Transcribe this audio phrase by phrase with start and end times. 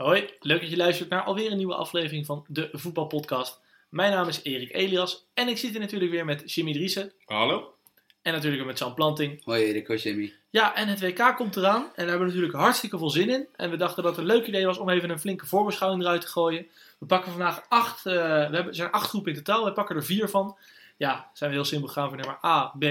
[0.00, 3.60] Hoi, leuk dat je luistert naar alweer een nieuwe aflevering van de Voetbalpodcast.
[3.88, 7.74] Mijn naam is Erik Elias en ik zit hier natuurlijk weer met Jimmy Driessen Hallo?
[8.22, 9.44] en natuurlijk weer met Sam Planting.
[9.44, 10.34] Hoi Erik, hoi Jimmy.
[10.50, 13.46] Ja, en het WK komt eraan en daar hebben we natuurlijk hartstikke veel zin in.
[13.56, 16.20] En we dachten dat het een leuk idee was om even een flinke voorbeschouwing eruit
[16.20, 16.66] te gooien.
[16.98, 19.96] We pakken vandaag acht, eh, we hebben, er zijn acht groepen in totaal, we pakken
[19.96, 20.56] er vier van.
[20.96, 22.84] Ja, zijn we heel simpel gaan voor nummer A, B,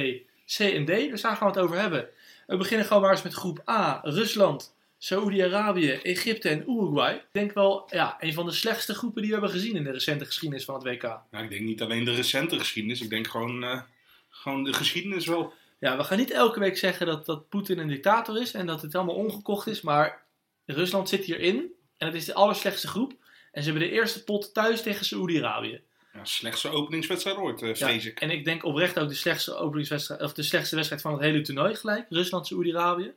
[0.45, 0.87] C en D.
[0.87, 2.07] Dus daar gaan we het over hebben.
[2.47, 7.15] We beginnen gewoon maar eens met groep A, Rusland, Saoedi-Arabië, Egypte en Uruguay.
[7.15, 9.91] Ik denk wel ja, een van de slechtste groepen die we hebben gezien in de
[9.91, 11.03] recente geschiedenis van het WK.
[11.31, 13.01] Nou, ik denk niet alleen de recente geschiedenis.
[13.01, 13.81] Ik denk gewoon, eh,
[14.29, 15.53] gewoon de geschiedenis wel.
[15.79, 18.81] Ja, we gaan niet elke week zeggen dat, dat Poetin een dictator is en dat
[18.81, 20.23] het allemaal ongekocht is, maar
[20.65, 23.13] Rusland zit hierin en het is de allerslechtste groep.
[23.51, 25.81] En ze hebben de eerste pot thuis tegen Saoedi-Arabië.
[26.13, 28.19] Ja, slechtste openingswedstrijd ooit, eh, vrees Ja, ik.
[28.19, 31.41] En ik denk oprecht ook de slechtste, openingswedstrijd, of de slechtste wedstrijd van het hele
[31.41, 32.05] toernooi gelijk.
[32.09, 33.13] Rusland-Saoedi-Arabië.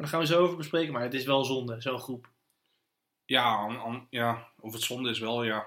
[0.00, 0.92] Daar gaan we zo over bespreken.
[0.92, 2.28] Maar het is wel zonde, zo'n groep.
[3.24, 5.66] Ja, an- an- ja, of het zonde is wel, ja.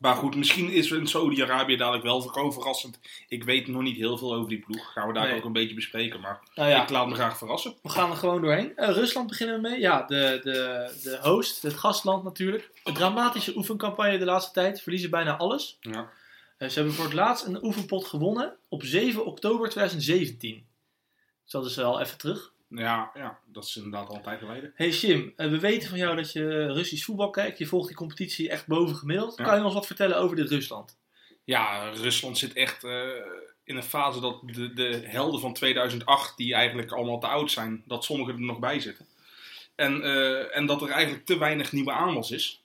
[0.00, 2.98] Maar goed, misschien is een Saudi-Arabië dadelijk wel gewoon verrassend.
[3.28, 4.92] Ik weet nog niet heel veel over die ploeg.
[4.92, 5.36] Gaan we daar Nee.
[5.36, 6.20] ook een beetje bespreken.
[6.20, 7.74] Maar Nou ja, ik laat me graag verrassen.
[7.82, 8.76] we gaan er gewoon doorheen.
[8.76, 9.80] Eh, Rusland beginnen we mee.
[9.80, 12.70] Ja, de, de, de host, het gastland natuurlijk.
[12.84, 14.80] Een dramatische oefencampagne de laatste tijd.
[14.82, 15.76] Verliezen bijna alles.
[15.80, 16.10] Ja.
[16.58, 20.66] Eh, ze hebben voor het laatst een oefenpot gewonnen op 7 oktober 2017.
[21.42, 22.52] Dus dat is wel even terug.
[22.68, 24.72] Ja, ja, dat is inderdaad al een tijd geleden.
[24.74, 27.58] Hey Jim, eh, we weten van jou dat je Russisch voetbal kijkt.
[27.58, 29.38] Je volgt die competitie echt boven gemiddeld.
[29.38, 29.44] Ja.
[29.44, 30.98] Kan je ons wat vertellen over dit Rusland?
[31.44, 33.08] Ja, Rusland zit echt eh,
[33.64, 37.82] in een fase dat de, de helden van 2008, die eigenlijk allemaal te oud zijn,
[37.86, 39.06] dat sommigen er nog bij zitten.
[39.74, 42.60] En, eh, en dat er eigenlijk te weinig nieuwe aanwas is.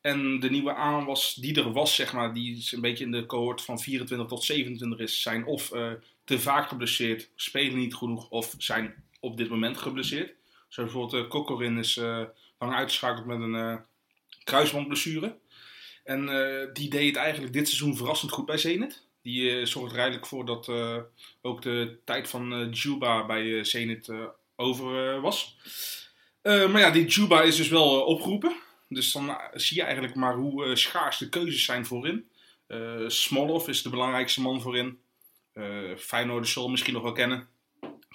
[0.00, 3.26] En de nieuwe aanwas die er was, zeg maar, die is een beetje in de
[3.26, 5.68] cohort van 24 tot 27 is, zijn of
[6.24, 10.34] te vaak geblesseerd, spelen niet genoeg of zijn op dit moment geblesseerd.
[10.68, 12.22] Zo bijvoorbeeld uh, Kokorin is eh,
[12.58, 13.76] lang uitgeschakeld met een eh,
[14.44, 15.38] kruisbandblessure.
[16.04, 19.06] En eh, die deed het eigenlijk dit seizoen verrassend goed bij Zenit.
[19.22, 20.98] Die eh, zorgt er eigenlijk voor dat eh,
[21.42, 24.26] ook de tijd van eh Juba bij eh, Zenit eh,
[24.56, 25.56] over eh, was.
[26.42, 28.56] Eh, maar ja, die Juba is dus wel eh, opgeroepen.
[28.88, 32.28] Dus dan eh, zie je eigenlijk maar hoe eh, schaars de keuzes zijn voorin.
[32.66, 34.98] Eh Smolov is de belangrijkste man voorin.
[35.52, 37.48] Eh Feyenoord zal misschien nog wel kennen.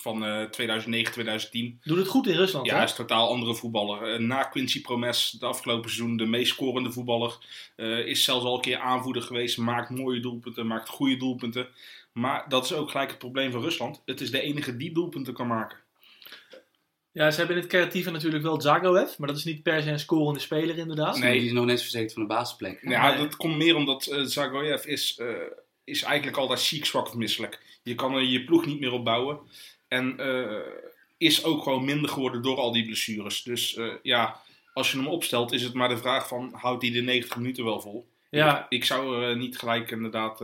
[0.02, 1.80] Van eh 2009, 2010.
[1.84, 2.78] Doet het goed in Rusland, Ja, hè?
[2.78, 4.14] hij is een totaal andere voetballer.
[4.14, 7.38] Eh, na Quincy Promes, de afgelopen seizoen, de meest scorende voetballer.
[7.76, 9.58] Eh, is zelfs al een keer aanvoerder geweest.
[9.58, 11.68] Maakt mooie doelpunten, maakt goede doelpunten.
[12.14, 14.02] Maar dat is ook gelijk het probleem van Rusland.
[14.06, 15.78] Het is de enige die doelpunten kan maken.
[17.12, 19.18] Ja, ze hebben in het creatieve natuurlijk wel Zagoev.
[19.18, 21.18] Maar dat is niet per se een scorende speler, inderdaad.
[21.20, 21.38] Nee.
[21.40, 22.80] Die is nog net verzekerd van de basisplek.
[22.82, 23.18] Ja, Nee.
[23.18, 25.28] dat komt meer omdat eh Zagoyev is, eh,
[25.84, 27.60] is eigenlijk altijd ziek, zwak of misselijk.
[27.84, 29.40] Je kan er je ploeg niet meer opbouwen.
[29.90, 30.58] En eh,
[31.18, 33.44] is ook gewoon minder geworden door al die blessures.
[33.44, 34.42] Dus eh, ja,
[34.74, 37.64] als je hem opstelt, is het maar de vraag van, houdt hij de 90 minuten
[37.64, 38.08] wel vol?
[38.30, 40.38] Ja, Ik, ik zou er eh, niet gelijk inderdaad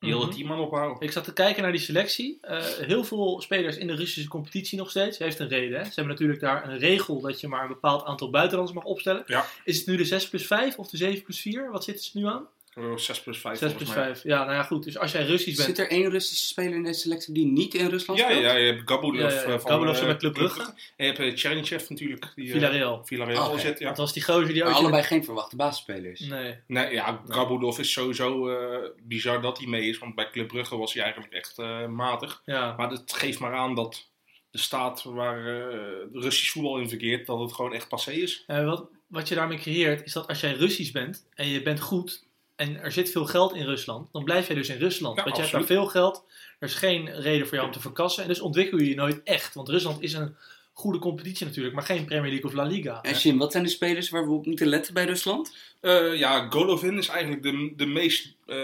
[0.00, 0.34] die hele Mhm.
[0.34, 1.00] team aan ophouden.
[1.02, 2.38] ik zat te kijken naar die selectie.
[2.80, 5.18] Heel veel spelers in de Russische competitie nog steeds.
[5.18, 5.84] Heeft een reden, hè?
[5.84, 9.22] Ze hebben natuurlijk daar een regel dat je maar een bepaald aantal buitenlanders mag opstellen.
[9.26, 9.44] Ja.
[9.64, 11.70] Is het nu de 6 plus 5 of de 7 plus 4?
[11.70, 12.48] Wat zitten ze nu aan?
[12.78, 14.22] Oh, 6 plus 5 6 plus 5.
[14.22, 14.84] Ja, nou ja, goed.
[14.84, 15.68] Dus als jij Russisch bent...
[15.76, 18.42] Zit er één Russische speler in deze selectie die niet in Rusland Ja, speelt?
[18.42, 19.54] ja, je hebt Gabulov Ja, ja, ja.
[19.54, 20.60] eh, van Gabulov eh, met Club Brugge.
[20.96, 22.32] En je hebt uh, Chernichev natuurlijk.
[22.34, 23.02] Die, eh, Villarreal.
[23.04, 23.88] Villarreal zit, ja.
[23.88, 24.72] Dat was die gozer die ook...
[24.72, 26.20] allebei geen verwachte basisspelers.
[26.20, 26.54] Nee.
[26.66, 29.98] Nee, ja, Gabulov is sowieso eh, bizar dat hij mee is.
[29.98, 32.42] Want bij Club Brugge was hij eigenlijk echt eh, matig.
[32.44, 32.74] Ja.
[32.76, 34.06] Maar dat geeft maar aan dat
[34.50, 35.72] de staat waar eh,
[36.12, 38.44] Russisch voetbal in verkeert, dat het gewoon echt passé is.
[38.46, 41.80] Eh, wat, wat je daarmee creëert, is dat als jij Russisch bent en je bent
[41.80, 42.26] goed
[42.58, 45.16] en er zit veel geld in Rusland, dan blijf jij dus in Rusland.
[45.16, 46.24] Ja, Want je hebt daar veel geld,
[46.58, 49.22] er is geen reden voor jou om te verkassen en dus ontwikkel je je nooit
[49.24, 49.54] echt.
[49.54, 50.36] Want Rusland is een
[50.72, 53.02] goede competitie natuurlijk, maar geen Premier League of La Liga.
[53.02, 55.56] En Jim, wat zijn de spelers waar we op moeten letten bij Rusland?
[55.80, 58.56] Eh, ja, Golovin is eigenlijk de, de meest eh,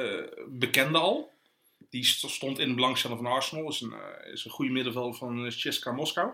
[0.49, 1.33] bekende al.
[1.91, 3.69] Die st- stond in de belangstelling van Arsenal.
[3.69, 6.31] Is een, eh, is een goede middenvelder van CSKA Moskou.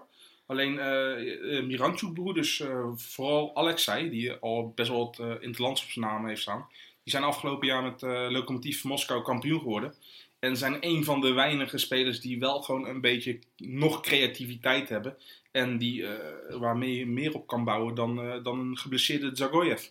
[0.47, 5.83] Alleen uh, Miranchuk broer, dus uh, vooral Alexei, die al best wel het uh, interlands
[5.83, 6.67] op zijn naam heeft staan.
[7.02, 9.94] Die zijn afgelopen jaar met uh, Lokomotief Moskou kampioen geworden.
[10.38, 15.17] En zijn een van de weinige spelers die wel gewoon een beetje nog creativiteit hebben.
[15.50, 16.11] En die, uh,
[16.58, 19.87] waarmee je meer op kan bouwen dan, uh, dan een geblesseerde Zagoyev.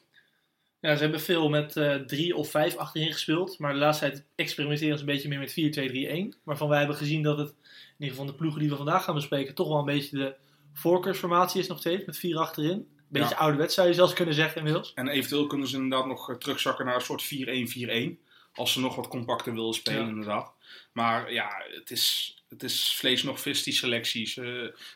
[0.80, 1.72] Ja, ze hebben veel met
[2.08, 3.60] drie of vijf achterin gespeeld.
[3.60, 6.40] Maar de laatste tijd experimenteren ze een beetje meer met 4-2-3-1.
[6.44, 7.56] Waarvan wij hebben gezien dat het, in
[7.98, 10.36] ieder geval de ploegen die we vandaag gaan bespreken, toch wel een beetje de
[10.74, 12.06] voorkeursformatie is nog steeds.
[12.06, 12.88] Met vier achterin.
[13.12, 13.42] Een beetje ja.
[13.42, 14.92] ouderwets zou je zelfs kunnen zeggen inmiddels.
[14.96, 18.28] En eventueel kunnen ze inderdaad nog terugzakken naar een soort 4-1-4-1.
[18.54, 20.08] Als ze nog wat compacter willen spelen, Ja.
[20.08, 20.52] inderdaad.
[20.92, 24.38] Maar ja, het is, het is vlees nog vis, die selecties.
[24.38, 24.46] Eh,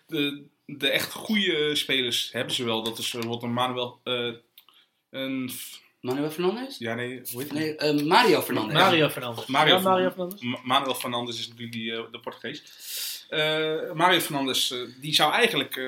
[0.08, 2.84] de, de echt goede spelers hebben ze wel.
[2.84, 4.00] Dat is bijvoorbeeld een Manuel...
[4.04, 4.32] eh,
[5.10, 5.52] een,
[6.02, 6.78] Manuel Fernandes?
[6.78, 8.74] ja, nee, hoe heet Nee, eh, Mario Fernandes.
[8.74, 9.46] Mario Fernandes.
[9.46, 10.40] Mario ja, Mario Fernandes.
[10.40, 10.64] Fernandes.
[10.68, 12.64] Ma- Manuel Fernandes is natuurlijk die, eh, de Portugees.
[13.30, 15.86] Eh, Mario Fernandes, eh, die zou eigenlijk eh,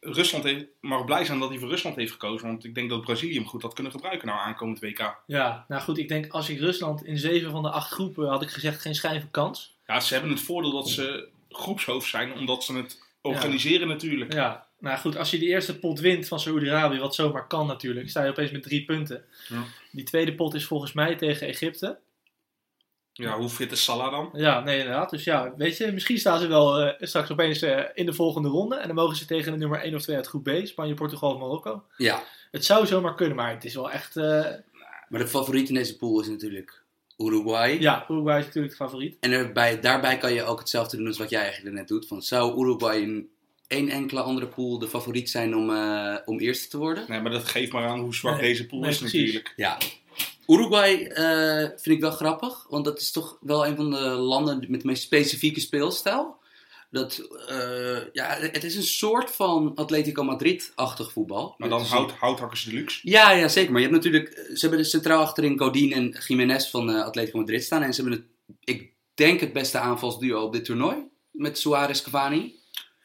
[0.00, 2.46] Rusland heeft, mag blij zijn dat hij voor Rusland heeft gekozen.
[2.46, 5.22] Want ik denk dat Brazilië hem goed had kunnen gebruiken nou aankomend WK.
[5.26, 8.42] Ja, nou goed, ik denk als ik Rusland in zeven van de acht groepen had
[8.42, 9.76] ik gezegd geen schijn van kans.
[9.86, 14.32] Ja, ze hebben het voordeel dat ze groepshoofd zijn, omdat ze het organiseren natuurlijk.
[14.32, 18.10] Ja, nou goed, als je die eerste pot wint van Saoedi-Arabië, wat zomaar kan natuurlijk,
[18.10, 19.24] sta je opeens met drie punten.
[19.48, 19.64] Ja.
[19.92, 21.98] Die tweede pot is volgens mij tegen Egypte.
[23.16, 24.28] Ja, hoe fit is Salah dan?
[24.32, 25.10] Ja, nee, inderdaad.
[25.10, 28.48] Dus ja, weet je, misschien staan ze wel eh, straks opeens eh, in de volgende
[28.48, 28.76] ronde.
[28.76, 31.32] En dan mogen ze tegen de nummer 1 of 2 uit groep B, Spanje, Portugal
[31.32, 31.82] of Marokko.
[31.96, 34.16] Ja, Het zou zomaar kunnen, maar het is wel echt...
[34.16, 34.44] eh,
[35.08, 36.82] maar de favoriet in deze pool is natuurlijk
[37.18, 37.80] Uruguay.
[37.80, 39.16] ja, Uruguay is natuurlijk de favoriet.
[39.20, 42.06] En erbij, daarbij kan je ook hetzelfde doen als wat jij eigenlijk net doet.
[42.06, 43.28] Van, zou Uruguay in
[43.66, 47.04] één enkele andere pool de favoriet zijn om, eh, om eerste te worden?
[47.08, 49.20] Nee, maar dat geeft maar aan hoe zwak Nee, deze pool nee, is precies.
[49.20, 49.52] natuurlijk.
[49.56, 49.78] Ja.
[50.46, 54.64] Uruguay eh, vind ik wel grappig, want dat is toch wel een van de landen
[54.68, 56.36] met de meest specifieke speelstijl.
[56.90, 61.54] Dat, eh, ja, het is een soort van Atletico Madrid-achtig voetbal.
[61.58, 63.00] Maar dan hout, houthakkers deluxe.
[63.02, 63.72] Ja, ja, zeker.
[63.72, 64.50] Maar je hebt natuurlijk...
[64.54, 67.82] Ze hebben de centraal achterin Godin en Jiménez van eh, Atletico Madrid staan.
[67.82, 70.96] En ze hebben, het, ik denk, het beste aanvalsduo op dit toernooi.
[71.30, 72.54] Met Suarez Cavani.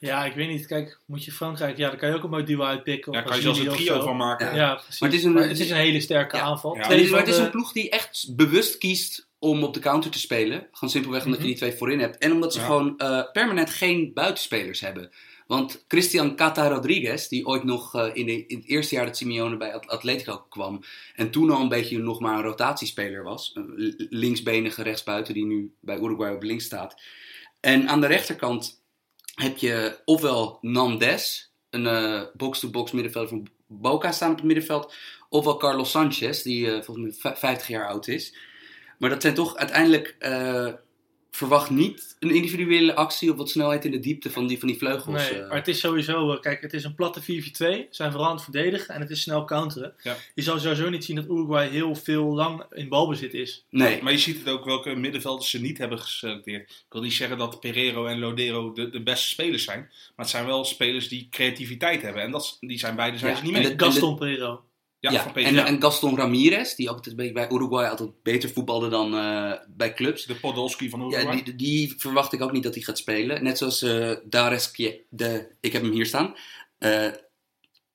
[0.01, 0.65] Ja, ik weet niet.
[0.65, 1.77] Kijk, moet je Frankrijk...
[1.77, 3.11] Ja, daar kan je ook een mooi duo uitpikken.
[3.13, 4.45] Ja, of kan je zelfs een trio van maken.
[4.47, 4.55] Ja.
[4.55, 4.99] Ja, precies.
[4.99, 6.41] Maar het is een- het is een hele sterke Ja.
[6.43, 6.73] aanval.
[6.75, 6.79] Ja.
[6.81, 9.63] Maar het is, maar van het is de- een ploeg die echt bewust kiest om
[9.63, 10.67] op de counter te spelen.
[10.71, 11.47] Gewoon simpelweg omdat Mhm.
[11.47, 12.17] je die twee voorin hebt.
[12.17, 12.65] En omdat ze Ja.
[12.65, 15.11] gewoon eh, permanent geen buitenspelers hebben.
[15.47, 19.17] Want Christian Cata Rodriguez, die ooit nog eh, in, de, in het eerste jaar dat
[19.17, 20.83] Simeone bij At- Atletico kwam.
[21.15, 23.51] En toen al een beetje nog maar een rotatiespeler was.
[23.53, 27.01] Een linksbenige rechtsbuiten die nu bij Uruguay op links staat.
[27.59, 28.80] En aan de rechterkant
[29.35, 34.93] heb je ofwel Nandes, een eh, box-to-box middenvelder van Boca staan op het middenveld.
[35.29, 38.35] Ofwel Carlos Sanchez, die eh, volgens mij vij- 50 jaar oud is.
[38.97, 40.15] Maar dat zijn toch uiteindelijk...
[41.31, 44.77] verwacht niet een individuele actie of wat snelheid in de diepte van die, van die
[44.77, 45.15] vleugels.
[45.29, 45.47] Nee, eh.
[45.47, 46.31] maar het is sowieso...
[46.33, 47.25] eh, Kijk, het is een platte 4-4-2.
[47.25, 49.93] Ze zijn vooral aan het verdedigen en het is snel counteren.
[50.03, 50.15] Ja.
[50.35, 53.65] Je zou sowieso niet zien dat Uruguay heel veel lang in balbezit is.
[53.69, 54.01] nee.
[54.03, 56.69] Maar je ziet het ook welke middenvelders ze niet hebben geselecteerd.
[56.69, 59.79] Ik wil niet zeggen dat Pereiro en Lodero de, de beste spelers zijn.
[59.79, 62.21] Maar het zijn wel spelers die creativiteit hebben.
[62.21, 63.75] En dat, die zijn beide zijn Ja, ze niet en mee.
[63.75, 64.63] de- Gaston Pereiro.
[65.01, 65.65] Ja, Ja, van en, PSV.
[65.67, 70.25] en Gaston Ramirez, die altijd bij, Uruguay altijd beter voetbalde dan eh, bij clubs.
[70.25, 71.35] de Podolski van Uruguay.
[71.37, 73.43] Ja, die, die verwacht ik ook niet dat hij gaat spelen.
[73.43, 74.71] Net zoals eh Dares
[75.09, 76.35] de, ik heb hem hier staan.
[76.77, 77.07] Eh,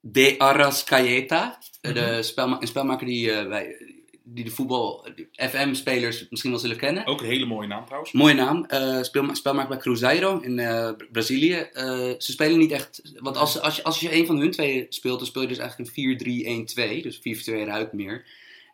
[0.01, 2.23] de Arrascaeta, de Mhm.
[2.23, 3.86] spelma een spelmaker die, wij,
[4.29, 7.07] die de voetbal, FM-spelers misschien wel zullen kennen.
[7.07, 8.13] Ook een hele mooie naam trouwens.
[8.13, 8.65] Mooie naam.
[8.65, 11.55] eh speel, spelmaker bij Cruzeiro in eh, Brazilië.
[11.55, 11.85] Eh,
[12.19, 13.03] ze spelen niet echt.
[13.19, 15.59] Want als, als, je, als je een van hun twee speelt, dan speel je dus
[15.59, 16.67] eigenlijk een
[17.01, 17.03] 4-3-1-2.
[17.03, 18.25] Dus 4-2 ruikt meer.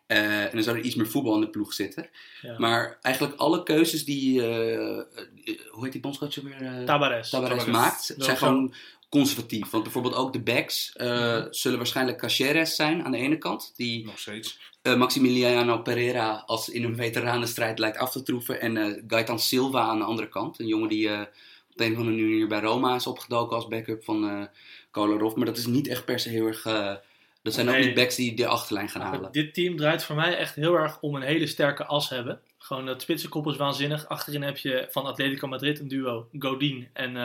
[0.07, 2.09] Eh, en dan zou er iets meer voetbal in de ploeg zitten.
[2.41, 2.59] Ja.
[2.59, 4.41] Maar eigenlijk alle keuzes die.
[4.41, 6.61] hoe heet die bondscoach weer?
[6.61, 7.29] eh Tabares.
[7.29, 7.65] Tavares Tavares.
[7.65, 8.73] maakt, zijn gewoon
[9.19, 9.69] conservatief.
[9.69, 13.73] Want bijvoorbeeld ook de backs eh, zullen waarschijnlijk Caceres zijn aan de ene kant.
[13.75, 14.59] Die Nog steeds.
[14.81, 18.61] eh, Maximiliano Pereira als in een veteranenstrijd lijkt af te troeven.
[18.61, 20.59] En eh Gaetan Silva aan de andere kant.
[20.59, 21.27] Een jongen die op
[21.75, 24.45] de een of andere manier bij Roma is opgedoken als backup van eh
[24.91, 25.35] Kolarov.
[25.35, 26.63] Maar dat is niet echt per se heel erg...
[27.41, 29.31] dat zijn ook niet backs die de achterlijn gaan halen.
[29.31, 32.39] Dit team draait voor mij echt heel erg om een hele sterke as hebben.
[32.57, 34.07] Gewoon dat spitsenkoppel is waanzinnig.
[34.07, 36.27] Achterin heb je van Atletico Madrid een duo.
[36.39, 37.15] Godin en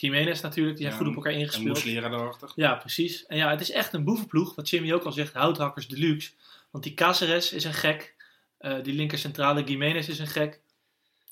[0.00, 0.76] Jiménez natuurlijk.
[0.76, 1.68] Die zijn Ja, goed op elkaar En ingespeeld.
[1.68, 2.52] Moeslera daarachter.
[2.54, 3.26] Ja, precies.
[3.26, 4.54] En ja, het is echt een boevenploeg.
[4.54, 6.30] Wat Jimmy ook al zegt, houthakkers deluxe.
[6.70, 8.14] Want die Cáceres is een gek.
[8.58, 10.60] Eh, die linker centrale Jiménez is een gek.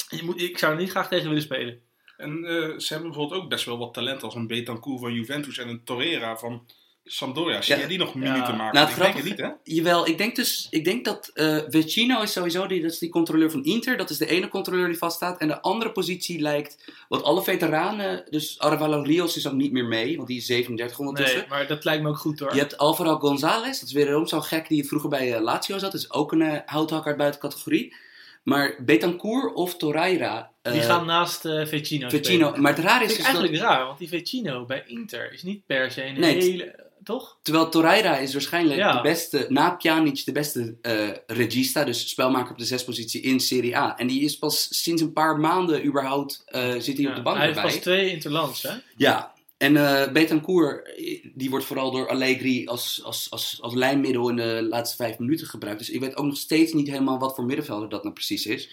[0.08, 1.80] Je moet, ik zou er niet graag tegen willen spelen.
[2.16, 5.58] En eh, ze hebben bijvoorbeeld ook best wel wat talent als een Betancourt van Juventus
[5.58, 6.66] en een Torreira van
[7.08, 7.62] Sampdoria.
[7.62, 7.80] Zie Ja.
[7.80, 8.52] je die nog minuten Ja.
[8.52, 8.75] maken?
[8.75, 9.48] Nou, ik het denk het niet, hè?
[9.64, 13.08] Jawel, ik denk dus, ik denk dat eh Vecino is sowieso die, dat is die
[13.10, 13.96] controleur van Inter.
[13.96, 15.40] Dat is de ene controleur die vaststaat.
[15.40, 19.84] En de andere positie lijkt, want alle veteranen, dus Arevalo Rios is ook niet meer
[19.84, 21.38] mee, want die is 37 ondertussen.
[21.38, 22.52] Nee, maar dat lijkt me ook goed hoor.
[22.54, 25.92] Je hebt Alvaro González, dat is weer zo'n gek die vroeger bij eh, Lazio zat.
[25.92, 27.96] Dat is ook een eh, houthakker uit buiten categorie.
[28.42, 30.50] Maar Betancourt of Torreira.
[30.62, 32.46] Die gaan naast eh Vecino Vecino.
[32.46, 32.62] spelen.
[32.62, 35.32] Maar het raar Dat is, is dus dat- eigenlijk raar, want die Vecino bij Inter
[35.32, 36.84] is niet per se een Nee, het- hele...
[37.06, 37.38] Toch?
[37.42, 38.92] Terwijl Torreira is waarschijnlijk Ja.
[38.92, 43.76] de beste, na Pjanic, de beste eh, regista, dus spelmaker op de zespositie in Serie
[43.76, 43.96] A.
[43.98, 47.22] En die is pas sinds een paar maanden überhaupt, eh, zit hij Ja, op de
[47.22, 48.75] bank hij heeft pas twee interlands, hè?
[48.96, 50.90] Ja, En eh Betancourt,
[51.34, 55.46] die wordt vooral door Allegri als, als, als, als lijnmiddel in de laatste vijf minuten
[55.46, 55.78] gebruikt.
[55.78, 58.70] Dus ik weet ook nog steeds niet helemaal wat voor middenvelder dat nou precies is.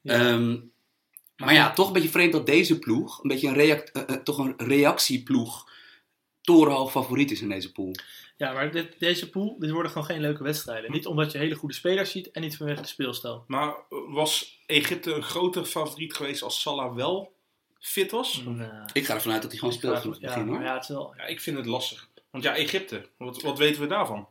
[0.00, 0.12] Ja.
[0.12, 0.56] Ehm,
[1.36, 5.74] maar ja, toch een beetje vreemd dat deze ploeg, een beetje een, toch een reactieploeg,
[6.46, 7.94] torenhoog favoriet is in deze pool.
[8.36, 10.90] Ja, maar dit, deze pool, dit worden gewoon geen leuke wedstrijden.
[10.92, 13.44] Niet omdat je hele goede spelers ziet en niet vanwege de speelstijl.
[13.46, 13.74] Maar eh,
[14.08, 17.32] was Egypte een groter favoriet geweest als Salah wel
[17.78, 18.42] fit was?
[18.44, 20.48] Nou, Ik ga ervan uit dat hij gewoon speelt vraag van me- het ja, begin
[20.48, 20.56] hoor.
[20.58, 22.08] maar ja, het is wel, Ja, ik vind het lastig.
[22.30, 24.28] Want ja, Egypte, wat, wat weten we daarvan?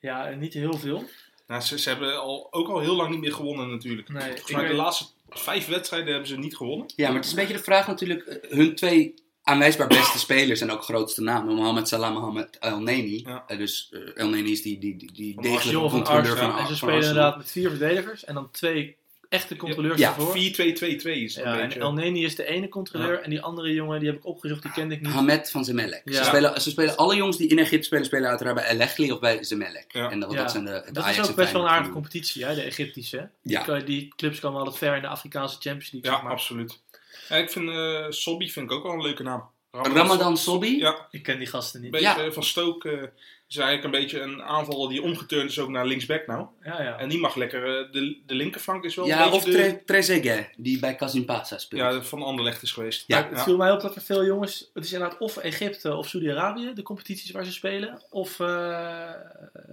[0.00, 1.04] ja, niet heel veel.
[1.46, 4.08] Nou, ze, ze hebben al, ook al heel lang niet meer gewonnen natuurlijk.
[4.08, 6.86] Nee, ik de weet- laatste vijf wedstrijden hebben ze niet gewonnen.
[6.96, 8.22] Ja, maar het is een beetje de vraag natuurlijk.
[8.26, 9.14] eh, Hun twee
[9.46, 11.54] aanwijsbaar beste spelers en ook grootste namen.
[11.54, 13.22] Mohamed Salah, Mohamed El Neni.
[13.26, 13.44] Ja.
[13.46, 16.50] Eh, dus eh, El Neni is die, die, die, die Van degelijke van controleur Arsenal.
[16.50, 17.08] van, en ze van spelen Arsenal.
[17.16, 18.96] inderdaad met vier verdedigers en dan twee
[19.28, 20.36] echte controleurs Ja, ervoor.
[20.36, 21.80] 4-2-2-2 is Ja, een en beetje.
[21.80, 24.70] El Neni is de ene controleur en die andere jongen, die heb ik opgezocht, die
[24.72, 25.12] kende ik niet.
[25.12, 26.02] Hamed van Zemelek.
[26.04, 26.12] Ja.
[26.16, 29.12] Ze, spelen, ze spelen alle jongens die in Egypte spelen, spelen uiteraard bij El Echli
[29.12, 29.84] of bij Zemelek.
[29.88, 30.10] Ja.
[30.10, 32.54] En dat, zijn de, de Dat is ook best wel een aardige van competitie, hè,
[32.54, 33.28] de Egyptische.
[33.42, 36.32] Die, kan- die clubs komen altijd ver in de Afrikaanse Champions League, Ja, zeg maar.
[36.32, 36.80] absoluut.
[37.28, 39.50] En ik vind eh Sobby vind ik ook wel een leuke naam.
[39.72, 39.80] nu.
[39.92, 40.66] Ramadan Sobby.
[40.66, 41.90] Ja, Ik ken die gasten niet.
[41.90, 42.18] beetje Ja.
[42.18, 42.90] eh, van Stoke.
[42.90, 43.02] eh,
[43.48, 46.46] is eigenlijk een beetje een aanvaller die omgeturnd is ook naar linksback nou.
[46.62, 46.98] Ja, ja.
[46.98, 49.82] En die mag lekker, eh, de, de linkerflank is wel Ja, een of de, Tre-
[49.86, 51.80] Trezeguet, die bij Kasimpasa speelt.
[51.80, 53.04] ja, van Anderlecht is geweest.
[53.06, 53.20] Ja.
[53.20, 56.08] Maar het viel mij op dat er veel jongens, het is inderdaad of Egypte of
[56.08, 59.10] Saudi-Arabië, de competities waar ze spelen, of eh,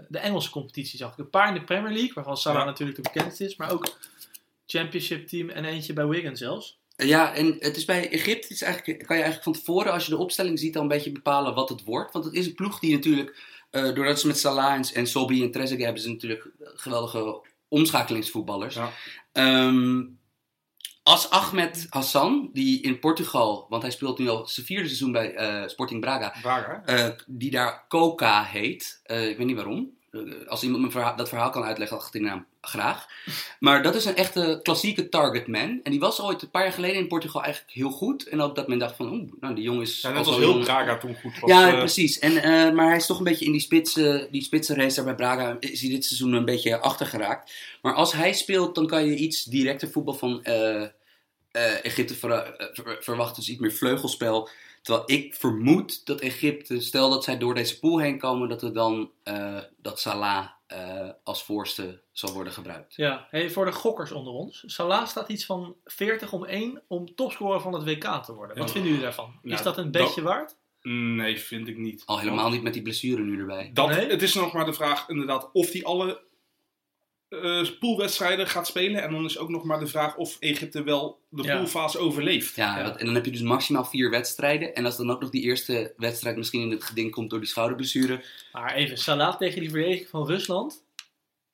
[0.08, 1.18] de Engelse competitie zag ik.
[1.18, 2.66] Een paar in de Premier League, waarvan Salah Ja.
[2.66, 3.98] natuurlijk de bekendste is, maar ook
[4.68, 6.78] Championship team en eentje bij Wigan zelfs.
[6.96, 10.12] Ja, en het is bij Egypte, is eigenlijk, kan je eigenlijk van tevoren, als je
[10.12, 12.14] de opstelling ziet, al een beetje bepalen wat het wordt.
[12.14, 13.38] Want het is een ploeg die natuurlijk,
[13.70, 18.76] eh, doordat ze met Salah en, en Sobby en Trezeguet hebben ze natuurlijk geweldige omschakelingsvoetballers.
[18.76, 18.92] Ja.
[19.32, 20.04] Ehm,
[21.04, 25.36] als Ahmed Hassan, die in Portugal, want hij speelt nu al zijn vierde seizoen bij
[25.36, 29.02] eh, Sporting Braga, Braga, eh, die daar Coca heet.
[29.04, 29.98] Ik weet niet waarom.
[30.14, 33.06] Eh, als iemand me verha- dat verhaal kan uitleggen, had ik graag.
[33.60, 35.80] Maar dat is een echte klassieke target man.
[35.84, 38.28] En die was ooit een paar jaar geleden in Portugal eigenlijk heel goed.
[38.28, 40.02] En op dat men dacht van, oeh, nou die jongen is...
[40.02, 40.64] Ja, net al als zo heel jong.
[40.64, 41.50] Braga toen goed was.
[41.50, 42.20] Ja, eh, precies.
[42.20, 45.16] En, eh, maar hij is toch een beetje in die spitsen, die spitsenrace daar bij
[45.16, 47.54] Braga, is hij dit seizoen een beetje achtergeraakt.
[47.82, 50.44] Maar als hij speelt, dan kan je iets directer voetbal van
[51.84, 53.36] Egypte ver- ver- verwachten.
[53.36, 54.50] Dus iets meer vleugelspel.
[54.84, 58.74] Terwijl ik vermoed dat Egypte, stel dat zij door deze pool heen komen, dat er
[58.74, 62.96] dan eh, dat Salah eh, als voorste zal worden gebruikt.
[62.96, 64.64] Ja, hey, voor de gokkers onder ons.
[64.66, 68.58] Salah staat iets van 40 om 1 om topscorer van het WK te worden.
[68.58, 68.74] Wat Ja.
[68.74, 69.40] vinden jullie daarvan?
[69.42, 70.56] Nou, is dat een dat- beetje waard?
[70.82, 72.04] Nee, vind ik niet.
[72.06, 73.70] Al helemaal niet met die blessure nu erbij.
[73.74, 74.08] Dat, Nee?
[74.10, 76.22] Het is nog maar de vraag inderdaad of hij alle
[77.42, 79.04] eh, poolwedstrijden gaat spelen.
[79.04, 81.58] En dan is ook nog maar de vraag of Egypte wel de Ja.
[81.58, 82.56] poolfase overleeft.
[82.56, 82.84] Ja, Ja.
[82.84, 84.76] dat- en dan heb je dus maximaal vier wedstrijden.
[84.76, 87.48] En als dan ook nog die eerste wedstrijd misschien in het geding komt door die
[87.50, 88.24] schouderblessure.
[88.52, 90.84] Maar even, Salah tegen die verdediging van Rusland.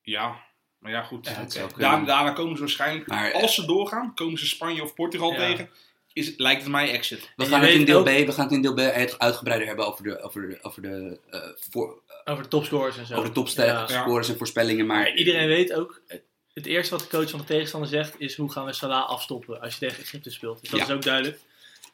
[0.02, 0.36] Ja,
[0.80, 1.28] maar ja goed.
[1.54, 1.68] Ja.
[1.78, 5.38] Daar, daarna komen ze waarschijnlijk, Maar- als ze doorgaan, komen ze Spanje of Portugal Ja.
[5.38, 5.70] tegen.
[6.14, 7.32] Is, lijkt het mij exit.
[7.36, 9.68] We gaan, het in deel ook- B, we gaan het in deel B uit- uitgebreider
[9.68, 13.14] hebben over de, over de, over de, eh, voor, Over de topscorers en zo.
[13.14, 14.32] over de topscores Ja.
[14.34, 14.86] en voorspellingen.
[14.86, 18.52] Maar iedereen weet ook, het- eerste wat de coach van de tegenstander zegt is hoe
[18.52, 20.60] gaan we Salah afstoppen als je tegen Egypte speelt.
[20.62, 20.86] Dus dat Ja.
[20.86, 21.40] is ook duidelijk.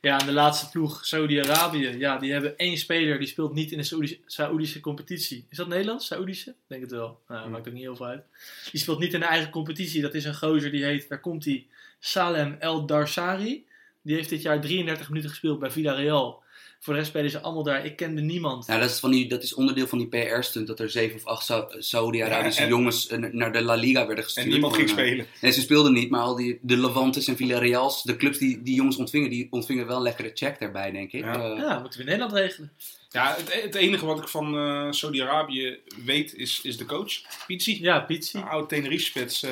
[0.02, 3.78] Ja, en de laatste ploeg, Saudi-Arabië, ja, die hebben één speler die speelt niet in
[3.78, 5.46] de Saoedische, Saoedische competitie.
[5.50, 6.06] Is dat Nederlands?
[6.08, 6.50] Saoedische?
[6.50, 7.20] Ik denk het wel.
[7.28, 7.52] Nou, Hmm.
[7.52, 8.24] maakt ook niet heel veel uit.
[8.72, 10.02] Die speelt niet in de eigen competitie.
[10.02, 11.66] Dat is een gozer die heet, daar komt hij,
[12.00, 13.66] Salem El Darsari.
[14.02, 16.44] Die heeft dit jaar 33 minuten gespeeld bij Villarreal.
[16.86, 17.86] Voor de rest spelen ze allemaal daar.
[17.86, 18.68] Ik kende niemand.
[18.68, 21.26] nou, dat, is van die, dat is onderdeel van die PR-stunt dat er zeven of
[21.26, 24.46] acht Sa- Saudi-Arabische Ja, en- jongens eh, naar de La Liga werden gestuurd.
[24.46, 25.26] En niemand ging spelen.
[25.42, 28.76] Nee, ze speelden niet, maar al die, de Levantes en Villarreals, de clubs die die
[28.76, 31.24] jongens ontvingen, die ontvingen wel een lekkere check daarbij, denk ik.
[31.24, 31.34] Ja.
[31.52, 32.72] Eh, Ja, moeten we in Nederland regelen.
[33.10, 37.12] Ja, het, het enige wat ik van eh Saudi-Arabië weet is, is de coach.
[37.48, 37.78] Pizzi.
[37.82, 38.38] Ja, Pizzi.
[38.38, 39.44] Een oud Tenerife-spits.
[39.44, 39.52] eh,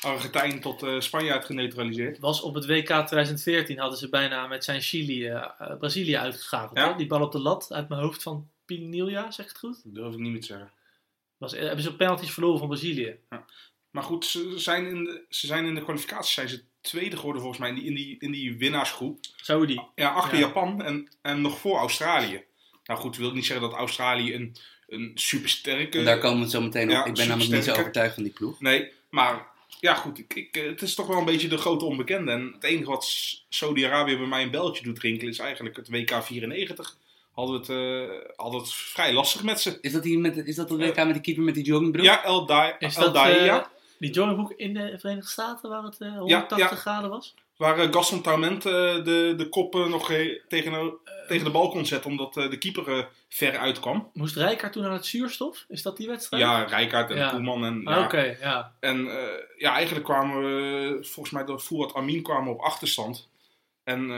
[0.00, 2.18] Argentijn tot eh, Spanje geneutraliseerd.
[2.18, 6.78] was op het WK 2014 hadden ze bijna met zijn Chili eh, eh, Brazilië uitgeschakeld.
[6.78, 6.92] Ja.
[6.92, 9.80] Die bal op de lat uit mijn hoofd van Pinilha, zeg ik het goed?
[9.84, 10.70] Dat durf ik niet meer te zeggen.
[11.36, 13.16] Was, hebben ze op penalties verloren van Brazilië.
[13.90, 17.42] Maar goed, ze zijn in de, ze zijn in de kwalificatie zijn ze tweede geworden
[17.42, 19.18] volgens mij in die, in die, in die winnaarsgroep.
[19.36, 19.80] Saudi.
[19.94, 20.46] Ja, achter Ja.
[20.46, 22.44] Japan en, en nog voor Australië.
[22.84, 25.98] Nou goed, wil ik niet zeggen dat Australië een, een supersterke...
[25.98, 26.90] en daar komen we zo meteen op.
[26.90, 28.60] Ja, ik ben namelijk niet zo overtuigd van die ploeg.
[28.60, 29.46] Nee, maar
[29.80, 32.32] ja goed, ik, ik, eh, het is toch wel een beetje de grote onbekende.
[32.32, 33.04] En het enige wat
[33.48, 36.96] Saudi-Arabië bij mij een belletje doet rinkelen is eigenlijk het WK 94.
[37.34, 39.78] Hadden we het, eh, hadden het vrij lastig met ze.
[39.80, 42.04] Is dat, die met, is dat dat WK met die keeper met die joggingbroek?
[42.04, 43.60] Ja, El, Dai- Is El dat Daia.
[43.60, 43.66] eh,
[43.98, 46.76] die joggingbroek in de Verenigde Staten waar het eh, 180 ja.
[46.76, 47.34] graden was?
[47.60, 50.06] Waar eh, Gaston Taument eh, de, de kop eh, nog
[50.48, 50.98] tegen,
[51.28, 54.10] tegen de bal kon zetten, omdat de keeper ver uitkwam.
[54.12, 55.64] Moest Rijkaard toen aan het zuurstof?
[55.68, 56.42] Is dat die wedstrijd?
[56.42, 57.30] Ja, Rijkaard en Ja.
[57.30, 57.64] Koeman.
[57.64, 58.04] En, Ah, ja.
[58.04, 58.72] Oké, ja.
[58.80, 59.08] En
[59.56, 63.28] ja, eigenlijk kwamen we, volgens mij door Fouad Amin kwamen op achterstand.
[63.84, 64.10] En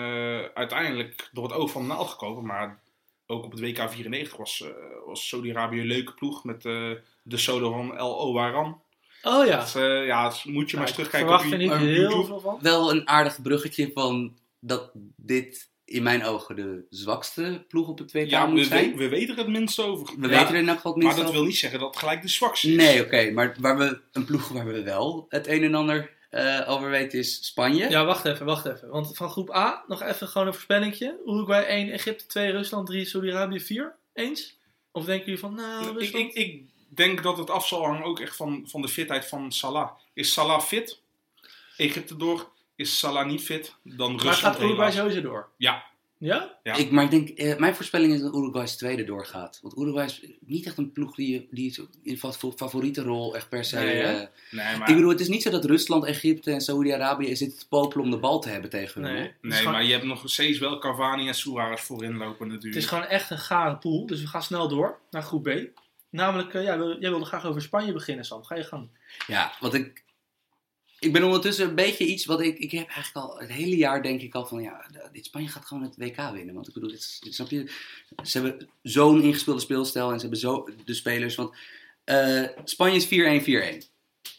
[0.55, 2.47] uiteindelijk door het oog van de naald gekomen.
[2.47, 2.81] Maar
[3.27, 4.65] ook op het WK 94 was,
[5.07, 8.82] was Saudi-Arabië een leuke ploeg met de Sodoran El Owaran.
[9.23, 9.57] Oh ja.
[9.57, 11.71] Dat, eh, ja, dat moet je maar eens Nou, ik terugkijken verwacht op, er niet
[11.71, 12.25] op heel YouTube.
[12.27, 12.59] veel van.
[12.63, 18.13] Wel een aardig bruggetje van dat dit in mijn ogen de zwakste ploeg op het
[18.13, 18.91] WK Ja, moet we, zijn.
[18.91, 20.15] we, we weten het minst over.
[20.19, 21.39] We Ja, weten er nog wat Maar minst dat over.
[21.39, 22.77] wil niet zeggen dat het gelijk de zwakste is.
[22.77, 23.31] Nee, oké.
[23.31, 27.19] maar waar we, een ploeg waar we wel het een en ander eh, over weten
[27.19, 27.91] is Spanje.
[27.91, 28.89] Ja, wacht even, wacht even.
[28.89, 31.19] Want van groep A nog even gewoon een voorspellingje.
[31.27, 33.95] Uruguay 1, Egypte 2, Rusland 3, Saudi-Arabië 4.
[34.13, 34.59] Eens?
[34.93, 36.25] Of denken jullie van, nou, Ik, Rusland...
[36.25, 36.63] ik, ik
[36.97, 39.91] denk dat het af zal hangen ook echt van, van de fitheid van Salah.
[40.13, 41.01] Is Salah fit?
[41.77, 42.51] Egypte door.
[42.77, 43.75] Is Salah niet fit?
[43.83, 45.49] Dan maar Rusland gaat Uruguay sowieso door?
[45.57, 45.85] Ja.
[46.19, 46.59] Ja?
[46.63, 46.75] Ja.
[46.75, 49.59] Ik, maar ik denk, eh, mijn voorspelling is dat Uruguay's tweede doorgaat.
[49.63, 52.19] Want Uruguay is niet echt een ploeg die, die zo in
[52.57, 53.77] favoriete rol echt per se...
[53.77, 54.21] Nee, hè?
[54.21, 57.59] eh, Nee, maar, Ik bedoel, het is niet zo dat Rusland, Egypte en Saoedi-Arabië zitten
[57.59, 59.13] te popelen om de bal te hebben tegen hun.
[59.13, 59.23] Nee.
[59.23, 62.49] Het nee, gewoon- maar je hebt nog steeds wel Cavani en Suarez voorin lopen Het
[62.55, 62.83] natuurlijk.
[62.83, 64.07] is gewoon echt een gare pool.
[64.07, 65.81] Dus we gaan snel door naar groep B.
[66.13, 68.45] Namelijk, eh, ja, wil- jij wilde graag over Spanje beginnen, Sam.
[68.45, 68.89] Ga je gang.
[69.27, 70.05] Ja, wat ik.
[70.99, 72.59] Ik ben ondertussen een beetje iets wat ik.
[72.59, 75.67] Ik heb eigenlijk al het hele jaar denk ik al van ja, dit Spanje gaat
[75.67, 76.55] gewoon het WK winnen.
[76.55, 77.71] Want ik bedoel, dit, snap je?
[78.23, 81.35] Ze hebben zo'n ingespeelde speelstijl en ze hebben zo de spelers.
[81.35, 81.55] Want
[82.05, 83.91] eh, Spanje is 4-1-4-1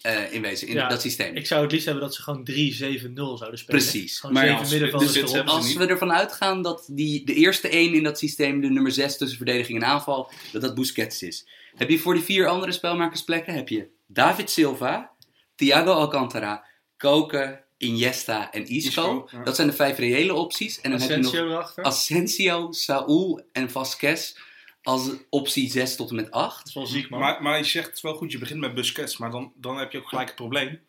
[0.01, 1.35] eh, in wezen, in Ja, dat systeem.
[1.35, 3.81] Ik zou het liefst hebben dat ze gewoon 3-7-0 zouden spelen.
[3.81, 4.19] Precies.
[4.19, 4.71] Gewoon Maar zeven als-
[5.15, 8.69] hebben ze Als we ervan uitgaan dat die, de eerste één in dat systeem, de
[8.69, 11.47] nummer 6 tussen verdediging en aanval, dat dat Busquets is.
[11.75, 15.11] Heb je voor die vier andere spelmakersplekken, heb je David Silva,
[15.55, 16.65] Thiago Alcantara,
[16.97, 18.87] Koke, Iniesta en Isco.
[18.87, 19.43] Isco, ja.
[19.43, 20.81] Dat zijn de vijf reële opties.
[20.81, 21.83] En dan heb je nog Asensio erachter.
[21.83, 24.35] Asensio, Saúl en Vasquez
[24.83, 26.57] als optie 6 tot en met 8.
[26.57, 27.19] Dat is wel ziek, man.
[27.19, 29.97] Maar, maar je zegt wel goed, je begint met Busquets, maar dan, dan heb je
[29.97, 30.81] ook gelijk het probleem.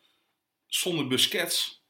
[0.67, 1.85] Zonder Busquets,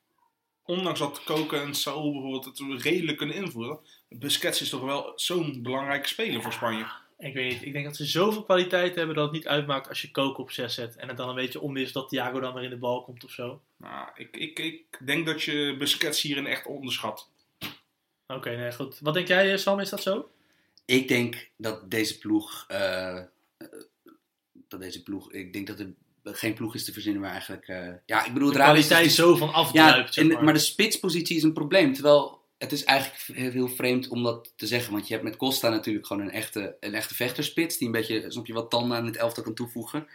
[0.64, 5.62] ondanks dat Koken en Saul bijvoorbeeld het redelijk kunnen invoeren, Busquets is toch wel zo'n
[5.62, 6.86] belangrijke speler voor Spanje.
[7.18, 7.62] Ik weet niet.
[7.64, 10.50] Ik denk dat ze zoveel kwaliteit hebben dat het niet uitmaakt als je Koken op
[10.50, 10.96] 6 zet.
[10.96, 13.24] En het dan een beetje om is dat Thiago dan weer in de bal komt
[13.24, 13.60] of zo.
[13.76, 17.30] Nou, ik, ik, ik denk dat je Busquets hierin echt onderschat.
[18.26, 18.98] Oké, nee, goed.
[19.00, 19.80] Wat denk jij, eh, Sam?
[19.80, 20.30] Is dat zo?
[20.84, 22.64] Ik denk dat deze ploeg.
[22.68, 23.20] eh,
[24.68, 25.32] dat deze ploeg.
[25.32, 25.92] Ik denk dat er
[26.24, 27.68] geen ploeg is te verzinnen waar eigenlijk.
[27.68, 30.44] eh, ja, ik bedoel, De raar is- kwaliteit zo van Ja, afdruipt, zeg en, maar.
[30.44, 31.92] maar de spitspositie is een probleem.
[31.92, 34.92] Terwijl het is eigenlijk heel, heel vreemd om dat te zeggen.
[34.92, 37.78] Want je hebt met Costa natuurlijk gewoon een echte, een echte vechterspits.
[37.78, 40.06] Die een beetje, snap je, wat tanden aan het elftal kan toevoegen.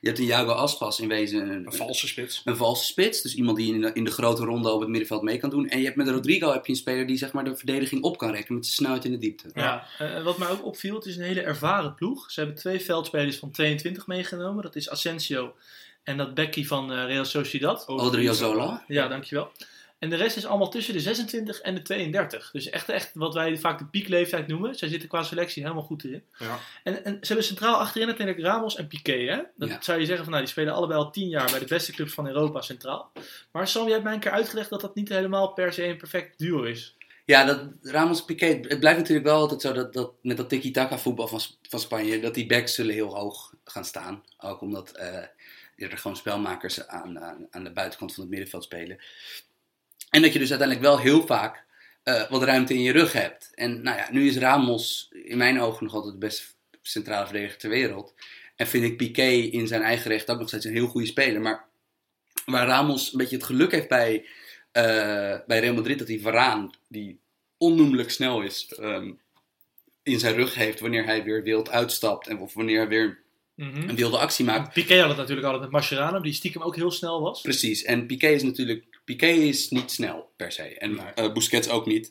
[0.00, 2.42] Je hebt een Jago Aspas in wezen een, Een valse spits.
[2.44, 3.22] een valse spits.
[3.22, 5.68] Dus iemand die in de, in de grote ronde op het middenveld mee kan doen.
[5.68, 8.18] En je hebt met Rodrigo heb je een speler die zeg maar de verdediging op
[8.18, 8.54] kan rekken.
[8.54, 9.50] Met zijn snelheid in de diepte.
[9.54, 12.30] Ja, eh, wat mij ook opviel, het is een hele ervaren ploeg.
[12.30, 14.62] Ze hebben twee veldspelers van 22 meegenomen.
[14.62, 15.54] Dat is Asensio
[16.02, 17.86] en dat Becky van eh, Real Sociedad.
[17.86, 18.84] Odriozola.
[18.88, 19.52] Ja, dankjewel.
[19.98, 22.50] En de rest is allemaal tussen de 26 en de 32.
[22.50, 24.74] Dus echt, echt wat wij vaak de piekleeftijd noemen.
[24.74, 26.22] Zij zitten qua selectie helemaal goed in.
[26.38, 26.58] Ja.
[26.82, 29.24] En, en ze hebben centraal achterin natuurlijk Ramos en Piqué.
[29.30, 29.40] Hè?
[29.56, 29.82] Dat Ja.
[29.82, 32.14] zou je zeggen van nou, die spelen allebei al 10 jaar bij de beste clubs
[32.14, 33.12] van Europa centraal.
[33.52, 35.96] Maar Sam, jij hebt mij een keer uitgelegd dat dat niet helemaal per se een
[35.96, 36.96] perfect duo is.
[37.24, 40.98] Ja, dat Ramos Piqué, het blijft natuurlijk wel altijd zo dat, dat met dat tiki-taka
[40.98, 44.22] voetbal van, van Spanje, dat die backs zullen heel hoog gaan staan.
[44.38, 45.14] Ook omdat eh,
[45.76, 48.98] er gewoon spelmakers aan, aan, aan de buitenkant van het middenveld spelen.
[50.16, 51.64] En dat je dus uiteindelijk wel heel vaak
[52.02, 53.50] eh, wat ruimte in je rug hebt.
[53.54, 56.44] En nou ja, nu is Ramos in mijn ogen nog altijd de beste
[56.82, 58.14] centrale verdediger ter wereld.
[58.54, 61.40] En vind ik Piqué in zijn eigen recht ook nog steeds een heel goede speler.
[61.40, 61.64] Maar
[62.46, 64.26] waar Ramos een beetje het geluk heeft bij,
[64.72, 67.20] eh, bij Real Madrid, dat hij Varaan, die
[67.56, 69.12] onnoemelijk snel is, ehm,
[70.02, 72.26] in zijn rug heeft wanneer hij weer wild uitstapt.
[72.26, 73.22] En of wanneer hij weer
[73.56, 73.88] Mhm.
[73.88, 74.72] een wilde actie maakt.
[74.72, 77.40] Piqué had het natuurlijk altijd met Mascherano, die stiekem ook heel snel was.
[77.40, 77.82] Precies.
[77.82, 80.62] En Piqué is natuurlijk Piqué is niet snel per se.
[80.62, 81.06] En Nee.
[81.14, 82.10] eh, Busquets ook niet.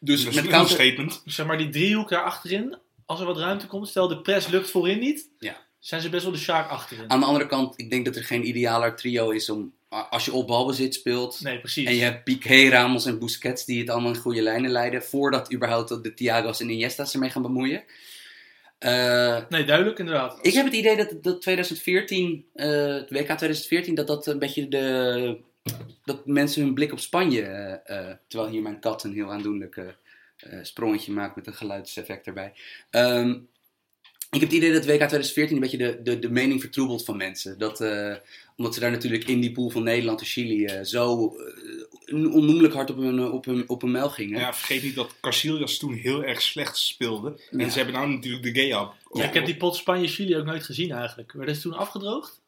[0.00, 0.74] Dus Dus met een counter...
[0.74, 1.22] statement.
[1.24, 2.76] Zeg maar die driehoek daar achterin,
[3.06, 5.56] als er wat ruimte komt, stel de press lukt voorin niet, Ja.
[5.78, 7.10] zijn ze best wel de Sjaak achterin.
[7.10, 9.72] Aan de andere kant, ik denk dat er geen idealer trio is om...
[10.10, 11.40] Als je op balbezit speelt...
[11.40, 11.86] Nee, precies.
[11.86, 15.02] En je hebt Piqué, Ramos en Busquets die het allemaal in goede lijnen leiden.
[15.02, 17.84] Voordat überhaupt de Thiago's en Iniesta's ermee gaan bemoeien.
[18.84, 20.38] Eh, Nee, duidelijk inderdaad.
[20.42, 24.68] ik heb het idee dat, dat 2014, eh, het WK 2014, dat dat een beetje
[24.68, 25.36] de...
[26.04, 27.42] Dat mensen hun blik op Spanje...
[27.42, 29.96] eh, terwijl hier mijn kat een heel aandoenlijk
[30.62, 32.52] sprongetje maakt met een geluidseffect erbij.
[32.90, 33.30] Ehm,
[34.30, 37.16] ik heb het idee dat WK 2014 een beetje de, de, de mening vertroebelt van
[37.16, 37.58] mensen.
[37.58, 37.80] Dat,
[38.56, 41.32] omdat ze daar natuurlijk in die pool van Nederland en Chili zo
[42.12, 44.40] onnoemelijk hard op hun, op hun, op hun mijl gingen.
[44.40, 47.40] Ja, vergeet niet dat Casillas toen heel erg slecht speelde.
[47.50, 47.68] En Ja.
[47.68, 48.90] ze hebben nou natuurlijk de Gea.
[49.12, 51.32] Ja, ik heb die pot Spanje-Chili ook nooit gezien eigenlijk.
[51.32, 52.42] Werden ze toen afgedroogd?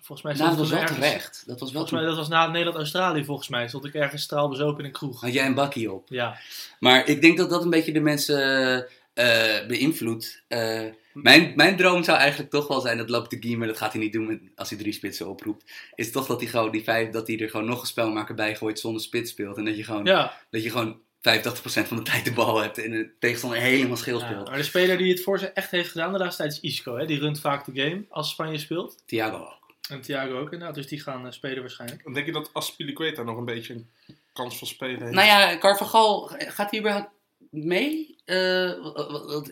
[0.00, 1.42] Volgens mij Nou, dat was wel toen ergens- terecht.
[1.46, 3.68] Dat was wel Volgens mij, dat was na Nederland-Australië volgens mij.
[3.68, 5.20] Stond ik ergens straalbezopen in een kroeg.
[5.20, 6.08] Had jij een bakkie op.
[6.08, 6.38] Ja,
[6.78, 10.42] Maar ik denk dat dat een beetje de mensen eh beïnvloedt.
[10.48, 13.76] Eh, mijn, mijn droom zou eigenlijk toch wel zijn, dat loopt de game, maar dat
[13.76, 15.72] gaat hij niet doen met, als hij drie spitsen oproept.
[15.94, 18.56] Is toch dat hij, gewoon die vijf, dat hij er gewoon nog een spelmaker bij
[18.56, 19.56] gooit zonder spits speelt.
[19.56, 20.40] En dat je gewoon, ja.
[20.50, 24.18] dat je gewoon 85% van de tijd de bal hebt en de tegenstander helemaal scheel
[24.18, 24.48] Ja, speelt.
[24.48, 26.96] maar de speler die het voor ze echt heeft gedaan de laatste tijd is Isco.
[26.96, 27.06] Hè?
[27.06, 29.02] Die runt vaak de game als Spanje speelt.
[29.06, 29.74] Thiago ook.
[29.88, 30.74] En Thiago ook inderdaad.
[30.74, 32.04] Dus die gaan eh, spelen waarschijnlijk.
[32.04, 33.90] Dan denk je dat Aspilicueta nog een beetje een
[34.32, 35.14] kans van spelen heeft?
[35.14, 37.10] Nou ja, Carvajal, gaat hij überhaupt
[37.54, 38.16] mee?
[38.24, 38.68] Eh,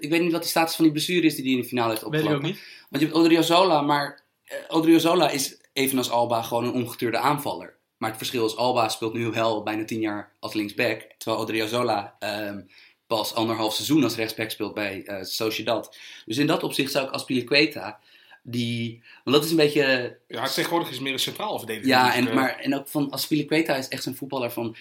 [0.00, 1.90] ik weet niet wat de status van die blessure is die hij in de finale
[1.90, 2.48] heeft Weet ik opgelopen.
[2.48, 2.62] ook niet.
[2.88, 7.74] Want je hebt Odriozola, maar eh, Odriozola is evenals Alba gewoon een ongetuurde aanvaller.
[7.96, 11.06] Maar het verschil is, Alba speelt nu wel bijna tien jaar als linksback.
[11.18, 12.60] Terwijl Odriozola ehm
[13.06, 15.96] pas anderhalf seizoen als rechtsback speelt bij eh Sociedad.
[16.26, 18.00] Dus in dat opzicht zou ik Aspilicueta,
[18.42, 19.02] die...
[19.24, 20.16] Want dat is een beetje...
[20.28, 21.88] Ja, tegenwoordig is meer een centraal verdediger.
[21.88, 24.76] Ja, en, maar, en ook van Aspilicueta is echt zo'n voetballer van...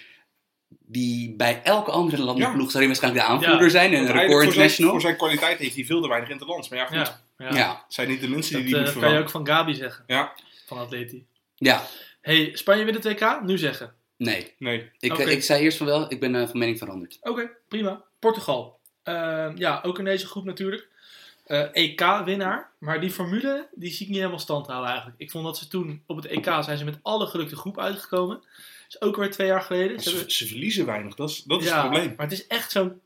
[0.80, 2.58] Die bij elke andere landelijke Ja.
[2.58, 3.70] ploeg zou hij waarschijnlijk de aanvoerder Ja.
[3.70, 3.94] zijn.
[3.94, 4.92] En een record voor, zijn, international.
[4.92, 6.70] voor zijn kwaliteit heeft hij veel te weinig in het land.
[6.70, 6.96] Maar ja, goed.
[6.96, 7.56] Ja, ja.
[7.56, 7.82] Ja.
[7.84, 9.74] Het zijn niet de mensen die die eh, moet dat kan je ook van Gabi
[9.74, 10.04] zeggen.
[10.08, 10.34] Ja,
[10.66, 11.26] Van Atleti.
[11.56, 11.84] ja,
[12.22, 13.42] hey, Spanje wint het WK?
[13.44, 13.94] Nu zeggen.
[14.18, 14.54] nee.
[14.58, 14.92] nee.
[15.00, 17.18] Ik, eh, ik zei eerst van wel, ik ben eh, van mening veranderd.
[17.22, 18.04] Oké, prima.
[18.20, 18.80] Portugal.
[19.04, 20.90] Ehm, ja, ook in deze groep natuurlijk.
[21.72, 22.70] EK-winnaar.
[22.78, 25.20] Maar die formule, die zie ik niet helemaal stand houden eigenlijk.
[25.22, 27.80] Ik vond dat ze toen op het EK zijn ze met alle geluk de groep
[27.80, 28.44] uitgekomen.
[28.92, 30.00] Dat is ook weer twee jaar geleden.
[30.00, 32.14] Ze Ze, hebben- ze verliezen weinig, dat is, dat is ja, het probleem.
[32.18, 33.02] maar het is echt zo'n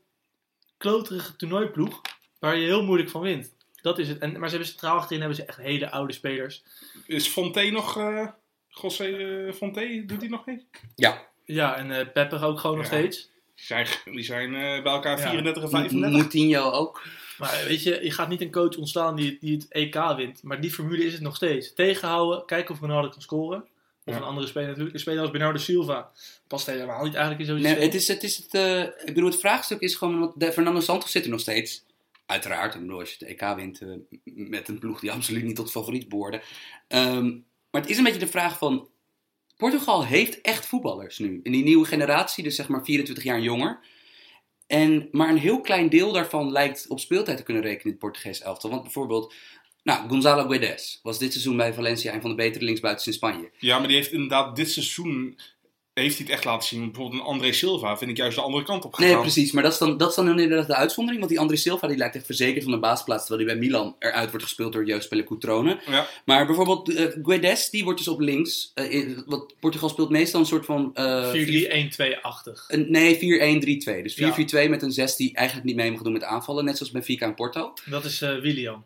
[0.76, 2.00] kloterige toernooiploeg
[2.38, 3.54] waar je heel moeilijk van wint.
[3.82, 4.18] Dat is het.
[4.18, 6.62] En, maar ze hebben centraal achterin hebben ze echt hele oude spelers.
[7.06, 7.98] Is Fonté nog...
[7.98, 8.26] eh
[8.68, 10.64] José eh, Fonté, doet hij nog niet?
[10.94, 11.26] Ja.
[11.44, 12.92] Ja, en eh Pepper ook gewoon nog Ja.
[12.98, 13.30] steeds.
[13.54, 15.28] Die zijn, die zijn eh, bij elkaar Ja.
[15.28, 16.10] 34 en 35.
[16.10, 17.02] Moutinho ook.
[17.38, 20.42] Maar weet je, je gaat niet een coach ontstaan die, die het EK wint.
[20.42, 21.74] Maar die formule is het nog steeds.
[21.74, 23.64] Tegenhouden, kijken of Ronaldo kan scoren.
[24.06, 24.20] Of Ja.
[24.20, 24.94] een andere speler natuurlijk.
[24.94, 26.10] Een speler als Bernardo Silva
[26.46, 29.30] past helemaal niet eigenlijk in zo'n Nee, het is het, is het eh, ik bedoel,
[29.30, 31.84] het vraagstuk is gewoon, want de Fernando Santos zit er nog steeds.
[32.26, 33.88] Uiteraard, ik bedoel, als je het EK wint eh,
[34.24, 36.42] met een ploeg die absoluut niet tot favoriet behoorde.
[36.88, 37.26] Ehm,
[37.70, 38.88] maar het is een beetje de vraag van,
[39.56, 41.40] Portugal heeft echt voetballers nu.
[41.42, 43.80] In die nieuwe generatie, dus zeg maar 24 jaar jonger.
[44.66, 48.00] En, maar een heel klein deel daarvan lijkt op speeltijd te kunnen rekenen in het
[48.00, 48.70] Portugees elftal.
[48.70, 49.34] Want bijvoorbeeld,
[49.86, 53.50] nou, Gonzalo Guedes was dit seizoen bij Valencia een van de betere linksbuitens in Spanje.
[53.58, 55.38] Ja, maar die heeft inderdaad dit seizoen...
[55.92, 56.84] Heeft hij het echt laten zien.
[56.84, 59.10] Bijvoorbeeld een André Silva vind ik juist de andere kant op gegaan.
[59.12, 59.52] Nee, precies.
[59.52, 61.18] Maar dat is, dan, dat is dan inderdaad de uitzondering.
[61.18, 63.26] Want die André Silva die lijkt echt verzekerd van de basisplaats.
[63.26, 65.80] Terwijl hij bij Milan eruit wordt gespeeld door jeugdspeler Coutrone.
[65.86, 68.70] Ja, Maar bijvoorbeeld eh Guedes, die wordt dus op links.
[68.74, 70.94] eh, in- wat Portugal speelt meestal een soort van...
[70.94, 72.64] eh, 4-3-1-2-achtig.
[72.68, 74.02] een- nee, 4-1-3-2.
[74.02, 74.68] Dus 4-4-2 Ja.
[74.68, 76.64] met een 6 die eigenlijk niet mee mag doen met aanvallen.
[76.64, 77.72] Net zoals Benfica en Porto.
[77.84, 78.84] Dat is eh William.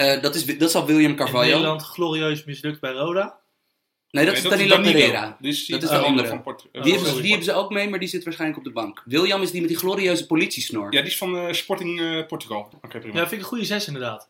[0.00, 1.46] Eh, dat, is, dat is al William In Carvalho.
[1.50, 3.38] Nederland glorieus mislukt bij Roda.
[4.10, 5.36] Nee, dat Nee, is Danilo Pereira.
[5.40, 6.28] Dat is de andere.
[6.28, 7.20] Van Port- Die Oh, hebben, ze- sorry.
[7.22, 9.02] die hebben ze ook mee, maar die zit waarschijnlijk op de bank.
[9.04, 10.92] William is die met die glorieuze politiesnor.
[10.94, 12.70] Ja, die is van eh, Sporting eh, Portugal.
[12.82, 13.14] Oké, prima.
[13.14, 14.28] Ja, vind ik een goede zes inderdaad.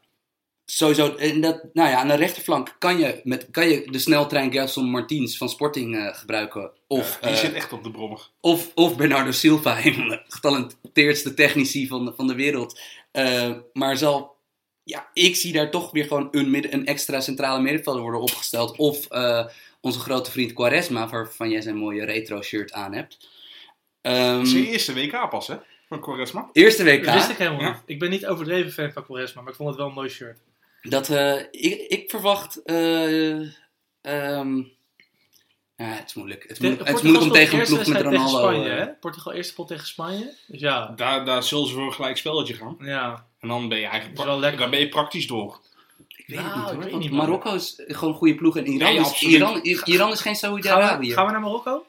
[0.64, 4.52] Sowieso, en dat, nou ja, aan de rechterflank kan je, met, kan je de sneltrein
[4.52, 6.70] Gelson Martins van Sporting eh, gebruiken.
[6.86, 8.28] Of, Ja, die zit echt op de brommer.
[8.40, 12.80] of, of Bernardo Silva, een van de getalenteerdste technici van de, van de wereld.
[13.12, 14.36] Eh, maar zal,
[14.90, 18.76] ja, ik zie daar toch weer gewoon een, midden, een extra centrale middenvelder worden opgesteld.
[18.76, 19.46] Of eh,
[19.80, 23.28] onze grote vriend Quaresma, waarvan jij zijn mooie retro shirt aan hebt.
[24.00, 25.56] Ehm, Het is je eerste WK pas, hè?
[25.88, 26.48] Van Quaresma.
[26.52, 27.04] eerste WK.
[27.04, 27.68] Dat wist ik helemaal Ja.
[27.70, 27.80] niet.
[27.86, 30.38] Ik ben niet overdreven fan van Quaresma, maar ik vond het wel een mooi shirt.
[30.82, 32.62] Dat, eh, ik, ik verwacht.
[32.62, 33.40] eh,
[34.00, 34.56] ehm,
[35.76, 36.42] ja, het is moeilijk.
[36.42, 38.38] Het is, moeilijk, het is moeilijk om tegen een ploeg met Ronaldo.
[38.38, 38.86] Spanje, eh, hè?
[38.88, 40.34] Portugal eerste pot tegen Spanje.
[40.46, 42.76] Dus ja, Daar, daar zullen ze voor een gelijk spelletje gaan.
[42.80, 43.28] ja.
[43.40, 44.60] En dan ben je eigenlijk wel lekker.
[44.60, 45.60] dan ben je praktisch door.
[46.08, 46.82] ik weet Nou, het niet ik hoor.
[46.82, 47.26] weet want niet, man.
[47.26, 49.22] Marokko is gewoon een goede ploeg en Iran, Nee, is.
[49.22, 51.84] Iran, Iran is geen Gaan we, gaan we naar Marokko?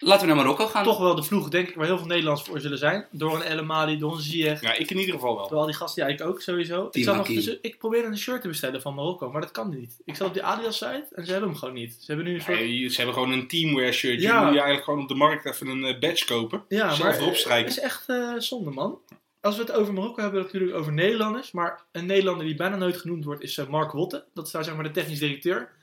[0.00, 0.84] Laten we naar Marokko gaan.
[0.84, 3.06] Toch wel de vloeg, denk ik, waar heel veel Nederlands voor zullen zijn.
[3.10, 4.60] Door een El Amadi, door een Ziyech.
[4.60, 5.48] Ja, ik in ieder geval wel.
[5.48, 6.88] Door al die gasten, ja, ik ook sowieso.
[6.90, 9.96] Ik, nog, dus, ik probeerde een shirt te bestellen van Marokko, maar dat kan niet.
[10.04, 11.92] Ik zat op die Adidas site en ze hebben hem gewoon niet.
[11.92, 12.58] Ze hebben nu een soort...
[12.58, 14.26] Nee, ze hebben gewoon een teamwear shirtje.
[14.26, 14.38] Ja.
[14.38, 16.64] Je moet je eigenlijk gewoon op de markt even een eh, badge kopen.
[16.68, 17.70] Ja, zelf maar erop het strijken.
[17.70, 18.98] is echt eh, zonde, man.
[19.40, 21.52] Als we het over Marokko hebben, hebben we het natuurlijk over Nederlanders.
[21.52, 24.24] Maar een Nederlander die bijna nooit genoemd wordt, is eh, Mark Wotte.
[24.34, 25.76] Dat is daar zeg maar de technisch directeur.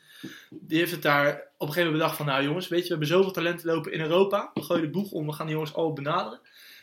[0.50, 2.26] Die heeft het daar op een gegeven moment bedacht van...
[2.26, 4.52] Nou jongens, weet je, we hebben zoveel talenten lopen in Europa.
[4.54, 6.40] We gooien de boeg om, we gaan die jongens al benaderen.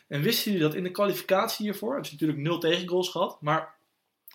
[0.07, 1.89] En wisten jullie dat in de kwalificatie hiervoor...
[1.89, 3.37] Hebben ze natuurlijk nul tegengoals gehad.
[3.41, 3.75] Maar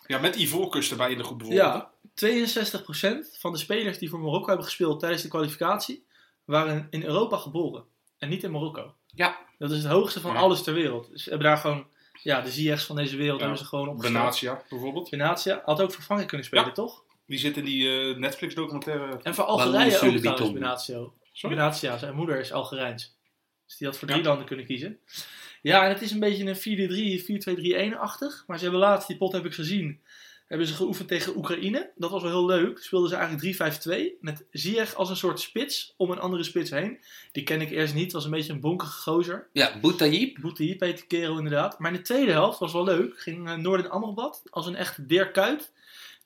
[0.07, 1.87] Ja, met Ivoorkust erbij in de groep bijvoorbeeld.
[2.15, 6.05] ja, 62% van de spelers die voor Marokko hebben gespeeld tijdens de kwalificatie...
[6.45, 7.83] waren in Europa geboren.
[8.17, 8.93] En niet in Marokko.
[9.07, 9.37] Ja.
[9.57, 10.39] Dat is het hoogste van Ja.
[10.39, 11.09] alles ter wereld.
[11.11, 11.85] Dus ze hebben daar gewoon,
[12.23, 13.45] ja, de Ziyech's van deze wereld Ja.
[13.45, 14.13] hebben ze gewoon opgesteld.
[14.17, 15.09] Benatia bijvoorbeeld.
[15.09, 16.71] Benatia had ook Frankrijk kunnen spelen, Ja.
[16.71, 17.03] toch?
[17.25, 19.19] Die zit in die eh, Netflix documentaire.
[19.23, 20.53] En voor Algerije ook trouwens, Biton.
[20.53, 20.99] Benatia.
[21.31, 21.55] Sorry?
[21.55, 23.17] Benatia, zijn moeder is Algerijns.
[23.65, 24.13] Dus die had voor Ja.
[24.13, 24.99] drie landen kunnen kiezen.
[25.61, 28.43] Ja, en het is een beetje een 4-3, 4-2-3-1-achtig.
[28.47, 30.01] Maar ze hebben laatst, die pot heb ik gezien,
[30.49, 31.91] hebben ze geoefend tegen Oekraïne.
[31.95, 32.77] Dat was wel heel leuk.
[32.77, 33.77] Speelden ze eigenlijk
[34.15, 36.99] 3-5-2 met Ziyech als een soort spits om een andere spits heen.
[37.31, 39.47] Die ken ik eerst niet, was een beetje een bonkige gozer.
[39.53, 40.41] Ja, Boutayib.
[40.41, 41.79] Boutayib heet die kerel inderdaad.
[41.79, 43.19] Maar in de tweede helft was wel leuk.
[43.19, 45.71] Ging uh, Noorden Amrabat als een echte Dirk Kuyt.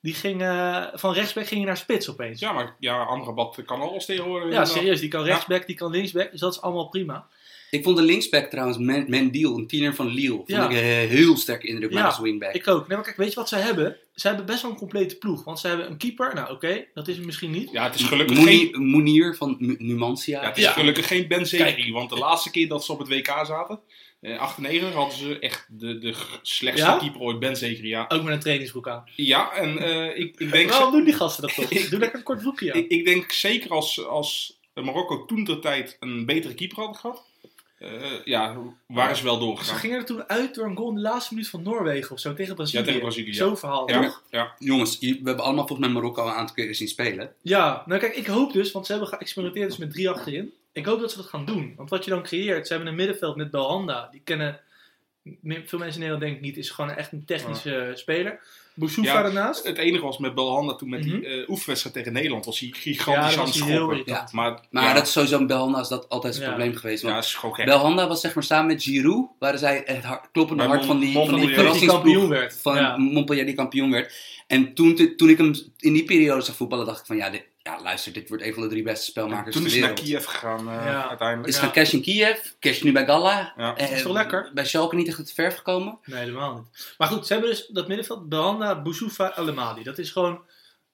[0.00, 2.40] Die ging eh, van rechtsback ging hij naar spits opeens.
[2.40, 4.52] Ja, maar ja, Amrabat kan alles tegenwoordig.
[4.52, 5.00] Ja, serieus.
[5.00, 6.30] Die kan rechtsback, die kan linksback.
[6.30, 7.26] Dus dat is allemaal prima.
[7.70, 10.34] Ik vond de linksback trouwens, Men- Mendiel, een tiener van Lille.
[10.34, 10.64] Vond Ja.
[10.68, 12.52] ik een heel sterk indruk Ja, met als wingback.
[12.54, 12.88] Ik ook.
[12.88, 13.96] Nee, maar kijk, weet je wat ze hebben?
[14.14, 15.44] Ze hebben best wel een complete ploeg.
[15.44, 16.34] Want ze hebben een keeper.
[16.34, 16.84] Nou, oké.
[16.94, 17.70] dat is het misschien niet.
[17.70, 20.40] Ja, het is gelukkig geen, Moenier van Nu- Numancia.
[20.42, 20.70] ja, het is Ja.
[20.72, 23.80] gelukkig geen Ben Zegri, Want de laatste keer dat ze op het WK zaten,
[24.20, 26.96] eh 98, hadden ze echt de, de slechtste Ja?
[26.98, 27.88] keeper ooit, Ben Zegri.
[27.88, 29.04] Ja, Ook met een trainingsbroek aan.
[29.16, 31.68] ja en eh, ik, ik, denk, Waarom doen die gasten dat toch?
[31.90, 32.78] Doe lekker een kort broekje aan.
[32.78, 37.24] ik, ik denk zeker als, als Marokko toen de tijd een betere keeper had gehad,
[37.84, 39.76] eh, ja, waren ze wel Ze doorgegaan.
[39.78, 42.34] gingen er toen uit door een goal in de laatste minuut van Noorwegen of zo
[42.34, 42.78] tegen Brazilië.
[42.80, 43.34] Ja, tegen Brazilië, ja.
[43.34, 44.22] Zo'n verhaal, Ja, toch?
[44.30, 44.54] ja.
[44.58, 47.32] Jongens, we hebben allemaal volgens mij Marokko een aantal keren zien spelen.
[47.42, 50.52] Ja, nou kijk, ik hoop dus, want ze hebben geëxperimenteerd dus met drie achterin.
[50.72, 51.74] Ik hoop dat ze dat gaan doen.
[51.76, 54.08] Want wat je dan creëert, ze hebben een middenveld met Belhanda.
[54.12, 54.60] Die kennen
[55.42, 56.56] veel mensen in Nederland denk ik niet.
[56.56, 58.40] Is gewoon echt een technische eh, speler.
[58.76, 59.64] Boussoufa Ja, daarnaast.
[59.66, 62.74] Het enige was met Belhanda toen met die eh, oefenwedstrijd tegen Nederland, was hij Ja,
[62.80, 64.04] gigantisch dat aan het schoppen.
[64.32, 66.48] Maar, Maar ja, dat is sowieso Belhanda is dat altijd het Ja.
[66.48, 67.02] probleem geweest.
[67.02, 67.64] ja, Want is gewoon gek.
[67.64, 70.98] Belhanda was zeg maar samen met Giroud, waren zij het hart- kloppende Bij hart van
[70.98, 71.72] die, Mon- van die Montpellier.
[71.80, 72.58] Die kampioen werd.
[72.62, 72.96] van ja.
[72.96, 74.14] Montpellier die kampioen werd.
[74.46, 77.44] En toen, toen ik hem in die periode zag voetballen, dacht ik van ja, dit,
[77.64, 79.96] ja luister, dit wordt een van de drie beste spelmakers toen ter is hij naar
[80.00, 80.08] wereld.
[80.08, 81.08] Kiev gegaan eh, Ja.
[81.08, 81.48] uiteindelijk.
[81.48, 81.60] Is Ja.
[81.60, 83.52] van Cash in Kiev, Cash nu bij Gala.
[83.56, 83.76] Ja.
[83.76, 84.50] Eh, is toch lekker?
[84.54, 85.98] Bij Schalke niet echt te verf gekomen.
[86.04, 86.94] Nee, helemaal niet.
[86.98, 88.28] Maar goed, ze hebben dus dat middenveld.
[88.28, 89.82] Belhanda, Boussoufa, Alemadi.
[89.82, 90.40] Dat is gewoon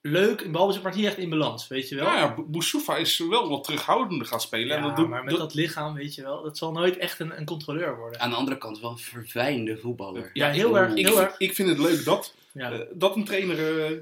[0.00, 1.68] leuk in balbezit, maar niet echt in balans.
[1.68, 2.04] Weet je wel?
[2.04, 4.76] Ja, ja, Boussoufa is wel wat terughoudender gaan spelen.
[4.76, 6.42] en Ja, dat doet, maar met dat- dat lichaam, weet je wel.
[6.42, 8.20] Dat zal nooit echt een, een controleur worden.
[8.20, 10.30] Aan de andere kant wel een verfijnde voetballer.
[10.32, 10.94] Ja, heel erg.
[10.94, 11.38] ik, Heel vind, erg.
[11.38, 12.70] ik vind het leuk dat, Ja.
[12.72, 13.92] eh, dat een trainer, eh,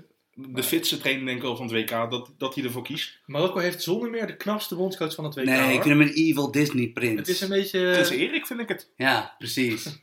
[0.40, 3.18] de fitste trainer denk ik wel van het WK, dat, dat hij ervoor kiest.
[3.26, 5.44] Marokko heeft zonder meer de knapste bondscoach van het WK.
[5.44, 7.18] Nee, ik vind hem een evil Disney prins.
[7.18, 7.90] Het is een beetje...
[7.90, 8.90] Prins Erik vind ik het.
[8.96, 9.84] Ja, precies.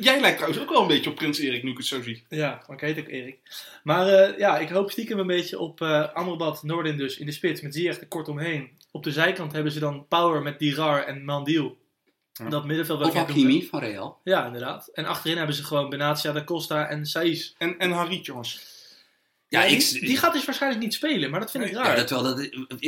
[0.00, 2.24] Jij lijkt trouwens ook wel een beetje op Prins Erik nu ik het zo zie.
[2.28, 3.38] Ja, maar ik heet ook Erik.
[3.82, 7.32] Maar eh, ja, ik hoop stiekem een beetje op eh Amrabat, Noordin dus, in de
[7.32, 8.70] spits, met Ziyech er kort omheen.
[8.90, 11.78] Op de zijkant hebben ze dan Power met Dirar en Mandiel.
[12.32, 12.48] Ja.
[12.48, 13.14] Dat middenveld wat Of.
[13.14, 14.20] Hakimi van Real.
[14.24, 14.88] Ja, inderdaad.
[14.88, 17.54] En achterin hebben ze gewoon Benatia, Da Costa en Saiz.
[17.58, 18.73] En, en Harit, jongens.
[19.54, 21.86] Ja, die, ik, die gaat dus waarschijnlijk niet spelen, maar dat vind ik raar.
[21.86, 22.22] Ja, dat wel.
[22.22, 22.36] Dat,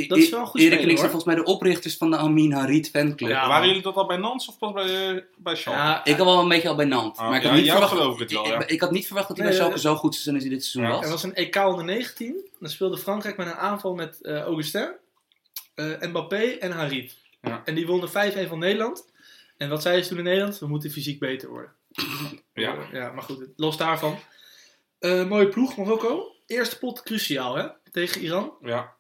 [0.09, 0.99] Dat is wel een goed Erik hoor.
[0.99, 3.31] volgens mij de oprichters van de Amin Harit fanclub.
[3.31, 5.79] Ja, Waren jullie dat al bij Nans of pas bij, eh, bij Schalke?
[5.79, 7.19] Ja, Ik had wel een beetje al bij Nantes.
[7.19, 8.61] Ah, maar ik ja, had, niet verwacht, geloof ik het wel, ja.
[8.61, 10.45] ik, ik had niet verwacht dat hij Nee, bij Schalke zo goed zou zijn als
[10.45, 11.05] hij dit seizoen Ja, was.
[11.05, 12.49] Er was een EK onder 19.
[12.61, 14.91] Dan speelde Frankrijk met een aanval met eh Augustin,
[15.75, 17.17] eh, Mbappé en Harit.
[17.43, 17.63] Ja.
[17.65, 19.11] En die wonnen 5-1 van Nederland.
[19.57, 20.59] En wat zeiden ze toen in Nederland?
[20.59, 21.73] We moeten fysiek beter worden.
[22.55, 22.75] Ja.
[22.77, 24.19] Eh, ja maar goed, los daarvan.
[24.99, 26.35] Eh, mooie ploeg, Marokko.
[26.47, 28.53] Eerste pot cruciaal hè, tegen Iran.
[28.63, 28.93] Ja.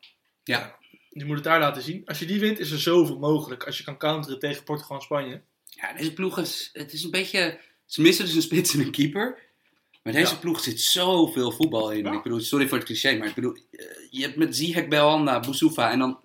[0.44, 0.76] Ja.
[1.10, 2.02] Je moet het daar laten zien.
[2.06, 3.64] Als je die wint, is er zoveel mogelijk.
[3.64, 5.42] Als je kan counteren tegen Portugal en Spanje.
[5.64, 6.70] ja, deze ploeg is...
[6.72, 7.60] Het is een beetje...
[7.86, 9.38] Ze missen dus een spits en een keeper.
[10.02, 10.38] Maar deze Ja.
[10.40, 12.04] ploeg zit zoveel voetbal in.
[12.04, 12.12] Ja.
[12.12, 13.56] Ik bedoel, sorry voor het cliché, maar ik bedoel...
[13.70, 16.20] eh, Je hebt met Ziyech, Belhanda, Boussoufa en dan...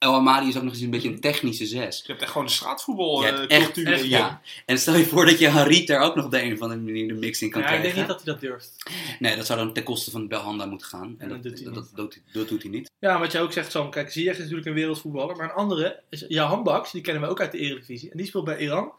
[0.00, 1.98] El Amadi is ook nog eens een beetje een technische zes.
[1.98, 4.40] Je hebt echt gewoon de straatvoetbal eh, echt, in Ja.
[4.66, 7.08] En stel je voor dat je Harit daar ook nog de een of andere manier
[7.08, 7.96] de mix in kan Ja, ik krijgen.
[7.96, 8.90] denk niet dat hij dat durft.
[9.18, 11.14] Nee, dat zou dan ten koste van Belhanda moeten gaan.
[11.18, 12.90] En dat, dat doet dat, dat, dat doet hij niet.
[12.98, 13.90] Ja, wat jij ook zegt, Sam.
[13.90, 15.36] Kijk, Ziyech is natuurlijk een wereldvoetballer.
[15.36, 16.92] Maar een andere is Jahan Baks.
[16.92, 18.10] Die kennen we ook uit de Eredivisie.
[18.10, 18.92] En die speelt bij Iran.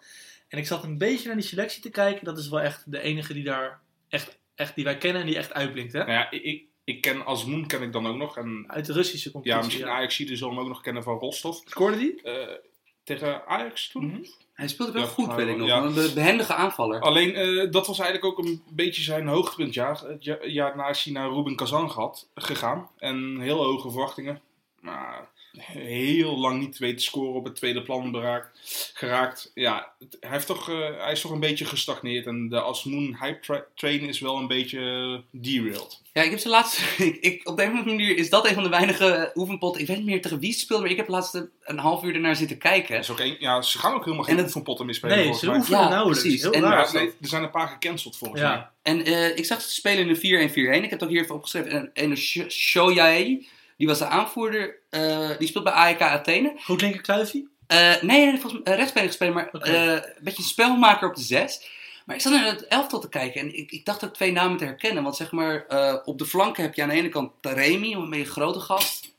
[0.47, 2.25] En ik zat een beetje naar die selectie te kijken.
[2.25, 5.37] Dat is wel echt de enige die daar echt, echt die wij kennen en die
[5.37, 5.93] echt uitblinkt.
[5.93, 5.99] Hè?
[5.99, 8.37] Nou ja, ik, ik, ken Azmoen ken ik dan ook nog.
[8.37, 9.63] En Uit de Russische ja, competitie.
[9.65, 11.57] misschien Ajax zie zullen hem ook nog kennen van Rostov.
[11.65, 12.21] Scoorde die?
[12.21, 12.55] Eh,
[13.03, 14.05] tegen Ajax toen.
[14.05, 14.21] Mhm.
[14.53, 15.67] Hij speelde wel Ja, goed, weet ik nog.
[15.67, 15.83] ja.
[15.83, 16.99] Een be- behendige aanvaller.
[17.01, 19.99] Alleen, eh, dat was eigenlijk ook een beetje zijn hoogtepuntjaar.
[19.99, 22.89] Het ja- jaar na is hij naar Ruben Kazan gehad, gegaan.
[22.97, 24.41] En heel hoge verwachtingen.
[24.79, 28.49] Maar heel lang niet weten scoren op het tweede plan beraakt,
[28.93, 29.51] geraakt.
[29.53, 32.25] Ja, hij, heeft toch, eh, hij is toch een beetje gestagneerd.
[32.25, 35.99] En de Asmoon Hype tra- Train is wel een beetje eh, derailed.
[36.13, 36.79] Ja, ik heb ze laatst...
[36.97, 39.81] Ik, ik, op de een of andere manier is dat een van de weinige oefenpotten.
[39.81, 42.13] Ik weet niet meer tegen wie ze speelden, maar ik heb laatst een half uur
[42.13, 42.93] ernaar zitten kijken.
[42.95, 45.17] Dat is ook een, ja, ze gaan ook helemaal geen En het- oefenpotten meer spelen
[45.17, 45.55] Nee, ze mij.
[45.57, 46.21] oefenen Ja, nauwelijks.
[46.21, 46.41] precies.
[46.41, 48.49] Heel En- raar Ja, nee, er zijn een paar gecanceld volgens mij.
[48.51, 48.71] Ja.
[48.81, 50.83] En eh, ik zag ze spelen in een 4-1-4-1.
[50.83, 51.71] Ik heb het ook hier even opgeschreven.
[51.71, 52.17] En, en
[52.51, 53.45] Shoyae,
[53.81, 54.79] Die was de aanvoerder.
[54.89, 56.53] eh, die speelt bij AEK Athene.
[56.63, 57.47] Goed linker kluifje?
[57.67, 61.15] Eh, nee, nee, volgens mij uh, rechtsbeen gespeeld, maar eh, een beetje een spelmaker op
[61.15, 61.69] de zes.
[62.05, 64.57] Maar ik zat naar het elftal te kijken en ik, ik dacht ook twee namen
[64.57, 65.03] te herkennen.
[65.03, 68.09] Want zeg maar, eh, op de flanken heb je aan de ene kant Taremi, een
[68.09, 69.15] beetje grote gast.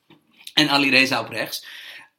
[0.54, 1.66] En Ali Reza op rechts.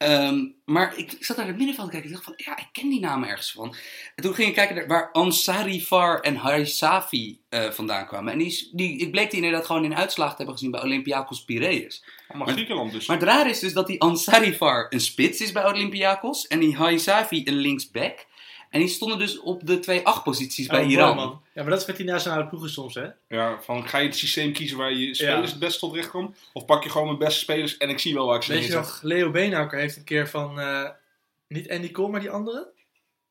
[0.04, 2.88] Ehm, maar ik, zat naar het middenveld te kijken en dacht van, ja, ik ken
[2.88, 3.74] die namen ergens van.
[4.14, 8.32] En toen ging ik kijken naar waar Ansarifar en Harisafi eh vandaan kwamen.
[8.32, 11.44] En die, die, ik bleek die inderdaad gewoon in uitslag te hebben gezien bij Olympiakos
[11.44, 12.04] Piraeus.
[12.32, 13.06] Maar Griekenland dus.
[13.06, 16.76] Maar het raar is dus dat die Ansarifar een spits is bij Olympiakos en die
[16.76, 18.26] Haisavi een linksback.
[18.74, 21.16] En die stonden dus op de 2-8 posities bij Oh, Iran.
[21.16, 21.42] man.
[21.52, 23.06] Ja, maar dat is met die nationale ploegen soms, hè?
[23.28, 25.50] Ja, van ga je het systeem kiezen waar je spelers Ja.
[25.50, 26.34] het best tot recht komen?
[26.52, 28.66] Of pak je gewoon mijn beste spelers en ik zie wel waar ik ze Weet
[28.66, 30.88] je nog, Leo Beenhakker heeft een keer van, eh,
[31.48, 32.66] niet Andy Cole, maar die andere?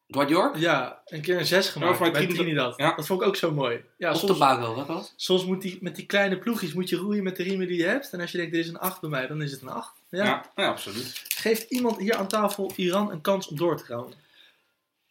[0.07, 0.51] Guardiola?
[0.55, 2.77] Ja, een keer een 6 gemaakt Ja, bij Trinidad.
[2.77, 2.95] Ja.
[2.95, 3.81] Dat vond ik ook zo mooi.
[3.97, 5.13] Ja, Of de soms, Bago, wat was?
[5.15, 7.85] soms moet die, met die kleine ploegjes moet je roeien met de riemen die je
[7.85, 8.09] hebt.
[8.13, 9.91] En als je denkt, dit is een 8 bij mij, dan is het een 8.
[10.09, 10.23] Ja.
[10.25, 10.51] Ja.
[10.55, 11.21] ja, absoluut.
[11.35, 14.13] Geeft iemand hier aan tafel Iran een kans om door te gaan?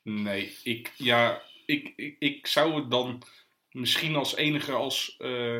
[0.02, 3.22] Nee, ik, ja, ik, ik, ik zou het dan
[3.70, 5.58] misschien als enige als, eh,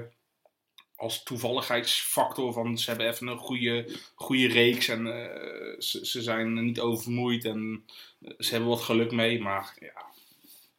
[0.97, 6.65] als toevalligheidsfactor van ze hebben even een goede, goede reeks en eh, ze, ze zijn
[6.65, 7.85] niet oververmoeid en
[8.21, 9.41] eh, ze hebben wat geluk mee.
[9.41, 10.12] Maar ja,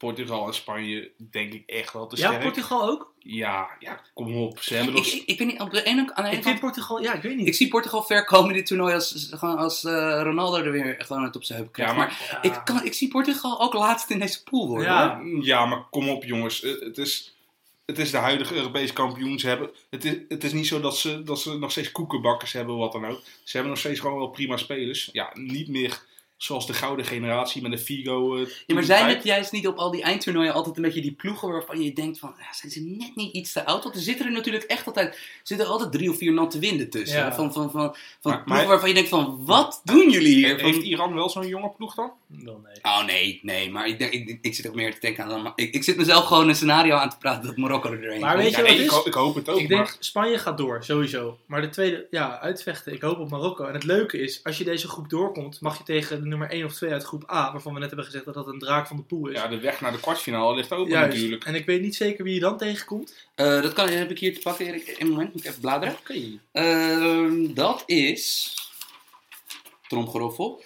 [0.03, 2.41] Portugal en Spanje denk ik echt wel te Ja, sterk.
[2.43, 3.13] Portugal ook?
[3.19, 4.59] Ja, ja, kom op.
[4.61, 5.07] Ze hebben Ik, nog...
[5.13, 6.43] ik, ik weet niet, op de ene, aan de ene Ik kant...
[6.45, 7.47] vind Portugal, ja, ik weet niet.
[7.47, 10.95] Ik zie Portugal ver komen in dit toernooi als, gewoon als eh, Ronaldo er weer
[10.97, 11.91] gewoon het op zijn heup krijgt.
[11.93, 12.49] Ja, maar maar, Ja.
[12.57, 14.87] ik, kan, ik zie Portugal ook laatst in deze pool worden.
[14.87, 15.17] Ja.
[15.17, 15.43] hoor.
[15.45, 16.63] ja, maar kom op jongens.
[16.63, 17.35] Eh, Het is,
[17.85, 19.39] het is de huidige Europese kampioen.
[19.39, 22.51] Ze hebben, het, is, het is niet zo dat ze, dat ze nog steeds koekenbakkers
[22.53, 23.21] hebben, wat dan ook.
[23.43, 25.09] Ze hebben nog steeds gewoon wel prima spelers.
[25.11, 26.01] Ja, niet meer
[26.43, 28.36] zoals de gouden generatie met de Figo.
[28.36, 31.12] eh, Ja, maar zijn het juist niet op al die eindtoernooien altijd een beetje die
[31.12, 33.84] ploegen waarvan je denkt van, ja, zijn ze net niet iets te oud?
[33.84, 36.89] Want er zitten er natuurlijk echt altijd, er zitten altijd drie of vier natte winden
[36.89, 37.17] tussen.
[37.17, 37.34] Ja.
[37.36, 37.82] Van, van, van, van
[38.21, 40.47] Maar- ploegen maar- waarvan je denkt van, wat doen jullie hier?
[40.62, 42.12] Heeft Van- Iran wel zo'n jonge ploeg dan?
[42.27, 42.79] Wel nee.
[42.82, 45.73] Oh nee, nee, maar ik, denk, ik, ik zit ook meer te denken aan, ik,
[45.73, 48.43] ik zit mezelf gewoon een scenario aan te praten dat Marokko er doorheen Maar komt.
[48.43, 48.88] weet je wat ik, is?
[48.88, 49.60] ho- ik hoop het ook.
[49.60, 51.38] Ik denk, maar Spanje gaat door, sowieso.
[51.45, 52.93] Maar de tweede, ja, uitvechten.
[52.93, 53.65] Ik hoop op Marokko.
[53.65, 56.65] En het leuke is, als je deze groep doorkomt, mag je tegen de nummer 1
[56.65, 58.97] of 2 uit groep A, waarvan we net hebben gezegd dat dat een draak van
[58.97, 59.37] de pool is.
[59.37, 61.13] ja, de weg naar de kwartfinale ligt open Juist.
[61.15, 61.43] natuurlijk.
[61.43, 63.15] En ik weet niet zeker wie je dan tegenkomt.
[63.35, 64.95] Eh, dat kan, heb ik hier te pakken, Erik.
[64.99, 65.95] Een moment, moet ik even bladeren.
[65.99, 66.19] Oké.
[66.51, 68.53] Ehm, dat is.
[69.87, 70.63] Tromgeroffel.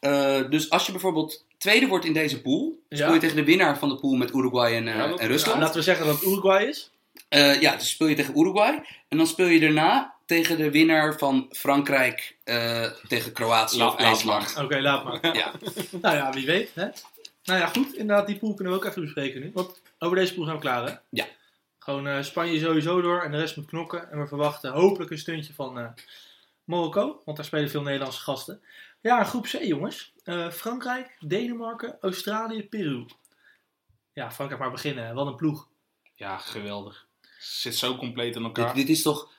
[0.00, 3.78] Eh, dus als je bijvoorbeeld tweede wordt in deze pool, speel je tegen de winnaar
[3.78, 5.60] van de pool met Uruguay en, eh, Ja, dat- en Rusland.
[5.60, 6.90] laten we zeggen dat het Uruguay is.
[7.28, 8.82] Eh, ja, dus speel je tegen Uruguay.
[9.08, 13.98] En dan speel je daarna tegen de winnaar van Frankrijk eh, tegen Kroatië Laat- of
[14.00, 14.56] IJsland.
[14.56, 15.36] Oké, laat maar.
[15.36, 15.52] Ja.
[16.02, 16.74] nou ja, wie weet.
[16.74, 16.88] Hè?
[17.44, 17.94] Nou ja, goed.
[17.94, 19.50] Inderdaad, die pool kunnen we ook even bespreken nu.
[19.54, 20.94] Want over deze pool zijn we klaar, hè?
[21.10, 21.26] Ja.
[21.78, 24.10] Gewoon eh, Spanje sowieso door en de rest moet knokken.
[24.10, 25.88] En we verwachten hopelijk een stuntje van eh,
[26.64, 27.22] Marokko.
[27.24, 28.62] Want daar spelen veel Nederlandse gasten.
[29.00, 30.12] Ja, groep C, jongens.
[30.24, 33.04] Eh, Frankrijk, Denemarken, Australië, Peru.
[34.12, 35.14] Ja, Frankrijk maar beginnen.
[35.14, 35.68] Wat een ploeg.
[36.14, 37.06] Ja, geweldig.
[37.38, 38.74] Zit zo compleet in Dit, elkaar.
[38.74, 39.38] dit is toch.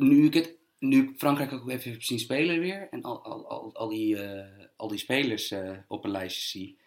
[0.00, 2.88] Nu ik, het, nu ik Frankrijk ook even heb zien spelen weer.
[2.90, 6.78] En al, al, al, al, die, eh, al die spelers eh, op een lijstje zie.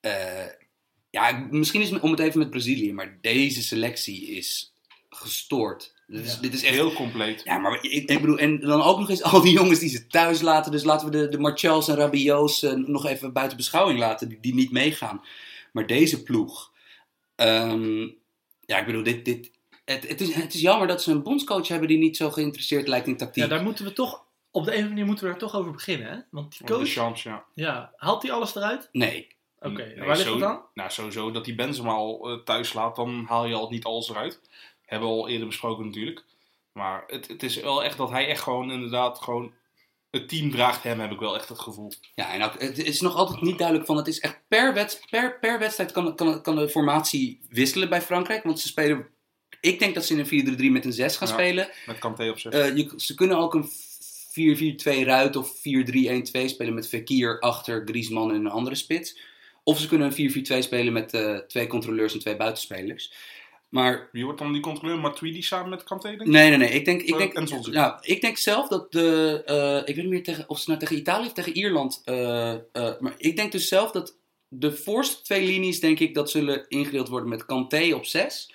[0.00, 0.46] eh,
[1.10, 2.92] ja, misschien is het om het even met Brazilië.
[2.92, 4.74] Maar deze selectie is
[5.08, 5.94] gestoord.
[6.06, 6.40] Dit is, Ja.
[6.40, 7.40] dit is echt Heel compleet.
[7.44, 10.06] Ja, maar ik, ik bedoel, en dan ook nog eens al die jongens die ze
[10.06, 10.72] thuis laten.
[10.72, 11.38] Dus laten we de, de
[11.88, 15.24] en Rabiot's nog even buiten beschouwing laten, die, die niet meegaan.
[15.72, 16.72] Maar deze ploeg,
[17.34, 18.00] ehm,
[18.60, 19.50] ja, ik bedoel, dit, dit,
[19.86, 22.88] het, het, is, het is jammer dat ze een bondscoach hebben die niet zo geïnteresseerd
[22.88, 23.42] lijkt in tactiek.
[23.42, 24.24] Ja, daar moeten we toch...
[24.50, 26.16] Op de een of andere manier moeten we er toch over beginnen, hè?
[26.30, 26.88] Want die Op de coach...
[26.88, 27.44] chance, ja.
[27.54, 28.88] Ja, haalt hij alles eruit?
[28.92, 29.26] Nee.
[29.58, 30.62] Oké, Nee, waar ligt zo- het dan?
[30.74, 34.08] Nou, sowieso dat die Benzema al eh, thuis laat, dan haal je al niet alles
[34.08, 34.40] eruit.
[34.84, 36.24] Hebben we al eerder besproken natuurlijk.
[36.72, 39.52] Maar het, het is wel echt dat hij echt gewoon inderdaad gewoon...
[40.10, 41.92] Het team draagt hem, heb ik wel echt het gevoel.
[42.14, 45.02] Ja, en ook, het is nog altijd niet duidelijk van, het is echt per, wed,
[45.10, 48.42] per, per wedstrijd kan, kan, kan de formatie wisselen bij Frankrijk.
[48.42, 49.06] Want ze spelen,
[49.66, 51.34] ik denk dat ze in een 4-3-3 met een 6 gaan Ja.
[51.34, 51.68] spelen.
[51.86, 52.52] Met Kanté op zich.
[52.52, 53.68] Eh, je, ze kunnen ook een
[55.02, 55.60] 4-4-2 ruit of 4-3-1-2
[56.44, 59.18] spelen met Fekir achter Griezmann en een andere spits.
[59.62, 63.12] Of ze kunnen een 4-4-2 spelen met eh, twee controleurs en twee buitenspelers.
[63.68, 64.98] Maar Wie wordt dan die controleur?
[64.98, 66.26] Matuidi samen met Kanté, denk ik?
[66.26, 66.68] nee, nee, nee.
[66.70, 69.42] Ik denk, ik denk, nou, ik denk zelf dat de.
[69.46, 72.02] eh, ik weet niet meer tegen, of ze nou tegen Italië of tegen Ierland.
[72.04, 74.16] eh, eh, maar ik denk dus zelf dat
[74.48, 78.52] de voorste twee linies, denk ik, dat zullen ingedeeld worden met Kanté op 6.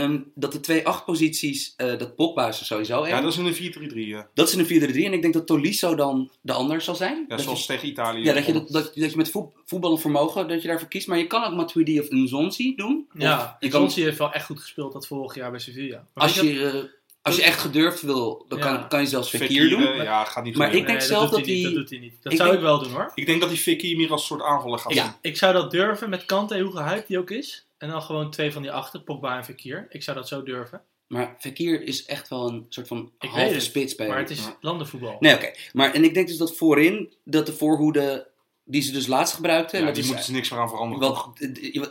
[0.00, 3.14] En dan dat de twee achtposities, eh dat Pogba is er sowieso één.
[3.14, 3.94] Ja, dat is in een 4-3-3.
[4.08, 6.94] Ja, Dat is in een 4-3 en ik denk dat Tolisso dan de ander zal
[6.94, 7.24] zijn.
[7.28, 8.22] ja dat zoals je, tegen Italië.
[8.24, 10.88] ja, dat, je, dat, dat, dat je met voet, voetbal en vermogen dat je daarvoor
[10.88, 11.06] kiest.
[11.06, 13.06] Maar je kan ook Matuidi of Nzonzi doen.
[13.12, 16.06] Ja, kan, heeft wel echt goed gespeeld dat vorig jaar bij Sevilla.
[16.14, 16.74] Maar als je, eh,
[17.22, 18.64] Als je echt gedurfd wil, dan Ja.
[18.64, 19.86] kan, kan je zelfs Fekir doen.
[19.86, 21.90] eh, ja, gaat niet Maar ik denk Nee, zelf dat hij niet, hij- dat doet
[21.90, 22.14] hij niet.
[22.22, 23.12] Dat Ik zou denk- ik wel doen hoor.
[23.14, 25.18] Ik denk dat die Fekir meer als een soort aanvaller gaat Ja.
[25.20, 27.65] Ik zou dat durven met Kante, hoe gehyped die ook is.
[27.78, 29.86] En dan gewoon twee van die achter, Pogba en Fekir.
[29.88, 30.80] Ik zou dat zo durven.
[31.06, 34.10] Maar Fekir is echt wel een soort van Ik weet halve het, spitsspeler.
[34.12, 35.16] Maar het is landenvoetbal.
[35.20, 35.50] Nee, oké.
[35.72, 38.28] Maar En ik denk dus dat voorin, dat de voorhoede
[38.64, 39.78] die ze dus laatst gebruikten...
[39.78, 41.08] Ja, dat die is, moeten ze niks meer aan veranderen.
[41.08, 41.30] wat,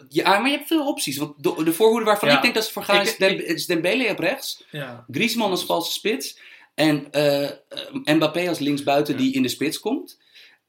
[0.09, 1.17] ja, maar je hebt veel opties.
[1.17, 2.35] Want de, de voorhoede waarvan Ja.
[2.35, 4.63] ik denk dat ze voor gaan Ik- is, Dem, is Dembele op rechts.
[4.71, 5.05] Ja.
[5.11, 6.39] Griezmann als valse spits.
[6.73, 7.55] En eh, eh,
[8.03, 9.19] Mbappé als linksbuiten Ja.
[9.19, 10.19] die in de spits komt.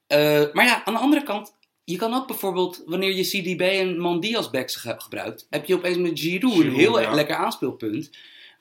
[0.06, 1.54] Eh, maar ja, aan de andere kant...
[1.88, 5.46] Je kan ook bijvoorbeeld, wanneer je CDB en Mandy als backs ge- gebruikt...
[5.50, 7.14] heb je opeens met Giroud een heel ja.
[7.14, 8.10] lekker aanspeelpunt.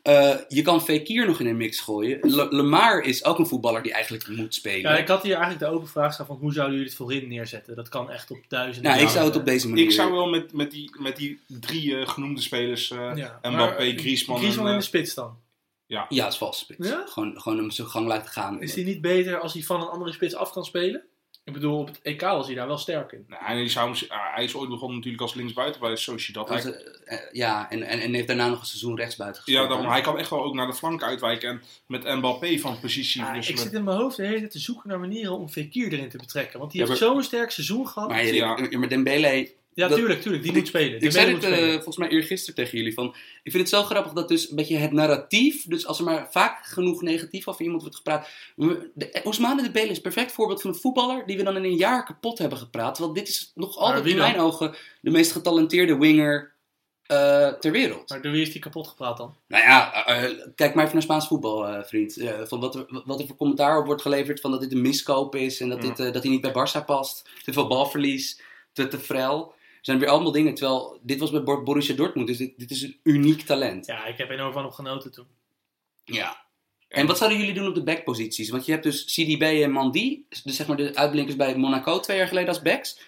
[0.01, 2.19] Eh, je kan Fekir nog in een mix gooien.
[2.21, 4.91] Le Lemar is ook een voetballer die eigenlijk moet spelen.
[4.91, 7.27] ja, ik had hier eigenlijk de open vraag staan van hoe zouden jullie het voorin
[7.27, 7.75] neerzetten?
[7.75, 8.91] Dat kan echt op duizenden.
[8.91, 9.83] nou, ik zou het op deze manier...
[9.83, 13.93] Ik zou wel met, met, die, met die drie eh, genoemde spelers, eh, Ja, Mbappé,
[13.97, 15.37] Griezmann, Griezmann en, in de spits dan.
[15.87, 16.87] Ja, het is valse spits.
[16.87, 17.03] Ja?
[17.07, 18.61] Gewoon, gewoon hem zijn gang laten gaan.
[18.61, 21.03] Is hij niet beter als hij van een andere spits af kan spelen?
[21.45, 23.25] Ik bedoel, op het EK was hij daar wel sterk in.
[23.27, 26.47] nou, zou, hem- ah, hij is ooit begonnen natuurlijk als linksbuiten bij Sociedad.
[26.47, 29.41] Dat Hij, is, eh, eh, ja, en, en, en heeft daarna nog een seizoen rechtsbuiten
[29.43, 29.63] gespeeld.
[29.63, 32.79] ja, daarom, hij kan echt wel ook naar de flank uitwijken en met Mbappé van
[32.79, 33.59] positie Ah, ik wisselen.
[33.59, 36.17] zit in mijn hoofd de hele tijd te zoeken naar manieren om Fekir erin te
[36.17, 36.59] betrekken.
[36.59, 38.09] Want die Ja, heeft maar- zo'n sterk seizoen gehad.
[38.09, 38.57] Maar, Ja.
[38.71, 38.77] ja.
[38.77, 39.51] maar Dembele...
[39.75, 40.43] ja, dat- tuurlijk, tuurlijk.
[40.43, 40.93] Die moet spelen.
[40.93, 42.93] Ik Dembele zei het eh, volgens mij eergisteren tegen jullie.
[42.93, 43.07] Van,
[43.43, 45.63] ik vind het zo grappig dat dus een beetje het narratief...
[45.67, 48.27] Dus als er maar vaak genoeg negatief over iemand wordt gepraat...
[48.93, 51.25] de- Ousmane Dembele is een perfect voorbeeld van een voetballer...
[51.25, 52.97] die we dan in een jaar kapot hebben gepraat.
[52.97, 54.75] Want dit is nog altijd in mijn ogen...
[55.01, 56.53] de meest getalenteerde winger
[57.05, 58.09] eh, ter wereld.
[58.09, 59.35] Maar door wie is die kapot gepraat dan?
[59.47, 62.17] Nou ja, eh, eh, kijk maar even naar Spaans voetbal, eh, vriend.
[62.17, 64.81] Eh, van wat, er, wat er voor commentaar op wordt geleverd van dat dit een
[64.81, 65.87] miskoop is en dat, Ja.
[65.89, 67.29] dit, eh, dat hij niet bij Barça past.
[67.43, 68.41] Te veel balverlies,
[68.73, 69.53] te, te frel.
[69.85, 72.71] Er zijn weer allemaal dingen, terwijl dit was bij Bor- Borussia Dortmund, dus dit, dit
[72.71, 73.85] is een uniek talent.
[73.85, 75.27] Ja, ik heb enorm van hem genoten toen.
[76.03, 76.45] Ja.
[76.87, 78.49] En wat zouden jullie doen op de backposities?
[78.49, 82.17] Want je hebt dus CDB en Mandy, dus zeg maar de uitblinkers bij Monaco twee
[82.17, 82.99] jaar geleden als backs.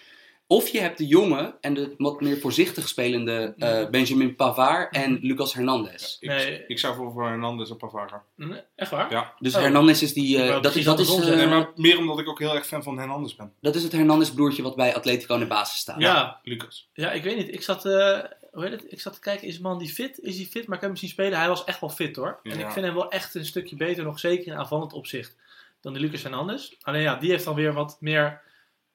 [0.50, 5.18] Of je hebt de jonge en de wat meer voorzichtig spelende eh, Benjamin Pavard en
[5.22, 6.16] Lucas Hernandez.
[6.20, 6.64] Ik, Nee.
[6.66, 8.22] ik zou voor, voor Hernandez en Pavard gaan.
[8.34, 9.10] Nee, echt waar?
[9.10, 9.34] Ja.
[9.38, 9.60] Dus Oh.
[9.60, 10.42] Hernandez is die.
[10.42, 11.36] eh, dat, is, dat, is, eh.
[11.36, 13.52] Nee, maar meer omdat ik ook heel erg fan van Hernandez ben.
[13.60, 16.00] dat is het Hernandez broertje wat bij Atletico in de basis staat.
[16.00, 16.88] Ja, Lucas.
[16.92, 17.52] ja, ik weet niet.
[17.54, 18.18] Ik zat, eh,
[18.52, 18.84] hoe heet het?
[18.92, 20.18] ik zat te kijken, is man die fit?
[20.18, 20.66] Is hij fit?
[20.66, 21.38] Maar ik heb hem zien spelen.
[21.38, 22.40] Hij was echt wel fit hoor.
[22.42, 25.36] En ik vind hem wel echt een stukje beter, nog zeker in aanvallend opzicht,
[25.80, 26.72] dan de Lucas Hernandez.
[26.82, 28.40] Alleen ja, die heeft dan weer wat meer,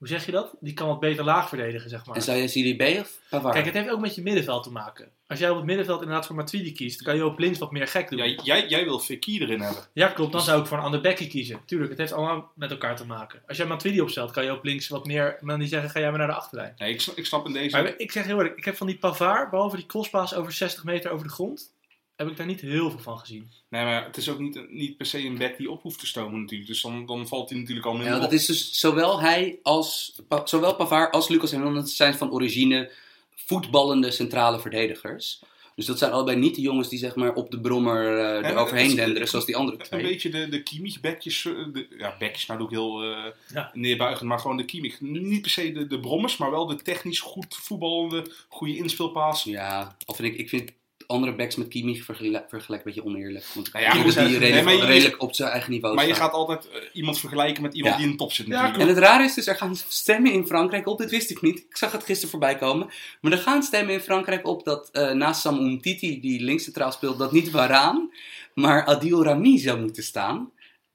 [0.03, 0.55] hoe zeg je dat?
[0.59, 2.15] Die kan wat beter laag verdedigen, zeg maar.
[2.15, 3.53] En zou je CDB of Pavard?
[3.53, 5.09] Kijk, het heeft ook met je middenveld te maken.
[5.27, 7.71] Als jij op het middenveld inderdaad voor Matuidi kiest, dan kan je op links wat
[7.71, 8.19] meer gek doen.
[8.19, 9.83] Ja, jij, jij wil Fekir erin hebben.
[9.93, 10.31] Ja, klopt.
[10.31, 11.59] Dan zou ik voor een ander bekkie kiezen.
[11.65, 13.41] Tuurlijk, het heeft allemaal met elkaar te maken.
[13.47, 15.37] Als jij Matuidi opstelt, kan je op links wat meer...
[15.41, 16.73] Dan die zeggen, ga jij maar naar de achterlijn.
[16.77, 17.75] Nee, ik, snap- ik snap in deze...
[17.81, 20.83] Maar ik zeg heel eerlijk, ik heb van die Pavard, behalve die crosspaas over 60
[20.83, 21.72] meter over de grond,
[22.15, 23.51] heb ik daar niet heel veel van gezien.
[23.69, 26.07] Nee, maar het is ook niet, niet per se een back die op hoeft te
[26.07, 26.69] stomen natuurlijk.
[26.69, 28.33] Dus dan, dan valt hij natuurlijk al minder Ja, dat op.
[28.33, 32.91] is dus zowel hij als Pa- zowel Pavard als Lucas Hernandez zijn van origine
[33.35, 35.39] voetballende centrale verdedigers.
[35.75, 38.51] Dus dat zijn allebei niet de jongens die zeg maar op de brommer eh dat
[38.51, 40.01] eroverheen denderen zoals die andere Een twee.
[40.01, 41.45] beetje de, de Kimmich-backjes.
[41.45, 43.69] eh, de- Ja, backjes, nou doe ik heel eh Ja.
[43.73, 44.29] neerbuigend.
[44.29, 45.01] Maar gewoon de Kimmich.
[45.01, 49.43] Niet per se de, de brommers, maar wel de technisch goed voetballende, goede inspeelpaas.
[49.43, 50.71] Ja, of vind ik, ik vind
[51.07, 53.45] andere backs met Kimmich vergelijk, vergelijk een beetje oneerlijk.
[53.53, 56.13] Want Nou ja, die nee, redelijk, maar je- redelijk op zijn eigen niveau Maar je
[56.13, 57.99] gaat altijd eh, iemand vergelijken met iemand Ja.
[57.99, 58.81] die in de top zit Ja, natuurlijk.
[58.81, 61.57] En het rare is dus, er gaan stemmen in Frankrijk op, dit wist ik niet,
[61.69, 62.89] ik zag het gisteren voorbij komen,
[63.21, 66.91] maar er gaan stemmen in Frankrijk op dat eh, naast Sam Umtiti, die links centraal
[66.91, 68.11] speelt, dat niet Varaan,
[68.53, 70.51] maar Adil Rami zou moeten staan.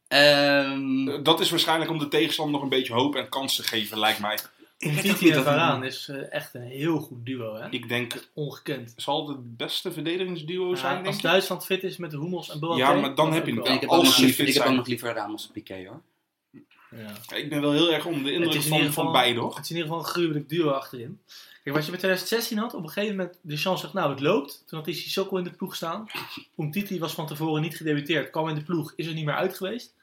[0.08, 3.62] Ehm, Eh, Dat is waarschijnlijk om de tegenstander nog een beetje hoop en kans te
[3.62, 4.38] geven, lijkt mij.
[4.86, 7.68] Ook Titi niet en Varaan is eh, echt een heel goed duo, hè?
[7.70, 8.92] Ik denk, Ongekend.
[8.96, 11.22] zal het het beste verdedigingsduo Ja, zijn, als denk ik?
[11.22, 12.88] Duitsland fit is met de Hummels en Boateng...
[12.88, 14.54] Ja, maar dan heb je ook hem ik heb, ook als nog, ze liever, fit
[14.54, 16.00] ik heb ook nog liever Ramos en Piqué hoor.
[16.90, 17.36] Ja.
[17.36, 19.54] Ik ben wel heel erg onder de Het indruk in van, van beide, hoor.
[19.54, 21.20] Het is in ieder geval een gruwelijk duo achterin.
[21.62, 24.20] Kijk, wat je met 2016 had, op een gegeven moment de chance zegt, nou het
[24.20, 24.62] loopt.
[24.66, 26.06] Toen had hij Sissoko in de ploeg staan.
[26.58, 29.56] Umtiti was van tevoren niet gedebuteerd, kwam in de ploeg, is er niet meer uit
[29.56, 29.94] geweest.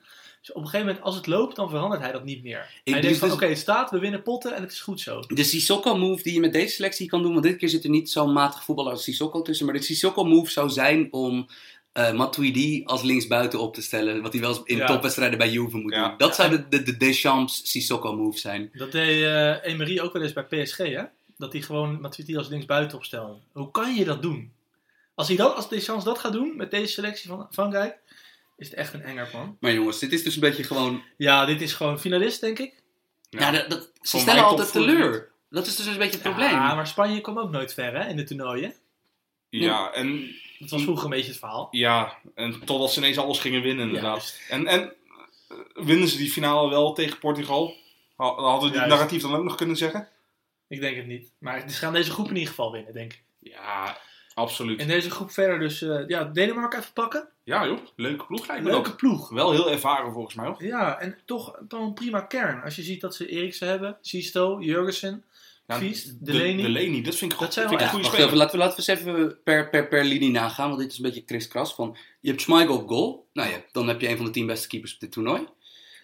[0.45, 2.59] Dus op een gegeven moment, als het loopt, dan verandert hij dat niet meer.
[2.83, 4.81] Ik hij dus denkt van, dus- oké, het staat, we winnen potten en het is
[4.81, 5.19] goed zo.
[5.27, 8.09] De Sissoko-move die je met deze selectie kan doen, want dit keer zit er niet
[8.09, 11.47] zo'n matig voetballer als Sissoko tussen, maar de Sissoko-move zou zijn om
[11.91, 14.85] eh Matuidi als linksbuiten op te stellen, wat hij wel eens in Ja.
[14.87, 16.07] topwedstrijden bij Juve moet Ja.
[16.07, 16.17] doen.
[16.17, 18.69] Dat zou de, de, de Deschamps Sissoko-move zijn.
[18.73, 21.03] Dat deed eh Emery ook wel eens bij PSG, hè?
[21.37, 23.35] Dat hij gewoon Matuidi als linksbuiten opstelde.
[23.51, 24.53] Hoe kan je dat doen?
[25.15, 27.97] Als, hij dat, als Deschamps dat gaat doen met deze selectie van Frankrijk,
[28.57, 29.57] is het echt een enger man.
[29.59, 31.03] Maar jongens, dit is dus een beetje gewoon...
[31.17, 32.73] Ja, dit is gewoon finalist, denk ik.
[33.29, 35.31] Ja, dat, dat- ze stellen altijd teleur.
[35.49, 36.49] Dat is dus een beetje het probleem.
[36.49, 38.73] Ja, maar Spanje kwam ook nooit ver, hè, in de toernooien.
[39.49, 41.67] Ja, en Dat was vroeger een beetje het verhaal.
[41.71, 44.39] Ja, en totdat ze ineens alles gingen winnen, inderdaad.
[44.49, 44.93] en, en
[45.49, 47.75] eh, winnen ze die finale wel tegen Portugal?
[48.15, 50.07] Ha- Hadden we dit narratief dan ook nog kunnen zeggen?
[50.67, 51.31] Ik denk het niet.
[51.39, 53.23] Maar ze gaan deze groep in ieder geval winnen, denk ik.
[53.39, 53.97] Ja,
[54.33, 54.79] absoluut.
[54.79, 57.29] In deze groep verder dus, eh, ja, Denemarken even pakken.
[57.45, 59.29] Ja joh, leuke ploeg lijkt me Leuke ploeg.
[59.29, 60.63] Wel heel ervaren volgens mij hoor.
[60.63, 62.61] Ja, en toch wel een prima kern.
[62.63, 65.23] Als je ziet dat ze Eriksen hebben, Sisto, Jurgensen,
[65.67, 66.55] Ja, Kviest, de, Delaney.
[66.55, 68.25] Delaney, dat vind ik, Dat goed, zijn vind ik wel een Ja, goede speler.
[68.25, 70.97] even, laten, we, laten we eens even per, per, per linie nagaan, want dit is
[70.97, 71.73] een beetje kriskras.
[71.73, 73.27] Van, je hebt Schmeichel op goal.
[73.33, 75.41] Nou ja, dan heb je een van de tien beste keepers op dit toernooi.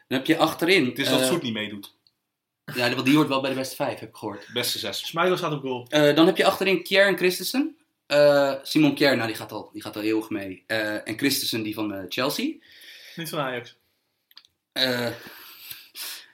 [0.07, 0.85] Dan heb je achterin...
[0.85, 1.95] Het is dat eh, Soet niet meedoet.
[2.75, 4.47] Ja, want die hoort wel bij de beste vijf, heb ik gehoord.
[4.53, 5.05] Beste zes.
[5.07, 5.85] Schmeichel staat op goal.
[5.89, 7.75] Eh, dan heb je achterin Kjær en Christensen.
[8.11, 10.63] Eh, Simon Kjær, nou die gaat al, die gaat al heel erg mee.
[10.67, 12.53] Eh, en Christensen die van eh, Chelsea.
[13.15, 13.77] Niet van Ajax.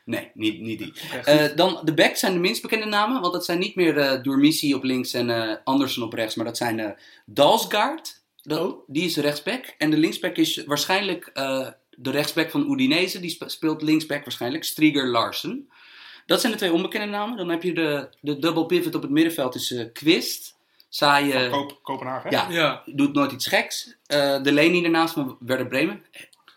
[0.05, 0.93] Nee, niet, niet die.
[1.55, 4.84] Dan de backs zijn de minst bekende namen, want dat zijn niet meer Doormissi op
[4.84, 8.21] links en Andersen op rechts, maar dat zijn Dalsgaard.
[8.41, 8.84] Dat, Oh.
[8.88, 9.75] Die is de rechtsback.
[9.78, 11.32] En de linksback is waarschijnlijk
[11.89, 15.69] de rechtsback van Udinese, die spe- speelt linksback waarschijnlijk, Striger Larsen.
[16.25, 17.38] Dat zijn de twee onbekende namen.
[17.38, 20.56] Dan heb je de, de double pivot op het middenveld, is Quist.
[20.89, 22.29] Saaie, Koop- Kopenhagen.
[22.29, 22.35] hè?
[22.35, 23.95] ja, ja, doet nooit iets geks.
[24.05, 26.03] Eh, de Leni daarnaast van Werder Bremen.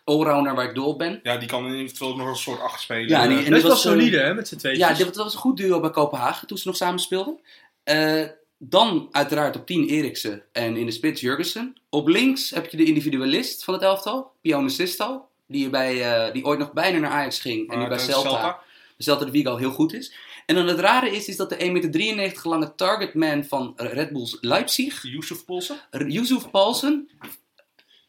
[0.03, 1.19] Allrounder waar ik dol op ben.
[1.23, 3.09] Ja, die kan eventueel nog een soort achterspeler.
[3.09, 4.77] Ja, en die- en best wel was, solide hè, met z'n tweeën.
[4.77, 7.39] Ja, dit dat was een goed duo bij Kopenhagen toen ze nog samen speelden.
[7.83, 8.23] Eh,
[8.57, 11.75] dan uiteraard op 10 Eriksen en in de spits Jurgensen.
[11.89, 15.25] Op links heb je de individualist van het elftal, Pione Sisto.
[15.47, 18.59] Die, bij, eh, die ooit nog bijna naar Ajax ging en die bij Celta,
[18.97, 20.13] Celta de Vigo heel goed is.
[20.51, 24.37] En dan het rare is, is dat de 1,93 meter lange targetman van Red Bulls
[24.41, 25.79] Leipzig, Yusuf Polsen.
[26.07, 27.09] Yusuf Paulsen,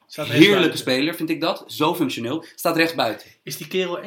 [0.07, 3.27] Staat heerlijke speler vind ik dat, zo functioneel, staat rechts buiten.
[3.43, 4.05] Is die kerel 1,93?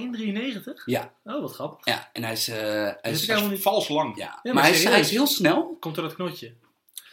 [0.86, 1.14] Ja.
[1.24, 1.86] Oh, wat grappig.
[1.86, 2.48] Ja, en hij is...
[2.48, 4.18] eh, hij Dus is niet- Vals lang.
[4.18, 4.40] ja.
[4.44, 5.78] maar maar hij is, hij is heel snel.
[5.80, 6.54] Komt door dat knotje.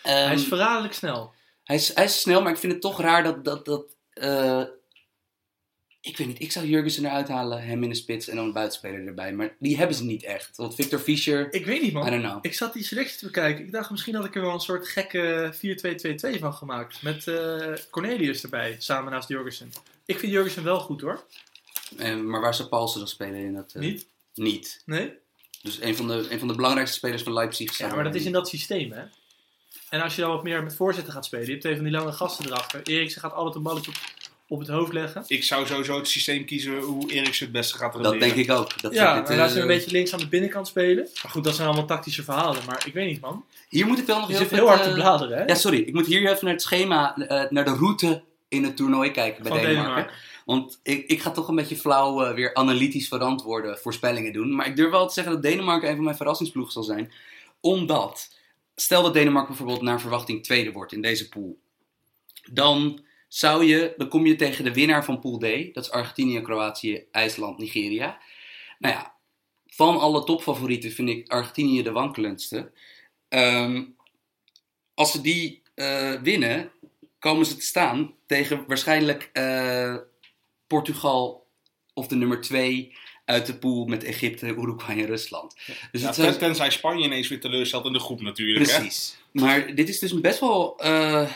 [0.02, 1.32] Ehm, Hij is verraderlijk snel.
[1.64, 3.44] Hij is, hij is snel, maar ik vind het toch raar dat.
[3.44, 4.62] dat, dat eh,
[6.04, 8.52] ik weet niet, ik zou Jurgensen eruit halen, hem in de spits en dan een
[8.52, 9.32] buitenspeler erbij.
[9.32, 10.56] Maar die hebben ze niet echt.
[10.56, 12.10] Want Victor Fischer, Ik weet niet, I man.
[12.10, 12.38] don't know.
[12.42, 13.64] Ik zat die selectie te bekijken.
[13.64, 15.52] Ik dacht misschien had ik er wel een soort gekke
[16.36, 17.02] 4-2-2-2 van gemaakt.
[17.02, 19.72] Met eh, Cornelius erbij, samen naast Jurgensen.
[20.06, 21.24] Ik vind Jurgensen wel goed hoor.
[22.22, 23.72] Maar waar zou Paulsen dan spelen in dat?
[23.74, 24.06] eh, Niet?
[24.34, 24.82] Niet.
[24.86, 25.12] Nee?
[25.62, 27.78] Dus een van, de, een van de belangrijkste spelers van Leipzig.
[27.78, 29.02] Ja, maar dat is in dat systeem, hè?
[29.88, 32.12] En als je dan wat meer met voorzetten gaat spelen, je hebt van die lange
[32.12, 32.80] gasten erachter.
[32.84, 33.96] Eriksen gaat altijd een balletje op,
[34.52, 35.24] op het hoofd leggen.
[35.26, 38.34] Ik zou sowieso het systeem kiezen hoe Eriksen het beste gaat Dat renderen.
[38.34, 38.82] denk ik ook.
[38.82, 41.08] Dat Ja, dit, en laat eh, ze een beetje links aan de binnenkant spelen.
[41.22, 42.62] Maar goed, dat zijn allemaal tactische verhalen.
[42.66, 43.44] Maar ik weet niet, man.
[43.68, 45.44] Hier moet ik wel nog Je heel zit heel hard te eh, bladeren, hè?
[45.44, 45.78] Ja, sorry.
[45.78, 49.42] Ik moet hier even naar het schema, eh, naar de route in het toernooi kijken
[49.42, 49.94] bij van Denemarken.
[49.94, 50.16] Denemarken.
[50.44, 54.54] Want ik, ik ga toch een beetje flauw eh, weer analytisch verantwoorde voorspellingen doen.
[54.54, 57.12] Maar ik durf wel te zeggen dat Denemarken een van mijn verrassingsploegen zal zijn.
[57.60, 58.28] Omdat,
[58.74, 61.58] stel dat Denemarken bijvoorbeeld naar verwachting tweede wordt in deze pool.
[62.50, 63.00] Dan
[63.32, 65.74] zou je, dan kom je tegen de winnaar van pool D.
[65.74, 68.18] Dat is Argentinië, Kroatië, IJsland, Nigeria.
[68.78, 69.14] Nou ja,
[69.66, 72.70] van alle topfavorieten vind ik Argentinië de wankelendste.
[73.28, 73.82] Ehm,
[74.94, 76.70] als ze die eh, winnen,
[77.18, 79.96] komen ze te staan tegen waarschijnlijk eh,
[80.66, 81.46] Portugal
[81.94, 85.56] of de nummer 2 uit de pool met Egypte, Uruguay en Rusland.
[85.92, 88.70] Dus Ja, ten- tenzij Spanje ineens weer teleurstelt in de groep natuurlijk.
[88.70, 88.76] Hè?
[88.76, 89.16] Precies.
[89.32, 90.78] Maar dit is dus best wel.
[90.78, 91.30] eh,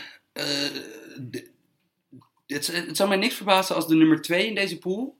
[2.46, 5.16] het, het zou mij niks verbazen als de nummer 2 in deze pool.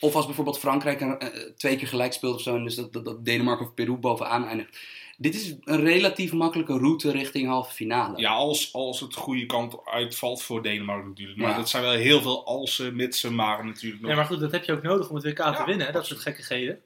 [0.00, 2.56] Of als bijvoorbeeld Frankrijk eh, twee keer gelijk speelt of zo.
[2.56, 4.78] En dus dat, dat, dat Denemarken of Peru bovenaan eindigt.
[5.18, 8.18] Dit is een relatief makkelijke route richting halve finale.
[8.18, 11.38] Ja, als, als het goede kant uitvalt voor Denemarken natuurlijk.
[11.38, 11.56] Maar Ja.
[11.56, 14.10] dat zijn wel heel veel alsen, mitsen, maren natuurlijk nog.
[14.10, 15.92] Ja, maar goed, dat heb je ook nodig om het WK te winnen, hè?
[15.92, 16.80] dat soort gekkigheden.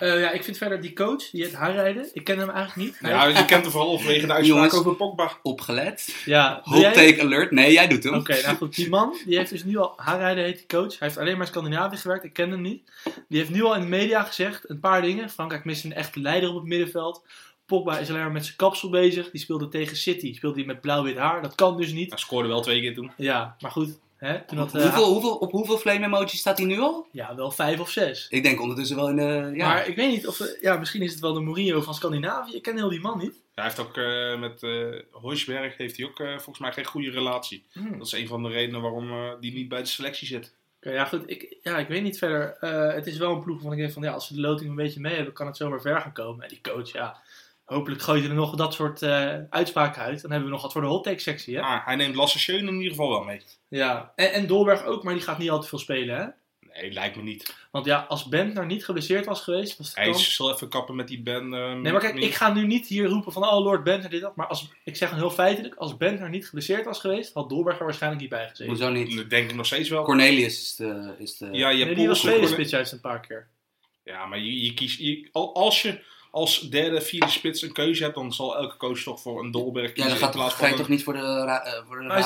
[0.00, 2.08] Eh, ja, ik vind verder die coach, die heet Haarrijden.
[2.12, 3.10] Ik ken hem eigenlijk niet.
[3.10, 4.74] Ja, heeft- je kent hem vooral vanwege de uitspraak Jongens.
[4.74, 5.32] over Pogba.
[5.42, 6.16] Opgelet.
[6.24, 7.50] ja Hot jij- take alert.
[7.50, 8.14] Nee, jij doet hem.
[8.14, 10.98] Oké, nou goed, die man, die heeft dus nu al, Haarrijden heet die coach.
[10.98, 12.82] Hij heeft alleen maar in Scandinavië gewerkt, ik ken hem niet.
[13.28, 15.30] Die heeft nu al in de media gezegd een paar dingen.
[15.30, 17.22] Frankrijk mist een echte leider op het middenveld.
[17.66, 19.30] Pogba is alleen maar met zijn kapsel bezig.
[19.30, 21.42] Die speelde tegen City, speelde hij met blauw-wit haar.
[21.42, 22.08] Dat kan dus niet.
[22.10, 23.10] Hij scoorde wel twee keer toen.
[23.16, 23.98] Ja, maar goed.
[24.20, 27.06] Hè, toen had, eh, hoeveel, hoeveel, op hoeveel flame emojis staat hij nu al?
[27.12, 28.26] Ja, wel vijf of zes.
[28.30, 29.50] Ik denk ondertussen wel in de.
[29.54, 29.66] Ja.
[29.68, 30.40] Maar ik weet niet of...
[30.40, 32.54] eh, Ja, misschien is het wel de Mourinho van Scandinavië.
[32.56, 33.34] Ik ken heel die man niet.
[33.54, 37.10] Hij heeft ook eh, met eh Hoisberg heeft hij ook eh, volgens mij geen goede
[37.10, 37.64] relatie.
[37.72, 37.98] Hmm.
[37.98, 40.54] Dat is een van de redenen waarom eh, die niet bij de selectie zit.
[40.76, 41.22] Oké, ja, goed.
[41.26, 42.56] Ik, ja, ik weet niet verder.
[42.60, 44.02] Eh, het is wel een ploeg waarvan ik denk van...
[44.02, 46.42] Ja, als ze de loting een beetje mee hebben, kan het zomaar ver gaan komen.
[46.42, 47.20] En die coach, ja...
[47.74, 50.20] Hopelijk gooit hij er nog dat soort eh, uitspraken uit.
[50.22, 51.62] Dan hebben we nog wat voor de hot take sectie, hè?
[51.62, 53.40] Ah, hij neemt Lasse Schöne in ieder geval wel mee.
[53.68, 54.12] Ja.
[54.16, 56.26] En, en Dolberg ook, maar die gaat niet al te veel spelen, hè?
[56.80, 57.54] Nee, lijkt me niet.
[57.70, 60.34] Want ja, als Bentner niet geblesseerd was geweest, was Hij kans...
[60.34, 61.54] zal even kappen met die Ben.
[61.54, 62.24] eh, Nee, maar kijk, niet.
[62.24, 64.36] ik ga nu niet hier roepen van, oh Lord Bentner dit dat.
[64.36, 67.78] Maar als, ik zeg gewoon heel feitelijk, als Bentner niet geblesseerd was geweest, had Dolberg
[67.78, 68.66] er waarschijnlijk niet bij gezeten.
[68.66, 69.16] Hoezo niet?
[69.16, 70.04] Dat denk ik nog steeds wel.
[70.04, 71.14] Cornelius is de...
[71.18, 73.48] Is de Ja, je Nee, die was tweede spits juist een paar keer.
[74.04, 74.98] Ja, maar je, je kiest.
[74.98, 76.00] Je, al- als je
[76.30, 79.86] als derde, vierde spits een keuze hebt, dan zal elke coach toch voor een Dolberg
[79.86, 80.10] ja, kiezen.
[80.10, 82.22] dan gaat toch, ga je van toch niet voor de, ra- eh, voor de rare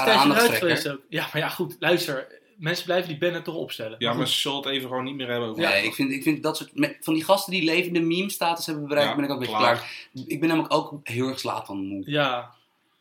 [0.93, 1.01] ook.
[1.09, 2.43] Ja, maar ja, goed, luister.
[2.57, 3.95] Mensen blijven die Bentner toch opstellen.
[3.99, 5.63] Ja, maar ze zullen het even gewoon niet meer hebben over.
[5.63, 6.75] Nee, ik vind, ik vind dat soort...
[6.79, 9.59] met- van die gasten die levende meme-status hebben bereikt, Ja, ben ik ook een beetje
[9.59, 9.75] klaar.
[10.13, 10.27] klaar.
[10.27, 12.03] Ik ben namelijk ook heel erg slaat van moe.
[12.07, 12.51] Ja,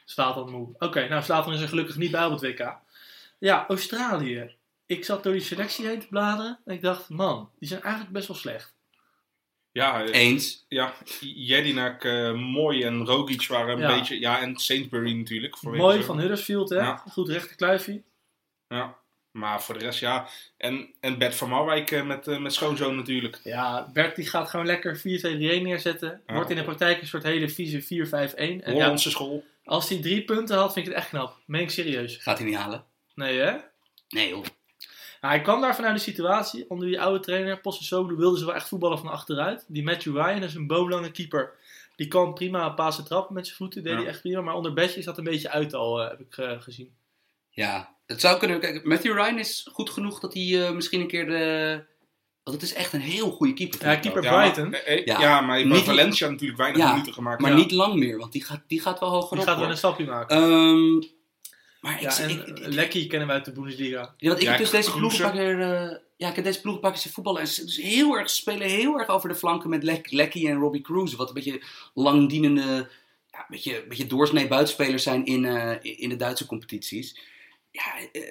[0.06, 0.68] Slatan moe.
[0.80, 2.76] Oké, nou Slatan is er gelukkig niet bij op het WK.
[3.40, 4.56] Ja, Australië.
[4.86, 8.14] Ik zat door die selectie heen te bladeren en ik dacht, man, die zijn eigenlijk
[8.14, 8.73] best wel slecht.
[9.74, 10.66] Ja, Eens.
[10.70, 13.96] ja Jedinak, eh Mooi en Rogic waren een Ja.
[13.96, 14.20] beetje...
[14.20, 15.58] Ja, en Sainsbury natuurlijk.
[15.58, 16.76] voor Mooi van Huddersfield, hè?
[16.78, 17.04] Ja.
[17.12, 18.02] Goed rechterkluifje.
[18.68, 18.96] Ja,
[19.32, 20.28] maar voor de rest ja.
[20.58, 23.40] En, en Bert van Marwijk eh, met, eh, met schoonzoon natuurlijk.
[23.44, 25.02] Ja, Bert die gaat gewoon lekker 4-2-3-1
[25.62, 26.22] neerzetten.
[26.28, 26.34] Ja.
[26.34, 27.84] Wordt in de praktijk een soort hele vieze 4-5-1.
[28.36, 29.44] En ja, Hollandse school.
[29.64, 31.38] als hij drie punten had, vind ik het echt knap.
[31.46, 32.18] Meen ik serieus.
[32.18, 32.84] Gaat hij niet halen?
[33.16, 33.56] Nee, hè?
[34.10, 34.44] Nee joh.
[35.24, 36.66] Nou, hij kwam daar vanuit de situatie.
[36.70, 39.66] Onder die oude trainer, Possessoglu, wilden ze wel echt voetballen van achteruit.
[39.68, 41.52] Die Matthew Ryan, dat is een boomlange keeper.
[41.96, 43.84] Die kan prima pasen trappen met zijn voeten.
[43.84, 43.98] Deed Ja.
[44.00, 44.42] hij echt prima.
[44.42, 46.94] Maar onder Besje is dat een beetje uit al, eh, heb ik eh, gezien.
[47.50, 48.60] Ja, het zou kunnen.
[48.60, 51.84] Kijk, Matthew Ryan is goed genoeg dat hij eh, misschien een keer de.
[52.44, 53.86] Want het is echt een heel goede keeper.
[53.88, 54.24] Ja, keeper.
[54.24, 54.70] Ja, Brighton.
[54.70, 55.20] Maar, eh, Ja.
[55.20, 57.42] ja, maar hij heeft Valencia natuurlijk weinig Ja, minuten gemaakt.
[57.42, 57.58] Maar Ja.
[57.58, 59.52] niet lang meer, want die gaat, die gaat wel hoger Die op.
[59.52, 60.38] gaat wel een stapje maken.
[60.38, 61.02] Ehm,
[61.84, 64.14] maar ik, ja, en ik, ik- Lekkie kennen wij uit de Bundesliga.
[64.18, 65.24] ja, want ik Ja, heb dus deze ploeg Kroeze.
[65.24, 67.42] een paar keer, eh, ja, ik heb deze ploeg een paar keer zien voetballen.
[67.42, 70.58] En ze dus heel erg, spelen heel erg over de flanken met Lek, Lekkie en
[70.60, 71.14] Robbie Cruz.
[71.14, 71.62] Wat een beetje
[71.94, 72.62] langdienende,
[73.32, 77.20] ja, een beetje, een beetje doorsnee buitenspelers zijn in, eh, in de Duitse competities.
[77.72, 78.22] Ja, eh,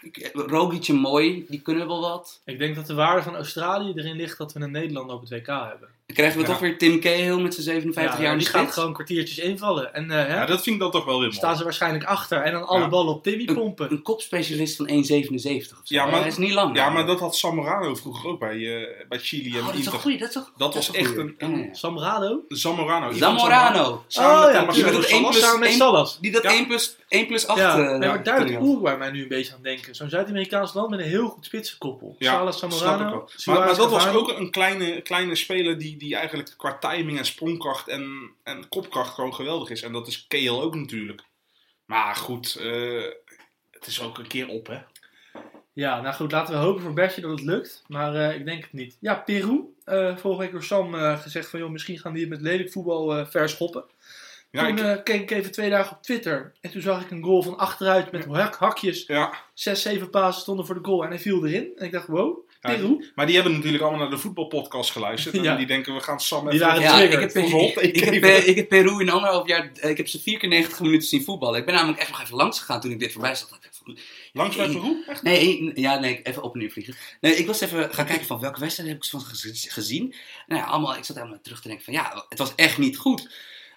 [0.00, 2.40] ik- Rogic en Mooi, die kunnen wel wat.
[2.44, 5.30] Ik denk dat de waarde van Australië erin ligt dat we een Nederlander op het
[5.30, 5.88] WK hebben.
[6.06, 6.50] Dan krijgen we Ja.
[6.52, 9.94] toch weer Tim Cahill met zijn 57 jaar die gaat gewoon kwartiertjes invallen.
[9.94, 11.56] En eh, hè, Ja, dat vind ik dan toch wel weer staan mooi.
[11.58, 12.38] ze waarschijnlijk achter.
[12.42, 12.88] En dan alle Ja.
[12.88, 13.90] ballen op Timmy pompen.
[13.92, 15.94] Een kopspecialist van 1,77 of zo.
[15.94, 16.76] Ja, maar- Hij is niet lang.
[16.76, 19.78] Ja, maar dat had Zamorano vroeger ook bij, eh, bij Chili en Oh, dat is
[19.78, 19.94] Inter.
[19.94, 21.34] een goeie, dat is een, Dat was is echt goeie.
[21.38, 21.74] een- Ja?
[21.74, 22.42] Zamorano.
[22.48, 24.04] Zamorano.
[24.06, 26.18] Samen Oh, met ja, die plus- met Salas.
[26.20, 26.50] Dat Ja.
[26.52, 28.50] 1 plus, 1 plus 8 Ja, eh, nee, maar daar.
[28.50, 29.94] Uruguay mij nu een beetje aan denken.
[29.94, 32.16] Zo'n Zuid-Amerikaans land met een heel goed spitsenkoppel.
[32.18, 33.28] Ja, Salas, Samorano.
[33.44, 37.24] Maar, maar dat was ook een kleine, kleine speler die, die eigenlijk qua timing en
[37.26, 39.82] sprongkracht en, en kopkracht gewoon geweldig is.
[39.82, 41.22] En dat is Keel ook natuurlijk.
[41.84, 43.02] Maar goed, eh,
[43.70, 44.78] het is ook een keer op, hè?
[45.72, 47.84] Ja, nou goed, laten we hopen voor Bertje dat het lukt.
[47.86, 48.96] Maar eh, ik denk het niet.
[49.00, 49.60] Ja, Peru.
[49.84, 53.26] Eh, vorige week door Sam gezegd van, joh, misschien gaan die het met lelijk voetbal
[53.26, 53.84] verschoppen.
[54.50, 56.52] Ja, toen ik, keek ik even twee dagen op Twitter.
[56.60, 59.06] En toen zag ik een goal van achteruit met hak- hakjes.
[59.06, 59.34] ja.
[59.54, 61.72] Zes, zeven pasen stonden voor de goal en hij viel erin.
[61.76, 63.10] En ik dacht, wow, Ja, Peru.
[63.14, 65.34] maar die hebben natuurlijk allemaal naar de voetbalpodcast geluisterd.
[65.44, 65.50] Ja.
[65.52, 66.66] En die denken, we gaan Sam Die even...
[66.66, 68.48] waren Ja, ik heb, Voor ik, heb, even.
[68.48, 71.24] ik heb Peru in anderhalf jaar, eh, ik heb ze vier keer 90 minuten zien
[71.24, 71.58] voetballen.
[71.60, 73.58] Ik ben namelijk echt nog even langs gegaan toen ik dit voorbij van,
[74.32, 75.02] Langs bij Peru?
[75.06, 75.22] Echt?
[75.22, 76.94] Nee, ja, nee, even opnieuw vliegen.
[77.20, 80.14] Nee, ik was even gaan kijken van welke wedstrijden heb ik van gez- gezien.
[80.46, 82.96] Nou ja, allemaal, ik zat helemaal terug te denken van ja, het was echt niet
[82.96, 83.28] goed.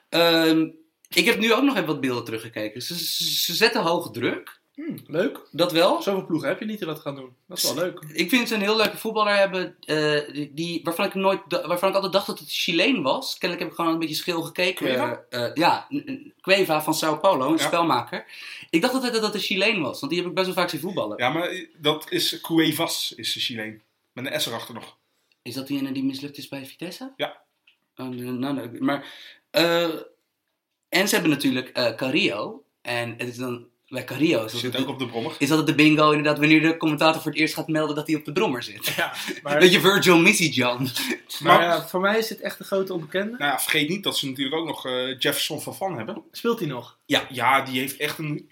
[0.09, 0.67] Ehm,
[1.09, 2.81] ik heb nu ook nog even wat beelden teruggekeken.
[2.81, 5.47] Ze, ze, ze zetten hoge druk, Hm, leuk.
[5.51, 6.01] dat wel.
[6.01, 7.35] Zoveel ploegen heb je niet die dat gaan doen.
[7.47, 7.99] Dat is wel leuk.
[8.13, 11.95] Ik vind ze een heel leuke voetballer hebben, eh, die- waarvan, ik nooit, waarvan ik
[11.95, 13.37] altijd dacht dat het Chileen was.
[13.37, 15.29] Kennelijk heb ik gewoon een beetje schil gekeken.
[15.29, 15.87] Eh, ja,
[16.41, 17.65] Cueva van Sao Paulo, een Ja.
[17.65, 18.25] spelmaker.
[18.69, 20.69] Ik dacht altijd dat het een Chileen was, want die heb ik best wel vaak
[20.69, 21.17] zien voetballen.
[21.17, 23.81] Ja, maar dat is Cuevas, is de Chileen.
[24.13, 24.97] Met een S erachter nog.
[25.41, 27.13] Is dat die ene die mislukt is bij Vitesse?
[27.15, 27.41] Ja.
[27.95, 29.05] Oh, nou, nee, maar,
[29.49, 29.83] eh,
[30.89, 32.63] en ze hebben natuurlijk Carrillo.
[32.81, 35.35] En het is dan bij Carrillo is, dat Zit het- ook op de brommer.
[35.39, 38.07] is dat het de bingo inderdaad wanneer de commentator voor het eerst gaat melden dat
[38.07, 38.85] hij op de brommer zit.
[38.95, 39.13] Ja,
[39.43, 40.87] maar, Beetje Virgil Missy John.
[41.43, 43.37] maar ja, voor mij is dit echt de grote onbekende.
[43.37, 46.23] Nou ja, vergeet niet dat ze natuurlijk ook nog eh, Jefferson van Van hebben.
[46.31, 46.97] Speelt hij nog?
[47.05, 48.49] Ja, die heeft echt een...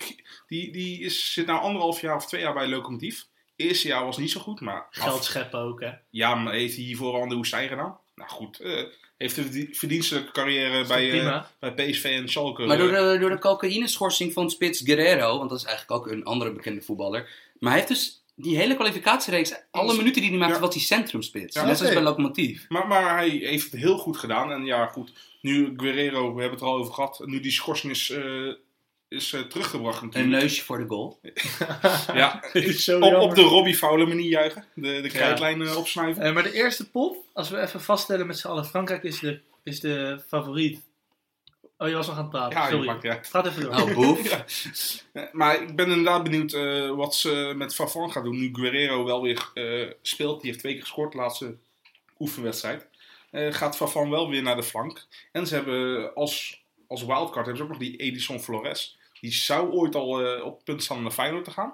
[0.48, 3.26] Die, die is, zit nou anderhalf jaar of twee jaar bij Lokomotief.
[3.56, 4.88] Eerste jaar was niet zo goed, maar...
[4.90, 5.92] Geld scheppen ook, hè.
[6.10, 7.98] Ja, maar heeft hij hiervoor al aan de woestijn gedaan?
[8.16, 8.84] Nou goed, eh,
[9.18, 11.50] heeft een verdien- verdienstelijke carrière bij, eh, prima?
[11.60, 12.66] bij PSV en Schalke.
[12.66, 16.12] Maar door eh, de, door de cocaïneschorsing van Spits Guerrero, want dat is eigenlijk ook
[16.12, 17.30] een andere bekende voetballer.
[17.60, 20.62] Maar hij heeft dus die hele kwalificatiereeks, alle minuten die hij maakte, Ja.
[20.62, 21.56] was hij centrumspits.
[21.56, 22.02] Ja, Net zoals oké.
[22.02, 22.66] bij Lokomotief.
[22.70, 24.52] maar, maar hij heeft het heel goed gedaan.
[24.52, 25.12] En ja, goed,
[25.42, 27.22] nu Guerrero, we hebben het er al over gehad.
[27.26, 28.48] Nu die schorsing is, eh,
[29.08, 30.42] is eh, teruggebracht Een natuurlijk.
[30.42, 31.20] neusje voor de goal.
[32.14, 32.44] Ja,
[33.20, 34.66] op, de Robbie Fowler manier juichen.
[34.74, 36.24] De, de krijtlijn eh, opsnuiven.
[36.24, 39.40] Eh, maar de eerste pot, als we even vaststellen met z'n allen, Frankrijk is de,
[39.64, 40.82] is de favoriet
[41.78, 42.60] Oh, je was nog aan het praten.
[42.60, 43.10] Ja, Sorry.
[43.10, 43.28] uit.
[43.28, 43.72] Gaat even door.
[43.72, 44.30] Oh, boef.
[44.32, 44.46] Ja.
[45.14, 48.40] Eh, Maar ik ben inderdaad benieuwd eh, wat ze met Favon gaan doen.
[48.40, 50.38] Nu Guerrero wel weer eh, speelt.
[50.42, 51.58] Die heeft twee keer gescoord de laatste
[52.20, 52.88] oefenwedstrijd.
[53.32, 55.06] Eh, gaat Favon wel weer naar de flank.
[55.32, 56.64] En ze hebben als,
[56.96, 58.98] als wildcard hebben ze ook nog die Edison Flores.
[59.20, 61.74] Die zou ooit al eh, op het punt staan om naar Feyenoord te gaan.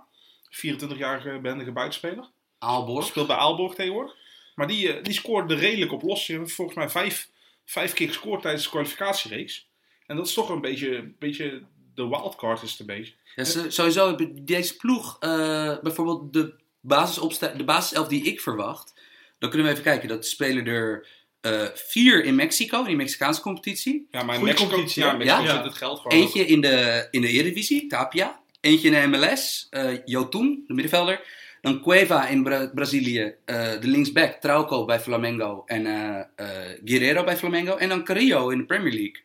[0.49, 2.29] 24-jarige behendige buitenspeler.
[2.57, 3.05] Aalborg.
[3.05, 4.15] Speelt bij Aalborg tegenwoordig.
[4.55, 6.25] Maar die, eh, die scoorde redelijk op los.
[6.25, 7.29] Volgens mij vijf,
[7.65, 9.67] vijf keer gescoord tijdens de kwalificatiereeks.
[10.07, 11.63] En dat is toch een beetje, een beetje
[11.95, 13.13] de wildcard is het een beetje.
[13.35, 18.93] Ja, sowieso, deze ploeg, eh, bijvoorbeeld de, basisopsta- de basiself die ik verwacht,
[19.39, 20.07] dan kunnen we even kijken.
[20.07, 21.07] Dat spelen er
[21.41, 24.07] eh, vier in Mexico, in die Mexicaanse competitie.
[24.11, 25.55] Ja, maar in Goeie Mexico, competitie, ja, Mexico Ja.
[25.55, 26.17] zit het geld gewoon.
[26.17, 28.39] Eentje in de, in de Eredivisie, Tapia.
[28.61, 31.39] Eentje in de MLS, eh Jotun, de middenvelder.
[31.61, 36.47] Dan Cueva in Bra- Brazilië, eh, de linksback, Trauco bij Flamengo en eh, eh,
[36.85, 37.75] Guerrero bij Flamengo.
[37.75, 39.15] En dan Carrillo in de Premier League.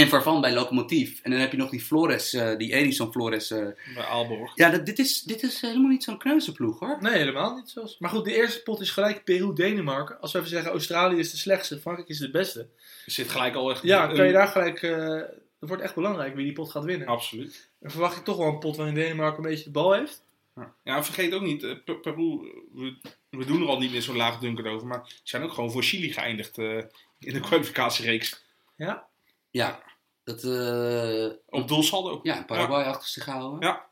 [0.00, 1.20] En Farfan bij Lokomotief.
[1.22, 3.50] En dan heb je nog die Flores, eh, die Edison Flores.
[3.50, 3.66] eh.
[3.94, 4.52] Bij Aalborg.
[4.54, 6.96] Ja, dat, dit, is, dit is helemaal niet zo'n kneuzenploeg hoor.
[7.00, 7.98] Nee, helemaal niet zoals.
[7.98, 10.20] Maar goed, de eerste pot is gelijk Peru-Denemarken.
[10.20, 12.60] Als we even zeggen Australië is de slechtste, Frankrijk is de beste.
[13.06, 13.82] Er zit gelijk al echt...
[13.82, 14.82] Ja, een- kan je daar gelijk.
[14.82, 15.20] eh
[15.60, 17.06] het wordt echt belangrijk wie die pot gaat winnen.
[17.06, 17.70] Absoluut.
[17.80, 20.22] Dan verwacht ik toch wel een pot waarin Denemarken een beetje de bal heeft.
[20.56, 22.38] Ja, ja en vergeet ook niet, eh, Per- Peru,
[22.74, 22.94] we,
[23.30, 25.82] we doen er al niet meer zo laagdunkend over, maar ze zijn ook gewoon voor
[25.82, 26.76] Chili geëindigd eh,
[27.18, 28.42] in de kwalificatiereeks.
[28.76, 29.06] Ja,
[29.50, 29.82] Ja,
[30.30, 30.44] dat...
[30.44, 32.20] eh, Op doelsaldo.
[32.22, 33.60] ja, Paraguay achter zich houden.
[33.68, 33.84] Ja.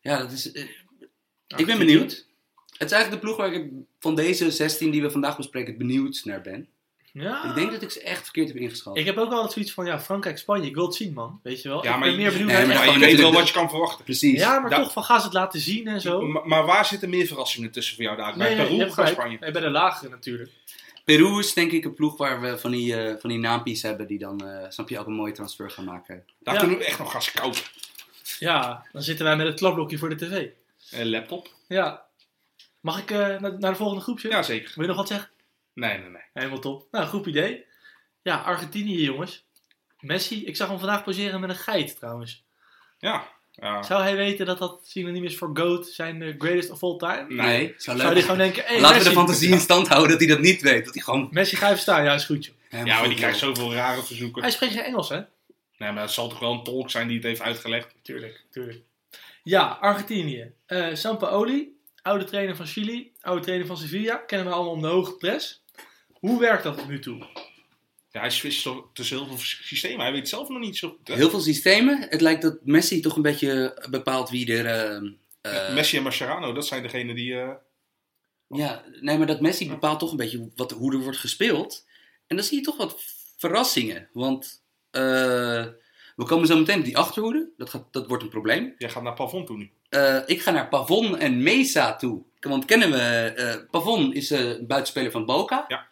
[0.00, 0.52] Ja, dat is...
[0.52, 0.62] eh,
[1.56, 2.26] ik ben benieuwd.
[2.76, 5.78] Het is eigenlijk de ploeg waar ik van deze 16 die we vandaag bespreken het
[5.78, 6.68] benieuwd naar ben.
[7.12, 7.44] Ja.
[7.48, 8.96] Ik denk dat ik ze echt verkeerd heb ingeschat.
[8.96, 11.40] Ik heb ook altijd zoiets van, ja, Frankrijk-Spanje, ik wil het zien, man.
[11.42, 11.84] Weet je wel?
[11.84, 13.68] Ja, ik maar ben je- meer benieuwd Nee, maar je weet wel wat je kan
[13.70, 14.04] verwachten.
[14.04, 14.38] Precies.
[14.40, 16.20] Ja, maar Da- toch, van gaan ze het laten zien en zo.
[16.26, 18.36] Maar, maar waar zitten meer verrassingen tussen voor jou daar?
[18.36, 19.06] Bij nee, Peru of bij.
[19.06, 19.36] Spanje?
[19.40, 20.50] Nee, bij de lagere natuurlijk.
[21.14, 24.06] Peru is denk ik een ploeg waar we van die, eh van die naampies hebben
[24.06, 26.24] die dan, eh, snap je, ook een mooie transfer gaan maken.
[26.38, 26.60] Daar Ja.
[26.60, 27.62] kunnen we echt nog gaan scouten.
[28.38, 30.48] Ja, dan zitten wij met het klapblokje voor de tv.
[30.90, 31.48] Eh, laptop?
[31.68, 32.06] Ja.
[32.80, 34.28] Mag ik naar, naar de volgende groepje?
[34.28, 34.72] Ja, zeker.
[34.74, 35.30] Wil je nog wat zeggen?
[35.72, 36.22] Nee, nee, nee.
[36.32, 36.86] Helemaal top.
[36.90, 37.64] Nou, groep idee.
[38.22, 39.44] Ja, Argentinië, jongens.
[40.00, 42.44] Messi, ik zag hem vandaag poseren met een geit trouwens.
[42.98, 43.28] Ja.
[43.60, 43.82] Ja.
[43.82, 47.24] Zou hij weten dat dat synoniem is voor GOAT, zijn eh, greatest of all time?
[47.28, 47.74] Nee.
[47.76, 50.18] zou Zou hij gewoon denken, hey, Laten Messi, we de fantasie in stand houden dat
[50.18, 50.84] hij dat niet weet.
[50.84, 51.28] Dat hij gewoon...
[51.30, 52.04] Messi, ga even staan.
[52.04, 52.54] Ja, is goed, joh.
[52.86, 54.42] Ja, maar die krijgt zoveel rare verzoeken.
[54.42, 55.20] Hij spreekt geen Engels, hè?
[55.78, 57.94] Nee, maar het zal toch wel een tolk zijn die het heeft uitgelegd.
[58.02, 58.80] Tuurlijk, tuurlijk.
[59.42, 60.52] Ja, Argentinië.
[60.66, 64.16] Eh Sampaoli, oude trainer van Chili, oude trainer van Sevilla.
[64.16, 65.62] Kennen we allemaal om de hoge pres.
[66.12, 67.26] Hoe werkt dat tot nu toe?
[68.10, 70.00] Ja, hij switcht tussen heel veel systemen.
[70.00, 71.14] Hij weet zelf nog niet zo hè?
[71.14, 72.06] Heel veel systemen.
[72.08, 74.66] Het lijkt dat Messi toch een beetje bepaalt wie er...
[74.66, 77.34] eh, eh, Messi en Mascherano, dat zijn degenen die...
[77.40, 77.50] eh,
[78.48, 81.86] Ja, nee, maar dat Messi bepaalt toch een beetje wat, hoe er wordt gespeeld.
[82.26, 82.96] En dan zie je toch wat
[83.36, 84.08] verrassingen.
[84.12, 85.66] Want eh,
[86.16, 87.50] we komen zo meteen op die achterhoede.
[87.56, 88.74] Dat, gaat, dat wordt een probleem.
[88.78, 89.70] jij gaat naar Pavon toe nu.
[89.88, 92.22] Eh, ik ga naar Pavon en Mesa toe.
[92.40, 92.96] Want kennen we...
[93.36, 95.64] eh Pavon is eh, een buitenspeler van Boca.
[95.68, 95.87] Ja.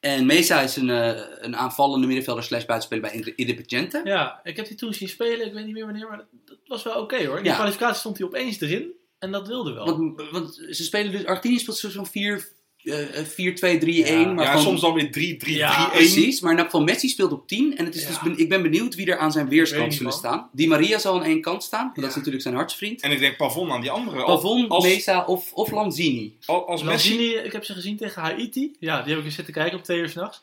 [0.00, 4.00] En Mesa is een, eh, een aanvallende middenvelder slash buitenspeler bij Independiente.
[4.04, 5.46] Ja, ik heb die toen zien spelen.
[5.46, 7.36] Ik weet niet meer wanneer, maar dat, dat was wel oké hoor.
[7.36, 7.54] In de Ja.
[7.54, 8.92] kwalificatie stond hij opeens erin.
[9.18, 9.84] En dat wilde wel.
[9.84, 11.24] Want, want ze spelen dus...
[11.24, 12.48] Argentinië speelt zo'n 4...
[12.92, 14.20] eh, eh, 4-2-3-1.
[14.20, 14.32] Ja.
[14.32, 15.90] maar ja, gewoon- soms dan weer 3, 3, Ja, 3, 1.
[16.12, 17.76] Precies, maar in elk geval Messi speelt op 10.
[17.76, 18.08] En het is Ja.
[18.08, 20.18] dus ben- ik ben benieuwd wie er aan zijn weerskant zullen man.
[20.18, 20.48] staan.
[20.52, 23.00] Di Maria zal aan één kant staan, want dat is natuurlijk zijn hartsvriend.
[23.02, 24.24] En ik denk Pavon aan die andere.
[24.24, 26.36] Pavon, als, Mesa of, of Lanzini.
[26.46, 27.08] als, als Messi...
[27.14, 28.76] Lanzini, ik heb ze gezien tegen Haiti.
[28.80, 30.42] Ja, die heb ik eens zitten kijken om twee uur s'nachts.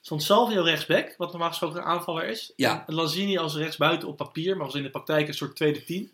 [0.00, 2.52] Stond Salvio rechtsback, wat normaal gesproken een aanvaller is.
[2.56, 2.84] Ja.
[2.86, 6.10] En Lanzini als rechtsbuiten op papier, maar was in de praktijk een soort tweede tien.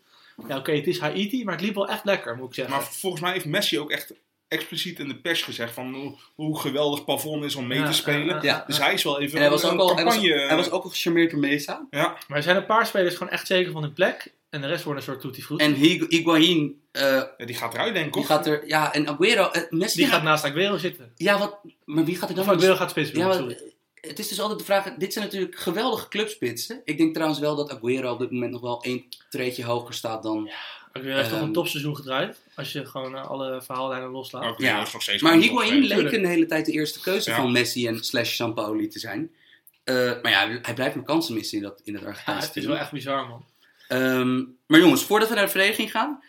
[0.47, 2.73] Ja, oké, het is Haiti, maar het liep wel echt lekker, moet ik zeggen.
[2.75, 4.13] Maar volgens mij heeft Messi ook echt
[4.55, 7.93] expliciet in de pers gezegd van hoe, hoe geweldig Pavon is om mee Ja, te
[7.93, 8.39] spelen.
[8.41, 8.63] ja.
[8.67, 10.39] Dus hij is wel even En hij was, een, ook al, hij, was, campagne...
[10.47, 11.87] hij was ook al gecharmeerd door Mesa.
[11.89, 14.33] Ja, Maar er zijn een paar spelers gewoon echt zeker van hun plek.
[14.49, 15.63] En de rest wordt een soort tutti frutti.
[15.65, 17.01] En Higu- Higuain, eh,
[17.37, 18.13] ja, die gaat eruit denk ik.
[18.13, 18.27] die of?
[18.27, 18.67] gaat er...
[18.67, 19.49] Ja, en Aguero...
[19.49, 21.11] eh, Messi Die gaat naast Aguero zitten.
[21.15, 21.57] Ja, wat...
[21.85, 22.49] Maar wie gaat er dan...
[22.49, 23.57] Of Aguero gaat spits doen, Ja, maar, sorry.
[24.01, 24.93] het is dus altijd de vraag...
[24.97, 26.81] Dit zijn natuurlijk geweldige clubspitsen.
[26.85, 30.23] Ik denk trouwens wel dat Aguero op dit moment nog wel één treetje hoger staat
[30.23, 30.49] dan...
[30.97, 32.41] Aguero heeft toch een topseizoen gedraaid.
[32.55, 34.43] Als je gewoon eh, alle verhaallijnen loslaat.
[34.45, 34.81] Ook Ja.
[34.81, 36.03] is nog steeds Maar Higuain opgetreden.
[36.03, 37.35] leek een hele tijd de eerste keuze Ja.
[37.35, 39.31] van Messi en slash Sampaoli te zijn.
[39.83, 42.55] Eh, maar ja, hij blijft maar kansen missen in dat, in het Ja, Argentijnse het
[42.55, 42.73] is team.
[42.73, 43.45] wel echt bizar, man.
[43.87, 46.23] Ehm, maar jongens, voordat we naar de verdediging gaan,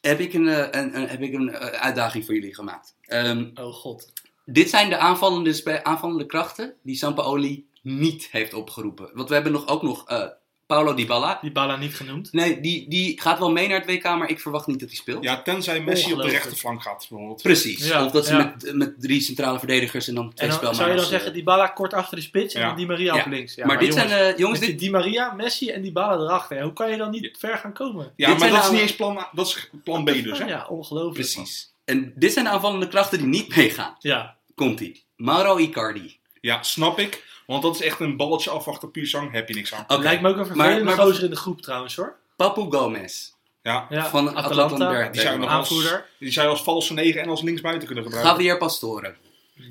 [0.00, 2.94] heb ik een, eh, een, een- heb ik een uitdaging voor jullie gemaakt.
[3.04, 4.12] Ehm, Oh god.
[4.44, 9.10] dit zijn de aanvallende, aanvallende krachten die Sampaoli niet heeft opgeroepen.
[9.14, 10.26] Want we hebben nog, ook nog eh
[10.70, 11.38] Paulo Dybala.
[11.42, 12.32] Die Bala niet genoemd.
[12.32, 14.96] Nee, die, die gaat wel mee naar het WK, maar ik verwacht niet dat hij
[14.98, 15.22] speelt.
[15.24, 17.42] Ja, tenzij Messi op de rechterflank gaat, bijvoorbeeld.
[17.42, 17.88] Precies.
[17.88, 18.38] Ja, of dat ze ja.
[18.62, 20.78] met, met drie centrale verdedigers en dan twee En dan spelmakers...
[20.78, 22.66] zou je dan eh, zeggen, die Bala kort achter de spits en Ja.
[22.66, 23.20] dan Di Maria Ja.
[23.20, 23.54] op links.
[23.54, 24.32] Ja, maar, dit jongens, zijn...
[24.32, 26.62] eh, jongens, dit, die Di Maria, Messi en die Bala erachter.
[26.62, 28.12] Hoe kan je dan niet ver gaan komen?
[28.16, 30.38] Ja, Dit maar zijn dat is niet eens plan A, dat is plan B dus,
[30.38, 30.44] hè?
[30.44, 31.14] Ja, ongelooflijk.
[31.14, 31.72] precies.
[31.84, 33.96] En dit zijn de aanvallende krachten die niet meegaan.
[33.98, 35.04] Ja, Komt-ie.
[35.16, 36.18] Mauro Icardi.
[36.40, 37.24] Ja, snap ik.
[37.50, 39.84] Want dat is echt een balletje afwachten, puur zang, heb je niks aan.
[39.88, 40.02] Oké.
[40.02, 42.16] lijkt me ook een vervelende Maar- maar- gozer in de groep trouwens hoor.
[42.36, 43.30] Papu Gomez.
[43.62, 44.74] Ja, Ja, van Atalanta.
[44.74, 45.92] Atalanta, die zou je nog aanvoerder.
[45.92, 48.32] als, die zou je als valse negen en als linksbuiten kunnen gebruiken.
[48.32, 49.14] Javier Pastore.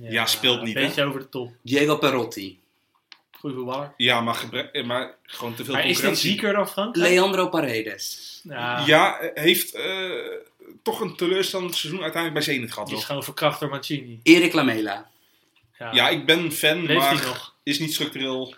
[0.01, 0.87] Ja, speelt niet, Een hè?
[0.87, 1.51] beetje over de top.
[1.61, 2.59] Diego Perotti.
[3.31, 3.93] Goeie voetballer.
[3.97, 6.29] Ja, maar, gebre- eh, maar gewoon te veel Maar is dit concurrentie.
[6.31, 7.09] zieker dan Frankrijk?
[7.09, 8.39] Leandro Paredes.
[8.43, 10.09] Ja, Ja, eh, heeft eh,
[10.83, 12.87] toch een teleurstellend seizoen uiteindelijk bij Zenit gehad.
[12.87, 14.19] die is gewoon verkracht door Mancini.
[14.23, 15.09] Erik Lamela.
[15.79, 17.55] Ja, Ja, ik ben fan, Leeft hij maar nog?
[17.69, 18.53] Is niet structureel.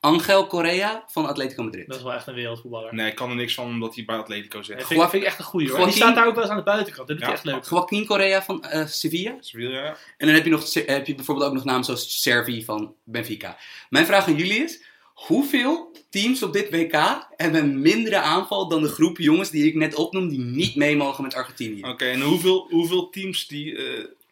[0.00, 1.86] Angel Correa van Atletico Madrid.
[1.86, 2.94] Dat is wel echt een wereldvoetballer.
[2.94, 4.86] Nee, ik kan er niks van omdat hij bij Atletico Dat zit.
[4.86, 5.84] vind, ik- vind ik echt een goeie hoor.
[5.84, 7.08] Die staat daar ook wel eens aan de buitenkant.
[7.08, 7.34] Dat doet hij Ja.
[7.34, 7.64] echt leuk.
[7.70, 9.36] Joaquin Correa van eh, Sevilla.
[9.40, 9.96] Sevilla, ja.
[10.16, 13.56] En dan heb je, nog, heb je bijvoorbeeld ook nog namen zoals Servi van Benfica.
[13.90, 14.82] Mijn vraag aan jullie is:
[15.14, 19.74] hoeveel teams op dit WK hebben een mindere aanval dan de groep jongens die ik
[19.74, 21.82] net opnoem die niet mee mogen met Argentinië?
[21.82, 23.76] Oké, en hoeveel, hoeveel teams die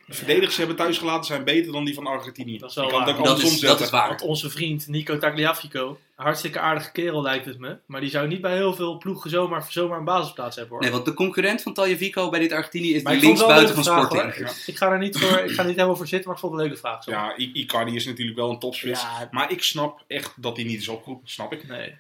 [0.09, 2.59] eh, verdedigers hebben thuisgelaten zijn beter dan die van Argentinië?
[2.59, 3.19] Dat is wel waar.
[3.19, 3.85] ook Dat is, dat zetten.
[3.85, 4.09] is waar.
[4.09, 7.77] Want onze vriend Nico Tagliafico, hartstikke aardige kerel lijkt het me.
[7.87, 10.83] Maar die zou niet bij heel veel ploegen zomaar, zomaar een basisplaats hebben hoor.
[10.83, 13.85] Nee, want de concurrent van Taljevico bij dit Argentinië is Maar de een linksbuiten van
[13.85, 14.49] vraag, Sporting.
[14.67, 16.53] Ik ga er niet voor, ik ga er niet helemaal voor zitten, maar ik vond
[16.53, 17.03] het een leuke vraag.
[17.05, 17.11] Zo.
[17.11, 19.03] Ja, I- Icardi is natuurlijk wel een topspits.
[19.03, 19.29] Ja.
[19.31, 21.29] Maar ik snap echt dat hij niet is opgeroepen.
[21.29, 21.69] Snap ik.
[21.69, 21.95] Nee.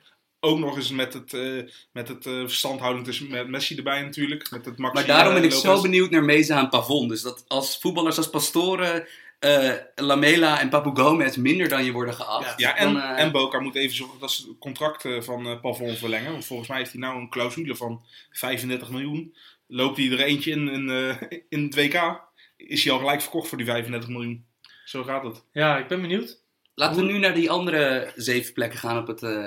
[0.44, 1.62] Ook nog eens met het, eh,
[1.92, 4.50] met het eh, verstandhouding tussen met Messi erbij natuurlijk.
[4.50, 5.82] Met het Maxi, Maar daarom ben eh, ik zo Lopez.
[5.82, 7.08] benieuwd naar Meza en Pavon.
[7.08, 12.14] Dus dat als voetballers als Pastore, eh, Lamela en Papu Gomez minder dan je worden
[12.14, 12.58] geacht.
[12.60, 15.46] Ja, en, dan, eh, en Boca moet even zorgen dat ze het contract eh, van
[15.46, 16.32] eh, Pavon verlengen.
[16.32, 19.34] Want volgens mij heeft hij nou een clausule van 35 miljoen.
[19.66, 22.20] Loopt hij er eentje in, in, eh, in het WK,
[22.56, 24.44] is hij al gelijk verkocht voor die 35 miljoen.
[24.84, 25.44] Zo gaat het.
[25.52, 26.40] Ja, ik ben benieuwd.
[26.74, 29.46] Laten we nu naar die andere zeven plekken gaan op het, eh,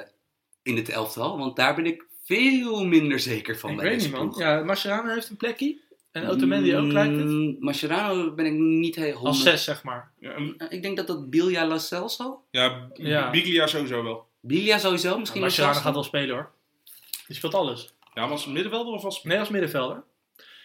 [0.66, 1.38] in het elftal.
[1.38, 4.34] Want daar ben ik veel minder zeker van ik bij weet deze niet man.
[4.38, 5.78] Ja, Mascherano heeft een plekje.
[6.12, 7.26] En Otamendi ook lijkt het.
[7.26, 10.12] Mm, Mascherano ben ik niet heel Als zes zeg maar.
[10.20, 12.44] Ja, en- Ik denk dat dat Bilja La Celso.
[12.52, 13.30] ja, Ja.
[13.30, 14.28] Biglia sowieso wel.
[14.42, 16.52] Bilja sowieso, misschien La Mascherano gaat wel spelen hoor.
[17.28, 17.94] Die speelt alles.
[18.14, 19.24] Ja, was middenvelder of was...
[19.24, 20.04] Nee, als middenvelder.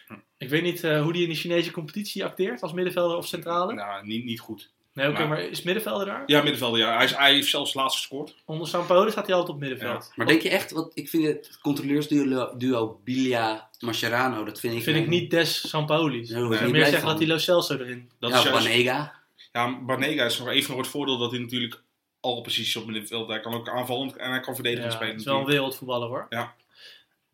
[0.07, 0.15] Hm.
[0.39, 2.63] Ik weet niet eh, hoe die in de Chinese competitie acteert.
[2.63, 3.75] Als middenvelder of centrale.
[3.75, 4.71] Nou, niet, niet goed.
[4.93, 6.23] Nee, oké, Maar- maar is middenvelder daar?
[6.27, 6.95] Ja, middenvelder, ja.
[6.97, 8.37] Hij, is, hij heeft zelfs laatst gescoord.
[8.45, 10.13] Onder Sampaoli staat hij altijd op middenveld.
[10.17, 14.83] Maar denk je echt, want ik vind het controleursduo duo Bilja Mascherano, dat vind ik...
[14.83, 17.09] Vind ik niet des Ik ik zou niet meer zeggen van.
[17.09, 18.11] dat hij Lo Celso erin.
[18.19, 19.15] Dat ja, is juist, Banega.
[19.53, 21.83] ja, Banega is nog even nog het voordeel dat hij natuurlijk
[22.21, 23.29] alle posities op middenveld...
[23.29, 25.13] Hij kan ook aanvallend en hij kan verdedigend Ja, spelen.
[25.13, 26.27] het is wel een wereldvoetballer hoor.
[26.31, 26.55] Ja.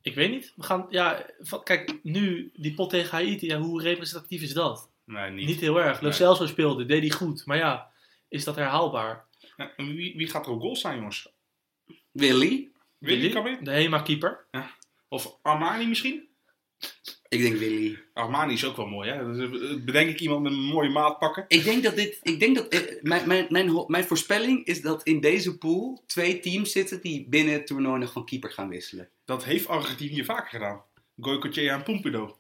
[0.03, 0.53] Ik weet niet.
[0.57, 1.27] We gaan, ja,
[1.65, 4.89] kijk, nu die pot tegen Haiti, ja, hoe representatief is dat?
[5.07, 5.47] Nee, niet.
[5.47, 6.01] Niet, heel erg.
[6.01, 6.17] Lo Nee.
[6.17, 7.47] Celso speelde, deed hij goed.
[7.47, 7.91] Maar ja,
[8.29, 9.27] is dat herhaalbaar?
[9.57, 11.33] Ja, en wie, wie gaat er op goal staan, jongens?
[12.13, 12.71] Willy.
[12.99, 13.65] Willy kan weer?
[13.65, 14.47] De HEMA-keeper.
[15.09, 16.29] Of Armani misschien?
[17.29, 17.99] Ik denk Willy.
[18.13, 19.33] Armani is ook wel mooi, hè?
[19.33, 21.45] Dus, eh, bedenk ik iemand met een mooie maat pakken.
[21.49, 22.19] Ik denk dat dit.
[22.23, 22.69] Ik denk dat.
[22.69, 27.29] eh, mijn, mijn, mijn, mijn voorspelling is dat in deze pool twee teams zitten die
[27.29, 29.09] binnen het toernooi nog van keeper gaan wisselen.
[29.25, 30.83] Dat heeft Argentinië vaker gedaan.
[31.21, 32.39] Goycochea en Pumpido.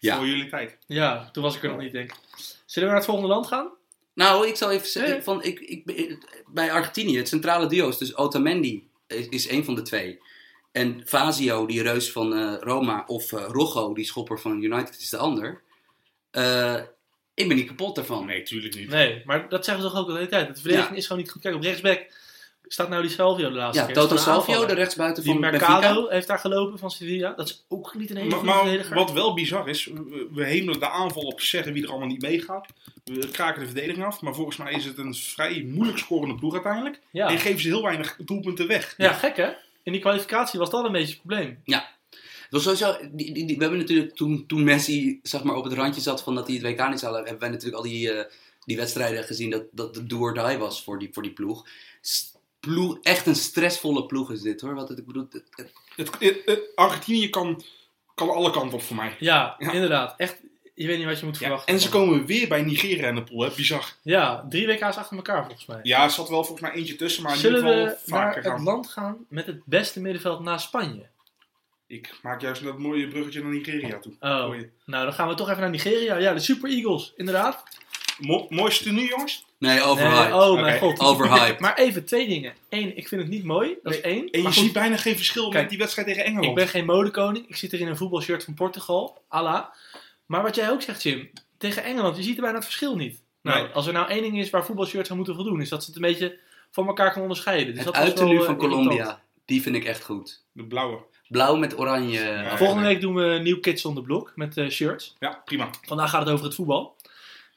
[0.00, 0.16] Ja.
[0.16, 0.78] Voor jullie tijd.
[0.86, 2.18] Ja, toen was ik er nog niet, denk ik.
[2.64, 3.70] Zullen we naar het volgende land gaan?
[4.14, 5.22] Nou, ik zal even zeggen.
[5.22, 9.74] Van, ik, ik, bij Argentinië, het centrale duo is dus Otamendi is, is een van
[9.74, 10.20] de twee.
[10.72, 15.08] En Fazio, die reus van eh, Roma, of eh Rocco, die schopper van United, is
[15.08, 15.62] de ander.
[16.30, 16.80] Eh,
[17.34, 18.26] ik ben niet kapot daarvan.
[18.26, 18.88] Nee, tuurlijk niet.
[18.88, 20.54] Nee, maar dat zeggen ze toch ook de hele tijd.
[20.54, 21.42] De verdediging is gewoon niet goed.
[21.42, 22.12] Kijk, op rechtsback
[22.72, 23.94] staat nou die Salvio de laatste Ja, keer.
[23.94, 26.14] Toto Dat is een Salvio, de rechtsbuiten Die van Mercado Benfica.
[26.14, 27.32] heeft daar gelopen van Sevilla.
[27.36, 28.94] Dat is ook niet een hele Maar, goede maar verdediger.
[28.96, 29.90] wat wel bizar is,
[30.32, 32.66] we, hemelen de aanval op zeggen wie er allemaal niet meegaat.
[33.04, 36.52] We kraken de verdediging af, maar volgens mij is het een vrij moeilijk scorende ploeg
[36.52, 37.00] uiteindelijk.
[37.10, 37.28] ja.
[37.28, 38.94] En geven ze heel weinig doelpunten weg.
[38.96, 39.48] ja, gek hè?
[39.82, 41.58] In die kwalificatie was dat een beetje het probleem.
[41.64, 45.64] Dat was sowieso, die, die, die- we hebben natuurlijk toen, toen Messi zeg maar, op
[45.64, 47.90] het randje zat van dat hij het WK niet zou halen, hebben wij natuurlijk al
[47.90, 48.24] die, eh,
[48.64, 51.66] die wedstrijden gezien dat, dat de do or die was voor die, voor die ploeg.
[52.00, 52.29] S-
[52.60, 52.98] ploeg.
[53.02, 54.74] Echt een stressvolle ploeg is dit hoor.
[54.74, 57.62] Wat het, ik bedoel, het- het- Het, het- het- Argentinië kan,
[58.14, 59.16] kan alle kanten op voor mij.
[59.18, 59.72] Ja, Ja.
[59.72, 60.14] inderdaad.
[60.16, 60.40] Echt,
[60.74, 61.74] je weet niet wat je moet Ja, verwachten.
[61.74, 62.00] en ze van.
[62.00, 63.50] komen weer bij Nigeria in de pool, hè?
[63.56, 63.92] bizar.
[64.02, 65.78] Ja, drie WK's achter elkaar volgens mij.
[65.82, 68.32] Ja, er zat wel volgens mij eentje tussen, maar in Zullen ieder we geval naar
[68.34, 71.06] vaker het land gaan met het beste middenveld na Spanje?
[71.86, 74.12] Ik maak juist dat mooie bruggetje naar Nigeria toe.
[74.20, 74.70] Oh, Goeie.
[74.84, 76.16] nou dan gaan we toch even naar Nigeria.
[76.16, 77.64] Ja, de Super Eagles, inderdaad.
[78.20, 79.44] Mo mooiste nu, jongens?
[79.58, 80.32] Nee, overhyped.
[80.32, 81.00] Nee, oh mijn god.
[81.00, 81.60] overhyped.
[81.60, 82.54] Maar even twee dingen.
[82.68, 83.76] Eén, ik vind het niet mooi.
[83.82, 84.30] Dat is één.
[84.30, 86.48] En je ziet bijna geen verschil Kijk, met die wedstrijd tegen Engeland.
[86.48, 87.48] Ik ben geen modekoning.
[87.48, 89.22] Ik zit er in een voetbalshirt van Portugal.
[89.28, 89.64] Allah.
[90.26, 91.30] Maar wat jij ook zegt, Jim.
[91.58, 93.20] Tegen Engeland, je ziet er bijna het verschil niet.
[93.42, 93.72] Nou, Nee.
[93.72, 95.96] als er nou één ding is waar voetbalshirts aan moeten voldoen, is dat ze het
[95.96, 96.38] een beetje
[96.70, 97.74] van elkaar kan onderscheiden.
[97.74, 98.58] Dus Het wel, van eh.
[98.60, 100.42] Colombia, die vind ik echt goed.
[100.52, 100.98] De blauwe.
[101.28, 102.20] Blauw met oranje.
[102.20, 105.16] Ja, Volgende week doen we Nieuw Kids on the Block met eh, shirts.
[105.18, 105.70] Ja, prima.
[105.86, 106.96] Vandaag gaat het over het voetbal.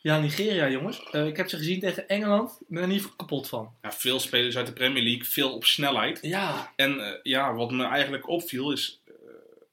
[0.03, 1.03] Ja, Nigeria, jongens.
[1.11, 2.51] Eh, ik heb ze gezien tegen Engeland.
[2.59, 3.73] Ik ben er niet kapot van.
[3.81, 6.19] Ja, veel spelers uit de Premier League, veel op snelheid.
[6.21, 9.01] Ja, En eh, ja, wat me eigenlijk opviel is...
[9.07, 9.13] eh,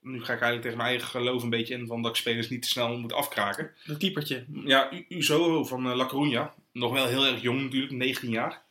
[0.01, 2.49] nu ga ik eigenlijk tegen mijn eigen geloof een beetje in van dat ik spelers
[2.49, 3.71] niet te snel moet afkraken.
[3.85, 4.45] dat keepertje.
[4.65, 6.59] Ja, U- Uzo van La Coruña.
[6.73, 8.63] Nog wel heel erg jong natuurlijk, 19 jaar.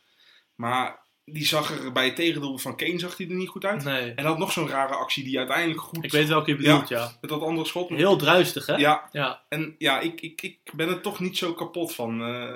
[0.54, 0.98] Maar
[1.32, 3.84] die zag er bij het tegendoel van Kane zag hij er niet goed uit.
[3.84, 4.12] Nee.
[4.14, 6.04] En had nog zo'n rare actie die uiteindelijk goed...
[6.04, 7.12] Ik weet welke je bedoelt, ja.
[7.20, 7.88] Met dat andere schot.
[7.88, 8.74] Heel druistig, hè?
[8.76, 9.42] Ja, Ja.
[9.48, 12.22] en ja, ik, ik, ik ben er toch niet zo kapot van.
[12.24, 12.48] eh.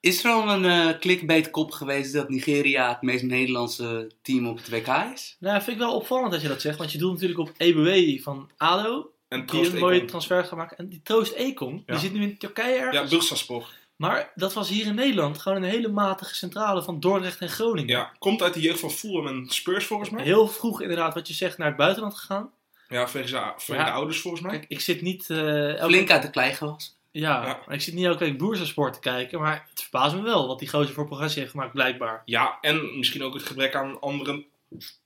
[0.00, 4.56] Is er al een eh clickbait kop geweest dat Nigeria het meest Nederlandse team op
[4.56, 5.36] het WK is?
[5.40, 6.78] Nou, vind ik wel opvallend dat je dat zegt.
[6.78, 9.10] Want je doet natuurlijk op EBW van ADO.
[9.28, 10.76] en Die een mooie transfer gaat maken.
[10.76, 11.92] En die Troost Ekong, Ja.
[11.92, 13.10] die zit nu in Turkije Ja, ergens.
[13.10, 13.68] Bursaspor.
[14.00, 17.96] Maar dat was hier in Nederland gewoon een hele matige centrale van Dordrecht en Groningen.
[17.96, 20.24] Ja, komt uit de jeugd van Fulham en Spurs volgens mij.
[20.24, 22.50] Heel vroeg inderdaad, wat je zegt, naar het buitenland gegaan.
[22.88, 23.34] Ja, vanwege
[23.66, 23.84] Ja.
[23.84, 24.50] de ouders volgens mij.
[24.52, 25.30] Kijk, ik zit niet...
[25.30, 26.98] eh, elke- Flink uit de klei gewas.
[27.10, 27.58] Ja, Ja.
[27.66, 29.40] maar ik zit niet elke week Boersersport te kijken.
[29.40, 32.22] Maar het verbaast me wel wat die gozer voor progressie heeft gemaakt, blijkbaar.
[32.24, 34.44] Ja, en misschien ook het gebrek aan andere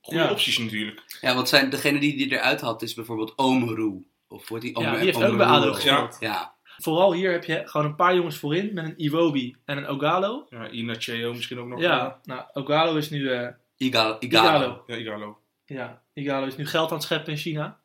[0.01, 0.29] goede Ja.
[0.31, 1.01] opties natuurlijk.
[1.21, 4.05] Ja, want zijn, degene die die eruit had is bijvoorbeeld Omeru.
[4.27, 5.73] Of wordt die Ja, Omer- die heeft ook bij ADO Ja.
[5.73, 6.17] gespeeld.
[6.19, 9.87] Ja, Vooral hier heb je gewoon een paar jongens voorin met een Iwobi en een
[9.87, 10.47] Ogalo.
[10.49, 11.79] Ja, Inacheo misschien ook nog.
[11.79, 13.29] Ja, nou, Ogalo is nu...
[13.31, 14.17] eh, Igalo.
[14.19, 14.47] Igalo.
[14.49, 14.83] Igalo.
[14.87, 15.39] Ja, Igalo.
[15.65, 17.79] Ja, Igalo is nu geld aan het scheppen in China.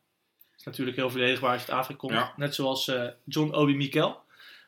[0.57, 2.13] is natuurlijk heel verdedigbaar als je uit Afrika komt.
[2.13, 2.33] Ja.
[2.35, 4.19] Net zoals eh, John Obi Mikel.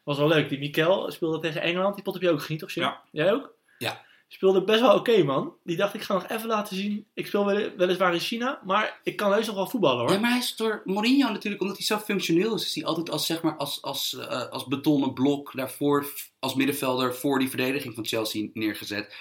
[0.04, 0.50] Was wel leuk.
[0.50, 1.96] Die Mikel speelde tegen Engeland.
[1.96, 2.72] Die pot heb je ook gezien, toch?
[2.72, 2.84] Jim?
[2.84, 3.02] Ja.
[3.12, 3.54] Jij ook?
[3.78, 4.02] Ja.
[4.34, 5.54] Speelde best wel oké, man.
[5.64, 7.06] Die dacht, ik ga nog even laten zien.
[7.14, 10.12] Ik speel wel- weliswaar in China, maar ik kan heus nog wel voetballen, hoor.
[10.12, 13.10] Ja, maar hij is door Mourinho natuurlijk, omdat hij zo functioneel is, is hij altijd
[13.10, 17.96] als, zeg maar, als, als, eh, als betonnen blok daarvoor, als middenvelder voor die verdediging
[17.96, 19.16] van Chelsea neergezet.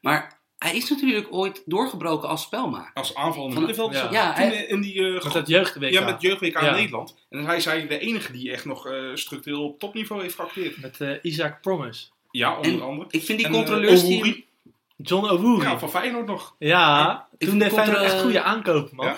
[0.00, 2.90] Maar hij is natuurlijk ooit doorgebroken als spelmaker.
[2.94, 4.02] Als aanvallende Van- middenvelder.
[4.02, 4.10] ja.
[4.12, 5.06] Ja, hij- in die...
[5.16, 5.90] eh, Met dat jeugd-WK.
[5.92, 6.68] ja, met jeugd-WK Ja.
[6.68, 7.14] in Nederland.
[7.30, 10.80] En hij is de enige die echt nog eh, structureel op topniveau heeft geacteerd.
[10.80, 12.06] Met eh, Isaac Promise.
[12.30, 13.08] Ja, onder En andere.
[13.10, 14.46] Ik vind die En, eh, controleurs die...
[14.96, 15.62] John Owuri.
[15.62, 16.54] Ja, Ja, van Feyenoord nog.
[17.38, 19.06] Ik toen deed de Feyenoord echt goede aankopen, man.
[19.06, 19.16] Ja.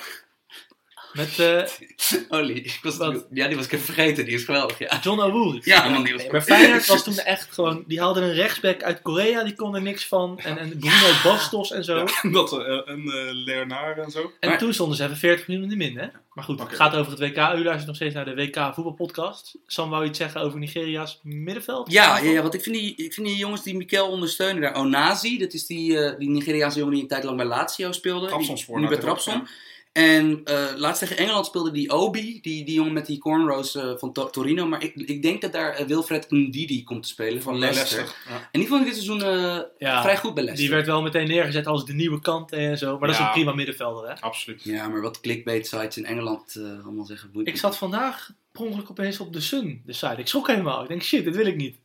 [1.16, 1.62] Met eh,
[2.38, 3.26] Holy, ik was, Wat?
[3.32, 4.98] ja, die was ik even vergeten, die is geweldig, ja.
[5.02, 5.60] John Owuri.
[5.64, 6.26] Ja, man, die was...
[6.30, 7.84] Maar Feyenoord was toen echt gewoon...
[7.86, 10.38] Die haalden een rechtsback uit Korea, die kon er niks van.
[10.38, 11.96] En, en Bruno Bastos en zo.
[12.22, 13.12] Ja, dat eh, een uh,
[13.44, 14.32] Leonard en zo.
[14.40, 16.06] En Maar- toen stonden ze even 40 miljoen in de min, hè?
[16.32, 17.36] Maar goed, het gaat over het WK.
[17.36, 19.54] U luistert nog steeds naar de WK voetbalpodcast.
[19.66, 21.92] Sam, wou je iets zeggen over Nigeria's middenveld?
[21.92, 24.74] Ja, ja, ja, want ik vind, die, ik vind die jongens die Mikel ondersteunen daar.
[24.76, 28.36] Onazi, dat is die, eh, die Nigeriaanse jongen die een tijd lang bij Lazio speelde.
[28.38, 29.48] Die- Nu bij Trabzon.
[29.96, 33.92] En eh, laatst tegen Engeland speelde die Obi, die, die jongen met die cornrows eh,
[33.96, 34.66] van To- Torino.
[34.66, 37.96] Maar ik, ik denk dat daar eh, Wilfred Ndidi komt te spelen van Leicester.
[37.98, 38.32] Leicester.
[38.32, 38.48] Ja.
[38.52, 40.56] En die vond ik dit seizoen eh, Ja, vrij goed bij Leicester.
[40.56, 42.90] Die werd wel meteen neergezet als de nieuwe kant en zo.
[42.90, 43.26] Maar dat is Ja.
[43.26, 44.20] een prima middenvelder, hè?
[44.20, 44.62] Absoluut.
[44.64, 47.30] Ja, maar wat clickbait sites in Engeland eh, allemaal zeggen.
[47.32, 50.14] boeit Ik zat vandaag per ongeluk opeens op de Sun, de site.
[50.16, 50.82] Ik schrok helemaal.
[50.82, 51.76] Ik denk, shit, dit wil ik niet.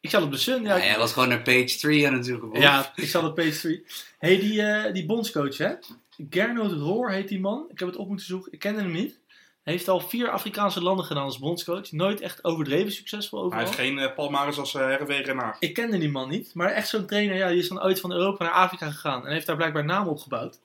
[0.00, 0.62] Ik zat op de Sun.
[0.62, 2.60] Ja, Ja, ik- jij was gewoon naar page 3 aan het zoeken.
[2.60, 3.84] Ja, ik zat op page 3.
[4.18, 5.72] hey, die, eh, die bondscoach, hè?
[6.30, 7.64] Gernot Roor heet die man.
[7.68, 8.52] Ik heb het op moeten zoeken.
[8.52, 9.20] Ik kende hem niet.
[9.62, 11.92] Hij heeft al vier Afrikaanse landen gedaan als bondscoach.
[11.92, 13.64] Nooit echt overdreven succesvol Hij overal.
[13.64, 15.56] heeft geen uh, palmares als uh, Hervé Renard.
[15.60, 16.54] Ik kende die man niet.
[16.54, 19.26] Maar echt zo'n trainer, ja, die is dan ooit van Europa naar Afrika gegaan.
[19.26, 20.60] En heeft daar blijkbaar naam opgebouwd.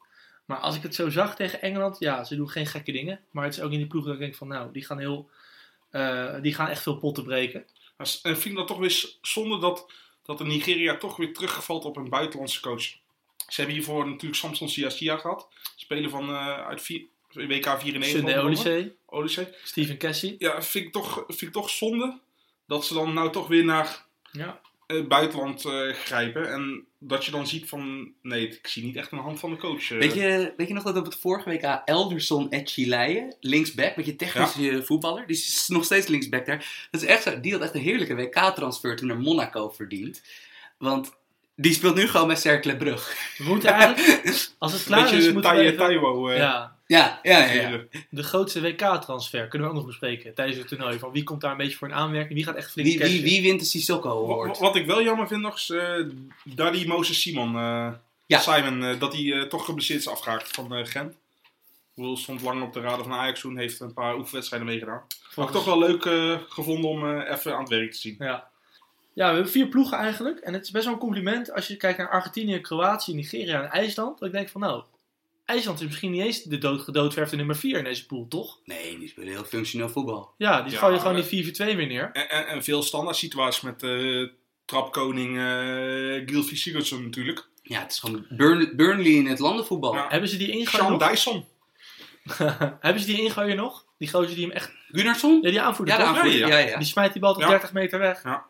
[0.45, 3.19] Maar als ik het zo zag tegen Engeland, ja, ze doen geen gekke dingen.
[3.31, 5.29] Maar het is ook in die ploeg dat ik denk van, nou, die gaan heel...
[5.89, 7.65] eh, die gaan echt veel potten breken.
[7.97, 9.91] En vind ik dat toch weer zonde dat,
[10.23, 12.83] dat de Nigeria toch weer terugvalt op een buitenlandse coach.
[13.51, 15.47] Ze hebben hiervoor natuurlijk Samson Siasia gehad.
[15.75, 18.07] Speler van uh, uit vier, WK 94.
[18.07, 19.55] Sunday Olise.
[19.63, 20.35] Steven Cassie.
[20.37, 22.19] Ja, vind ik, toch, vind ik toch zonde
[22.67, 24.61] dat ze dan nou toch weer naar ja.
[24.87, 26.51] het buitenland uh, grijpen.
[26.51, 29.57] En dat je dan ziet van, nee, ik zie niet echt een hand van de
[29.57, 29.89] coach.
[29.89, 29.99] Uh.
[29.99, 34.61] Weet, je, weet je nog dat op het vorige WK Elderson Etchileien, linksback, beetje technische
[34.61, 34.81] ja.
[34.81, 36.87] voetballer, die is nog steeds linksback daar.
[36.91, 40.21] Dat is echt zo, die had echt een heerlijke WK-transfer toen naar Monaco verdiend.
[40.77, 41.19] Want
[41.61, 43.15] die speelt nu gewoon bij Cercle Brugge.
[43.37, 45.77] We moeten eigenlijk, als het klaar Beetje is, moeten we even...
[45.77, 46.79] Taiwo, uh, ja.
[46.87, 47.79] Ja, ja, ja, ja.
[48.09, 50.99] De grootste WK-transfer kunnen we ook nog bespreken tijdens het toernooi.
[50.99, 52.33] Van wie komt daar een beetje voor een aanmerking?
[52.33, 54.47] Wie gaat echt flink wie, wie, wie wint de Sissoko Award?
[54.47, 56.05] Wat, wat ik wel jammer vind nog is uh,
[56.43, 57.55] Daddy Moses Simon.
[57.55, 57.87] Uh,
[58.25, 58.39] ja.
[58.39, 61.15] Simon, uh, dat hij toch geblesseerd is afgehaakt van Gent.
[61.93, 65.01] Wil stond lang op de raden van Ajax toen, heeft een paar oefenwedstrijden meegedaan.
[65.29, 68.15] Vond ik toch wel leuk uh, gevonden om uh, even aan het werk te zien.
[68.19, 68.50] Ja.
[69.21, 70.39] Ja, we hebben vier ploegen eigenlijk.
[70.39, 73.69] En het is best wel een compliment als je kijkt naar Argentinië, Kroatië, Nigeria en
[73.69, 74.19] IJsland.
[74.19, 74.83] Dat ik denk van nou,
[75.45, 78.59] IJsland is misschien niet eens de dood, gedoodverfde nummer 4 in deze pool, toch?
[78.65, 80.33] Nee, die spelen heel functioneel voetbal.
[80.37, 82.09] Ja, die Ja, je gewoon die 4-4-2 weer neer.
[82.13, 84.27] En, en, en veel standaard situaties met eh
[84.65, 87.47] trapkoning eh Gylfi Sigurdsson natuurlijk.
[87.63, 89.93] Ja, het is gewoon Burn- Burnley in het landenvoetbal.
[89.93, 90.05] Ja.
[90.09, 91.09] Hebben ze die ingooi Sean nog?
[91.09, 91.45] Dyson.
[92.79, 93.85] hebben ze die ingooien nog?
[93.97, 94.71] Die gozer die hem echt...
[94.91, 95.39] Gunnarsson?
[95.41, 96.39] Ja, die aanvoerder Ja, aanvoerder.
[96.39, 96.67] Ja, Ja, ja.
[96.67, 96.77] ja.
[96.77, 97.49] Die smijt die bal tot Ja.
[97.49, 98.23] 30 meter weg.
[98.23, 98.41] Nou,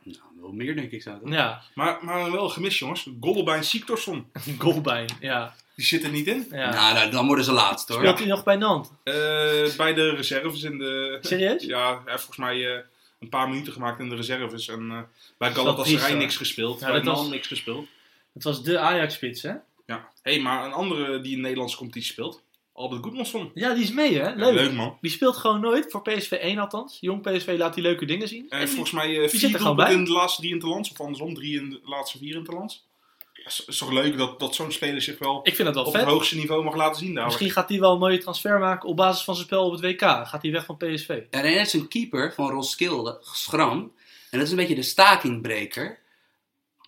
[0.57, 1.19] wel meer denk ik zo.
[1.19, 1.29] toch?
[1.31, 3.07] Ja, Maar, maar wel gemist jongens.
[3.19, 4.31] Golbein Sigurdsson.
[4.57, 5.05] goalbijn.
[5.19, 5.55] Ja.
[5.75, 6.47] Die zit er niet in.
[6.51, 6.69] ja.
[6.73, 7.97] Nou, nou, dan worden ze laatst hoor.
[7.97, 8.91] Speelt hij nog bij Nantes?
[9.03, 11.17] Eh, bij de reserves in de...
[11.21, 11.63] Serieus?
[11.63, 12.79] Ja, hij heeft volgens mij eh,
[13.19, 14.67] een paar minuten gemaakt in de reserves.
[14.67, 14.99] En eh,
[15.37, 16.79] bij Galatasaray niks gespeeld.
[16.79, 17.87] Ja, bij dat was- Nan niks gespeeld.
[18.33, 19.53] Het was de Ajax-spits, hè?
[19.85, 20.09] Ja.
[20.21, 22.41] hey, maar een andere die in de Nederlandse competitie speelt.
[22.81, 23.51] Albert Goedmansson.
[23.53, 24.27] Ja, die is mee, hè?
[24.29, 24.53] Ja, Leuk.
[24.53, 24.97] leuk man.
[25.01, 26.97] Die speelt gewoon nooit, voor PSV 1 althans.
[27.01, 28.45] Jong PSV laat die leuke dingen zien.
[28.49, 29.93] En En volgens mij eh zit vier er gewoon doelpunten bij.
[29.95, 30.91] in de laatste drie interlands.
[30.91, 32.89] Of andersom, drie in de laatste vier interlands.
[33.33, 35.85] Het is, is toch leuk dat, dat zo'n speler zich wel Ik vind het wel
[35.85, 37.25] op het hoogste niveau mag laten zien daar.
[37.25, 39.81] Misschien gaat hij wel een mooie transfer maken op basis van zijn spel op het
[39.81, 40.01] WK.
[40.01, 41.09] Gaat hij weg van PSV.
[41.09, 43.91] En er is een keeper van Roskilde, Schram.
[44.29, 45.99] En dat is een beetje de stakingbreker.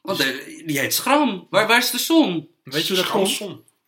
[0.02, 1.48] Want er- die heet Schram.
[1.50, 2.48] Waar, waar is de zon?
[2.64, 3.40] Weet je hoe dat komt?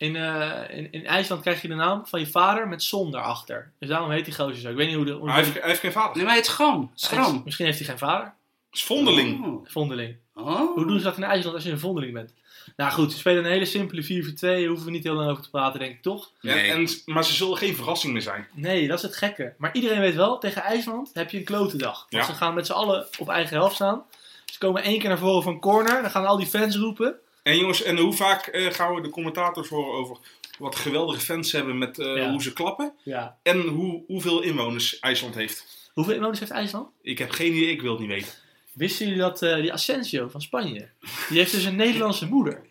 [0.05, 3.71] In, eh, in, in IJsland krijg je de naam van je vader met zon daarachter.
[3.79, 4.69] Dus daarom heet die gozer zo.
[4.69, 5.11] Ik weet niet hoe de...
[5.11, 6.15] Hoe hij heeft, hij heeft geen vader.
[6.15, 6.79] Nee, maar hij heet Schram.
[6.79, 7.41] Hij is- Schram.
[7.43, 8.25] Misschien heeft hij geen vader.
[8.25, 8.33] Het
[8.79, 9.45] is Vondeling.
[9.45, 9.65] Oh.
[9.69, 10.15] Vondeling.
[10.35, 10.73] Oh.
[10.75, 12.33] Hoe doen ze dat in IJsland als je een vondeling bent?
[12.75, 14.33] Nou goed, ze spelen een hele simpele 4-4-2.
[14.39, 16.31] Daar hoeven we niet heel lang over te praten, denk ik toch?
[16.41, 16.71] Nee.
[16.71, 18.47] En, en, maar ze zullen geen verrassing meer zijn.
[18.53, 19.53] Nee, dat is het gekke.
[19.57, 22.05] Maar iedereen weet wel, tegen IJsland heb je een klote dag.
[22.09, 22.31] Want Ja.
[22.31, 24.03] ze gaan met z'n allen op eigen helft staan.
[24.45, 26.01] Ze komen één keer naar voren van corner.
[26.01, 27.15] Dan gaan al die fans roepen.
[27.45, 30.17] En jongens, en hoe vaak eh, gaan we de commentators horen over
[30.59, 32.29] wat geweldige fans hebben met eh, Ja.
[32.31, 32.93] hoe ze klappen.
[33.03, 33.37] Ja.
[33.43, 35.89] En hoe, hoeveel inwoners IJsland heeft.
[35.93, 36.89] Hoeveel inwoners heeft IJsland?
[37.01, 38.33] Ik heb geen idee, ik wil het niet weten.
[38.73, 40.89] Wisten jullie dat eh, die Asensio van Spanje,
[41.29, 42.61] die heeft dus een Nederlandse moeder.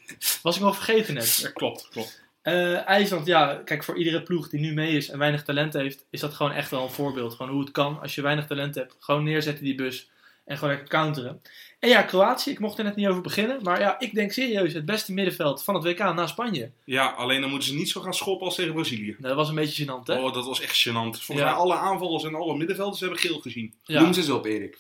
[0.43, 1.37] Was ik nog vergeten net.
[1.37, 2.23] Ja, klopt, klopt.
[2.87, 6.21] IJsland, ja, kijk, voor iedere ploeg die nu mee is en weinig talent heeft, is
[6.21, 7.35] dat gewoon echt wel een voorbeeld.
[7.35, 8.97] Gewoon hoe het kan als je weinig talent hebt.
[8.99, 10.11] Gewoon neerzetten die bus
[10.45, 11.43] en gewoon lekker counteren.
[11.85, 13.59] En ja, Kroatië, ik mocht er net niet over beginnen.
[13.63, 16.71] Maar ja, ik denk serieus het beste middenveld van het WK na Spanje.
[16.85, 19.17] Ja, alleen dan moeten ze niet zo gaan schoppen als tegen Brazilië.
[19.19, 20.19] Dat was een beetje gênant, hè?
[20.21, 20.93] Oh, dat was echt gênant.
[20.93, 21.45] Volgens Ja.
[21.45, 23.75] mij alle aanvallers en alle middenvelders hebben geel gezien.
[23.85, 24.79] Ja, Noem ze eens op, Erik.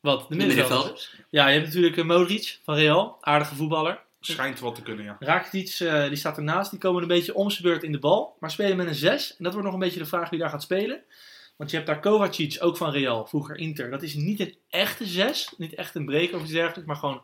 [0.00, 0.20] wat?
[0.28, 1.14] De De middenvelders?
[1.30, 4.02] Ja, je hebt natuurlijk eh, Modric van Real, aardige voetballer.
[4.20, 5.16] Schijnt wat te kunnen, ja.
[5.18, 6.70] Rakitic, eh, die staat ernaast.
[6.70, 8.36] Die komen een beetje om zijn beurt in de bal.
[8.40, 9.30] Maar spelen met een 6.
[9.30, 11.00] En dat wordt nog een beetje de vraag wie daar gaat spelen.
[11.56, 13.90] Want je hebt daar Kovacic, ook van Real, vroeger Inter.
[13.90, 15.54] Dat is niet een echte 6.
[15.56, 16.86] Niet echt een breker of iets dergelijks.
[16.86, 17.22] Maar gewoon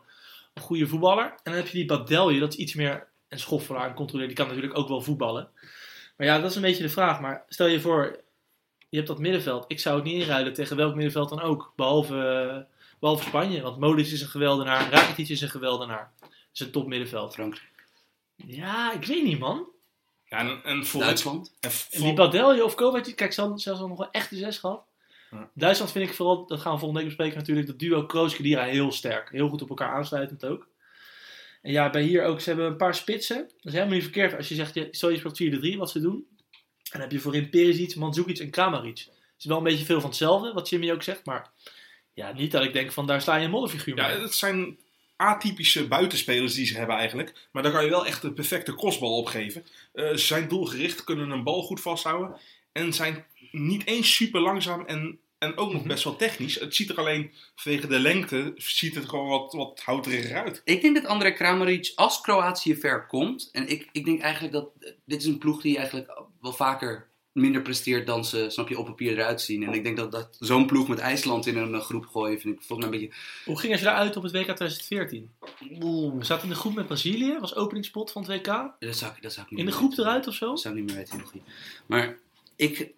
[0.53, 1.25] een goede voetballer.
[1.25, 4.27] En dan heb je die Badelje, dat is iets meer een schoffelaar en controleer.
[4.27, 5.49] Die kan natuurlijk ook wel voetballen.
[6.17, 7.21] Maar ja, dat is een beetje de vraag.
[7.21, 8.19] Maar stel je voor,
[8.89, 9.65] je hebt dat middenveld.
[9.67, 11.73] Ik zou het niet inruilen tegen welk middenveld dan ook.
[11.75, 13.61] Behalve, eh, behalve Spanje.
[13.61, 14.91] Want Modric is een geweldenaar.
[14.91, 16.11] Rakitic is een geweldenaar.
[16.19, 17.33] Dat is een top middenveld.
[17.33, 17.85] Frankrijk.
[18.35, 19.67] Ja, ik weet niet, man.
[20.31, 21.47] Ja en, en voor Duitsland.
[21.59, 24.35] En En voor- die Badelje of Kovacic, kijk, ze hadden zelfs al nog een echte
[24.35, 24.83] zes gehad.
[25.31, 25.49] Ja.
[25.53, 28.91] Duitsland vind ik vooral, dat gaan we volgende week bespreken natuurlijk, dat duo Kroos-Kedira heel
[28.91, 29.29] sterk.
[29.29, 30.67] Heel goed op elkaar aansluitend ook.
[31.61, 33.37] En ja, bij hier ook, ze hebben een paar spitsen.
[33.37, 35.99] Dat is helemaal niet verkeerd als je zegt, je, stel je speelt 4-3, wat ze
[35.99, 36.25] doen.
[36.37, 38.97] En dan heb je voorin Perisic, Mandzukic en Kramaric.
[38.97, 41.51] Het is wel een beetje veel van hetzelfde, wat Jimmy ook zegt, maar
[42.13, 44.05] ja, niet dat ik denk van, daar sta je een modderfiguur mee.
[44.05, 44.77] Ja, het zijn
[45.21, 47.33] atypische buitenspelers die ze hebben eigenlijk.
[47.51, 49.65] Maar daar kan je wel echt de perfecte crossbal op geven.
[49.93, 52.39] Eh, ze zijn doelgericht, kunnen een bal goed vasthouden.
[52.71, 55.87] En zijn niet eens super langzaam en, en ook nog Mhm.
[55.87, 56.59] best wel technisch.
[56.59, 60.61] Het ziet er alleen vanwege de lengte, ziet het gewoon wat, wat houteriger uit.
[60.65, 63.49] Ik denk dat André Kramaric als Kroatië ver komt.
[63.51, 66.11] En ik, ik denk eigenlijk dat eh, dit is een ploeg die eigenlijk
[66.41, 69.63] wel vaker minder presteert dan ze, snap je, op papier eruit zien.
[69.63, 72.55] En ik denk dat, dat zo'n ploeg met IJsland in een eh, groep gooien, vind
[72.55, 73.21] ik volgens mij een beetje...
[73.45, 75.29] Hoe gingen ze eruit op het WK 2014?
[76.17, 78.45] We zaten in de groep met Brazilië, was openingspot van het WK.
[78.79, 80.05] Dat zou, ik- dat zou ik niet In de groep weten.
[80.05, 80.47] eruit of zo?
[80.49, 81.17] Dat zou ik niet meer weten.
[81.17, 81.43] nog niet.
[81.85, 82.17] Maar
[82.55, 82.91] ik,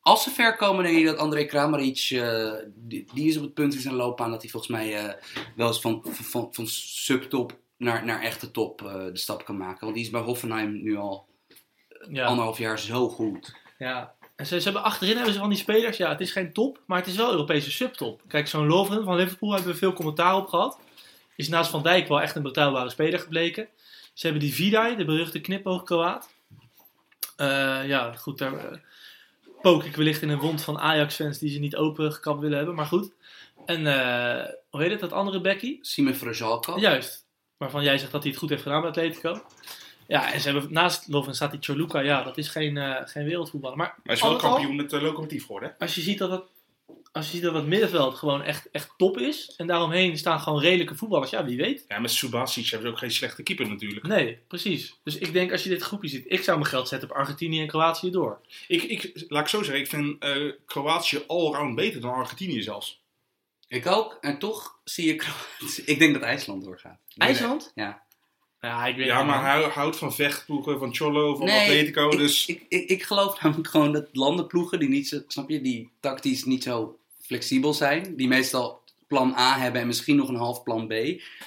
[0.00, 3.54] als ze ver komen, denk ik dat André Kramaric, eh, die, die is op het
[3.54, 5.14] punt in zijn loopbaan dat hij volgens mij eh,
[5.56, 9.80] wel eens van, van, van, van subtop naar, naar echte top de stap kan maken.
[9.80, 11.26] Want die is bij Hoffenheim nu al
[12.10, 12.24] Ja.
[12.24, 13.54] anderhalf jaar zo goed.
[13.78, 15.96] Ja, en ze, ze hebben achterin hebben ze van die spelers.
[15.96, 18.22] Ja, het is geen top, maar het is wel Europese subtop.
[18.28, 20.78] Kijk, zo'n Lovren van Liverpool hebben we veel commentaar op gehad.
[21.36, 23.68] Is naast Van Dijk wel echt een betrouwbare speler gebleken.
[24.14, 26.30] Ze hebben die Vidai, de beruchte knipoog-Kroaat.
[27.36, 28.78] Eh, ja, goed, daar eh,
[29.62, 32.86] pook ik wellicht in een wond van Ajax-fans die ze niet opengekapt willen hebben, maar
[32.86, 33.12] goed.
[33.66, 35.78] En eh, hoe heet het, dat andere Becky?
[35.80, 36.78] Simon Frajalko.
[36.78, 37.26] Juist.
[37.56, 39.42] Waarvan jij zegt dat hij het goed heeft gedaan bij Atletico.
[40.08, 42.00] Ja, en ze hebben naast Lovren staat die Choluka.
[42.00, 43.76] Ja, dat is geen, eh, geen wereldvoetballer.
[43.76, 45.68] Maar Maar hij is wel kampioen met uh, locomotief geworden.
[45.68, 45.84] hè?
[45.84, 46.42] als je ziet dat het
[47.12, 49.54] als je ziet dat het middenveld gewoon echt, echt top is.
[49.56, 51.30] En daaromheen staan gewoon redelijke voetballers.
[51.30, 51.84] Ja, wie weet.
[51.88, 54.06] Ja, met Subasic hebben ze ook geen slechte keeper natuurlijk.
[54.06, 54.94] Nee, precies.
[55.04, 56.24] Dus ik denk als je dit groepje ziet.
[56.28, 58.40] Ik zou mijn geld zetten op Argentinië en Kroatië door.
[58.68, 63.00] Ik, ik, laat ik zo zeggen, ik vind eh, Kroatië allround beter dan Argentinië zelfs.
[63.68, 64.18] Ik ook.
[64.20, 65.26] En toch zie ik...
[65.84, 66.98] ik denk dat IJsland doorgaat.
[67.16, 67.72] IJsland?
[67.74, 68.02] Ja.
[68.60, 72.10] Ja, ik weet Ja, niet, maar hij houdt van vechtploegen, van Cholo, van Nee, Atletico.
[72.10, 75.60] ik, dus ik, ik, ik geloof namelijk gewoon dat landenploegen die niet zo, snap je,
[75.60, 80.34] die tactisch niet zo flexibel zijn, die meestal plan A hebben en misschien nog een
[80.36, 80.92] half plan B,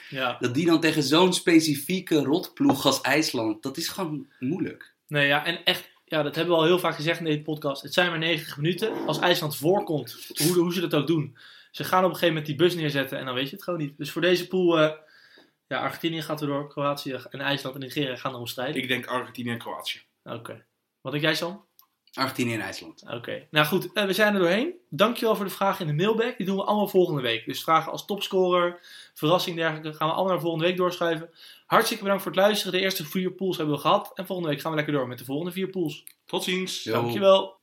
[0.10, 0.38] Ja.
[0.40, 4.94] dat die dan tegen zo'n specifieke rotploeg als IJsland, dat is gewoon moeilijk.
[5.08, 7.82] Nee, ja, en echt, ja, dat hebben we al heel vaak gezegd in deze podcast.
[7.82, 9.06] Het zijn maar 90 minuten.
[9.06, 11.38] Als IJsland voorkomt, hoe, hoe ze dat ook doen.
[11.72, 13.80] Ze gaan op een gegeven moment die bus neerzetten en dan weet je het gewoon
[13.80, 13.94] niet.
[13.98, 14.92] Dus voor deze pool, eh,
[15.72, 18.82] ja, Argentinië gaat er door, Kroatië en IJsland en Nigeria gaan erom strijden.
[18.82, 20.02] ik denk Argentinië en Kroatië.
[20.24, 20.66] Oké.
[21.02, 21.66] Wat denk jij, Sam?
[22.14, 23.04] Argentinië en IJsland.
[23.10, 23.48] Oké.
[23.52, 24.74] Nou goed, eh, we zijn er doorheen.
[24.90, 26.38] Dankjewel voor de vragen in de mailback.
[26.38, 27.46] Die doen we allemaal volgende week.
[27.46, 28.80] Dus vragen als topscorer,
[29.14, 31.30] verrassing dergelijke, gaan we allemaal naar volgende week doorschuiven.
[31.66, 32.74] Hartstikke bedankt voor het luisteren.
[32.74, 34.12] De eerste vier pools hebben we gehad.
[34.14, 36.04] En volgende week gaan we lekker door met de volgende vier pools.
[36.26, 36.84] Tot ziens.
[36.84, 37.60] Dankjewel.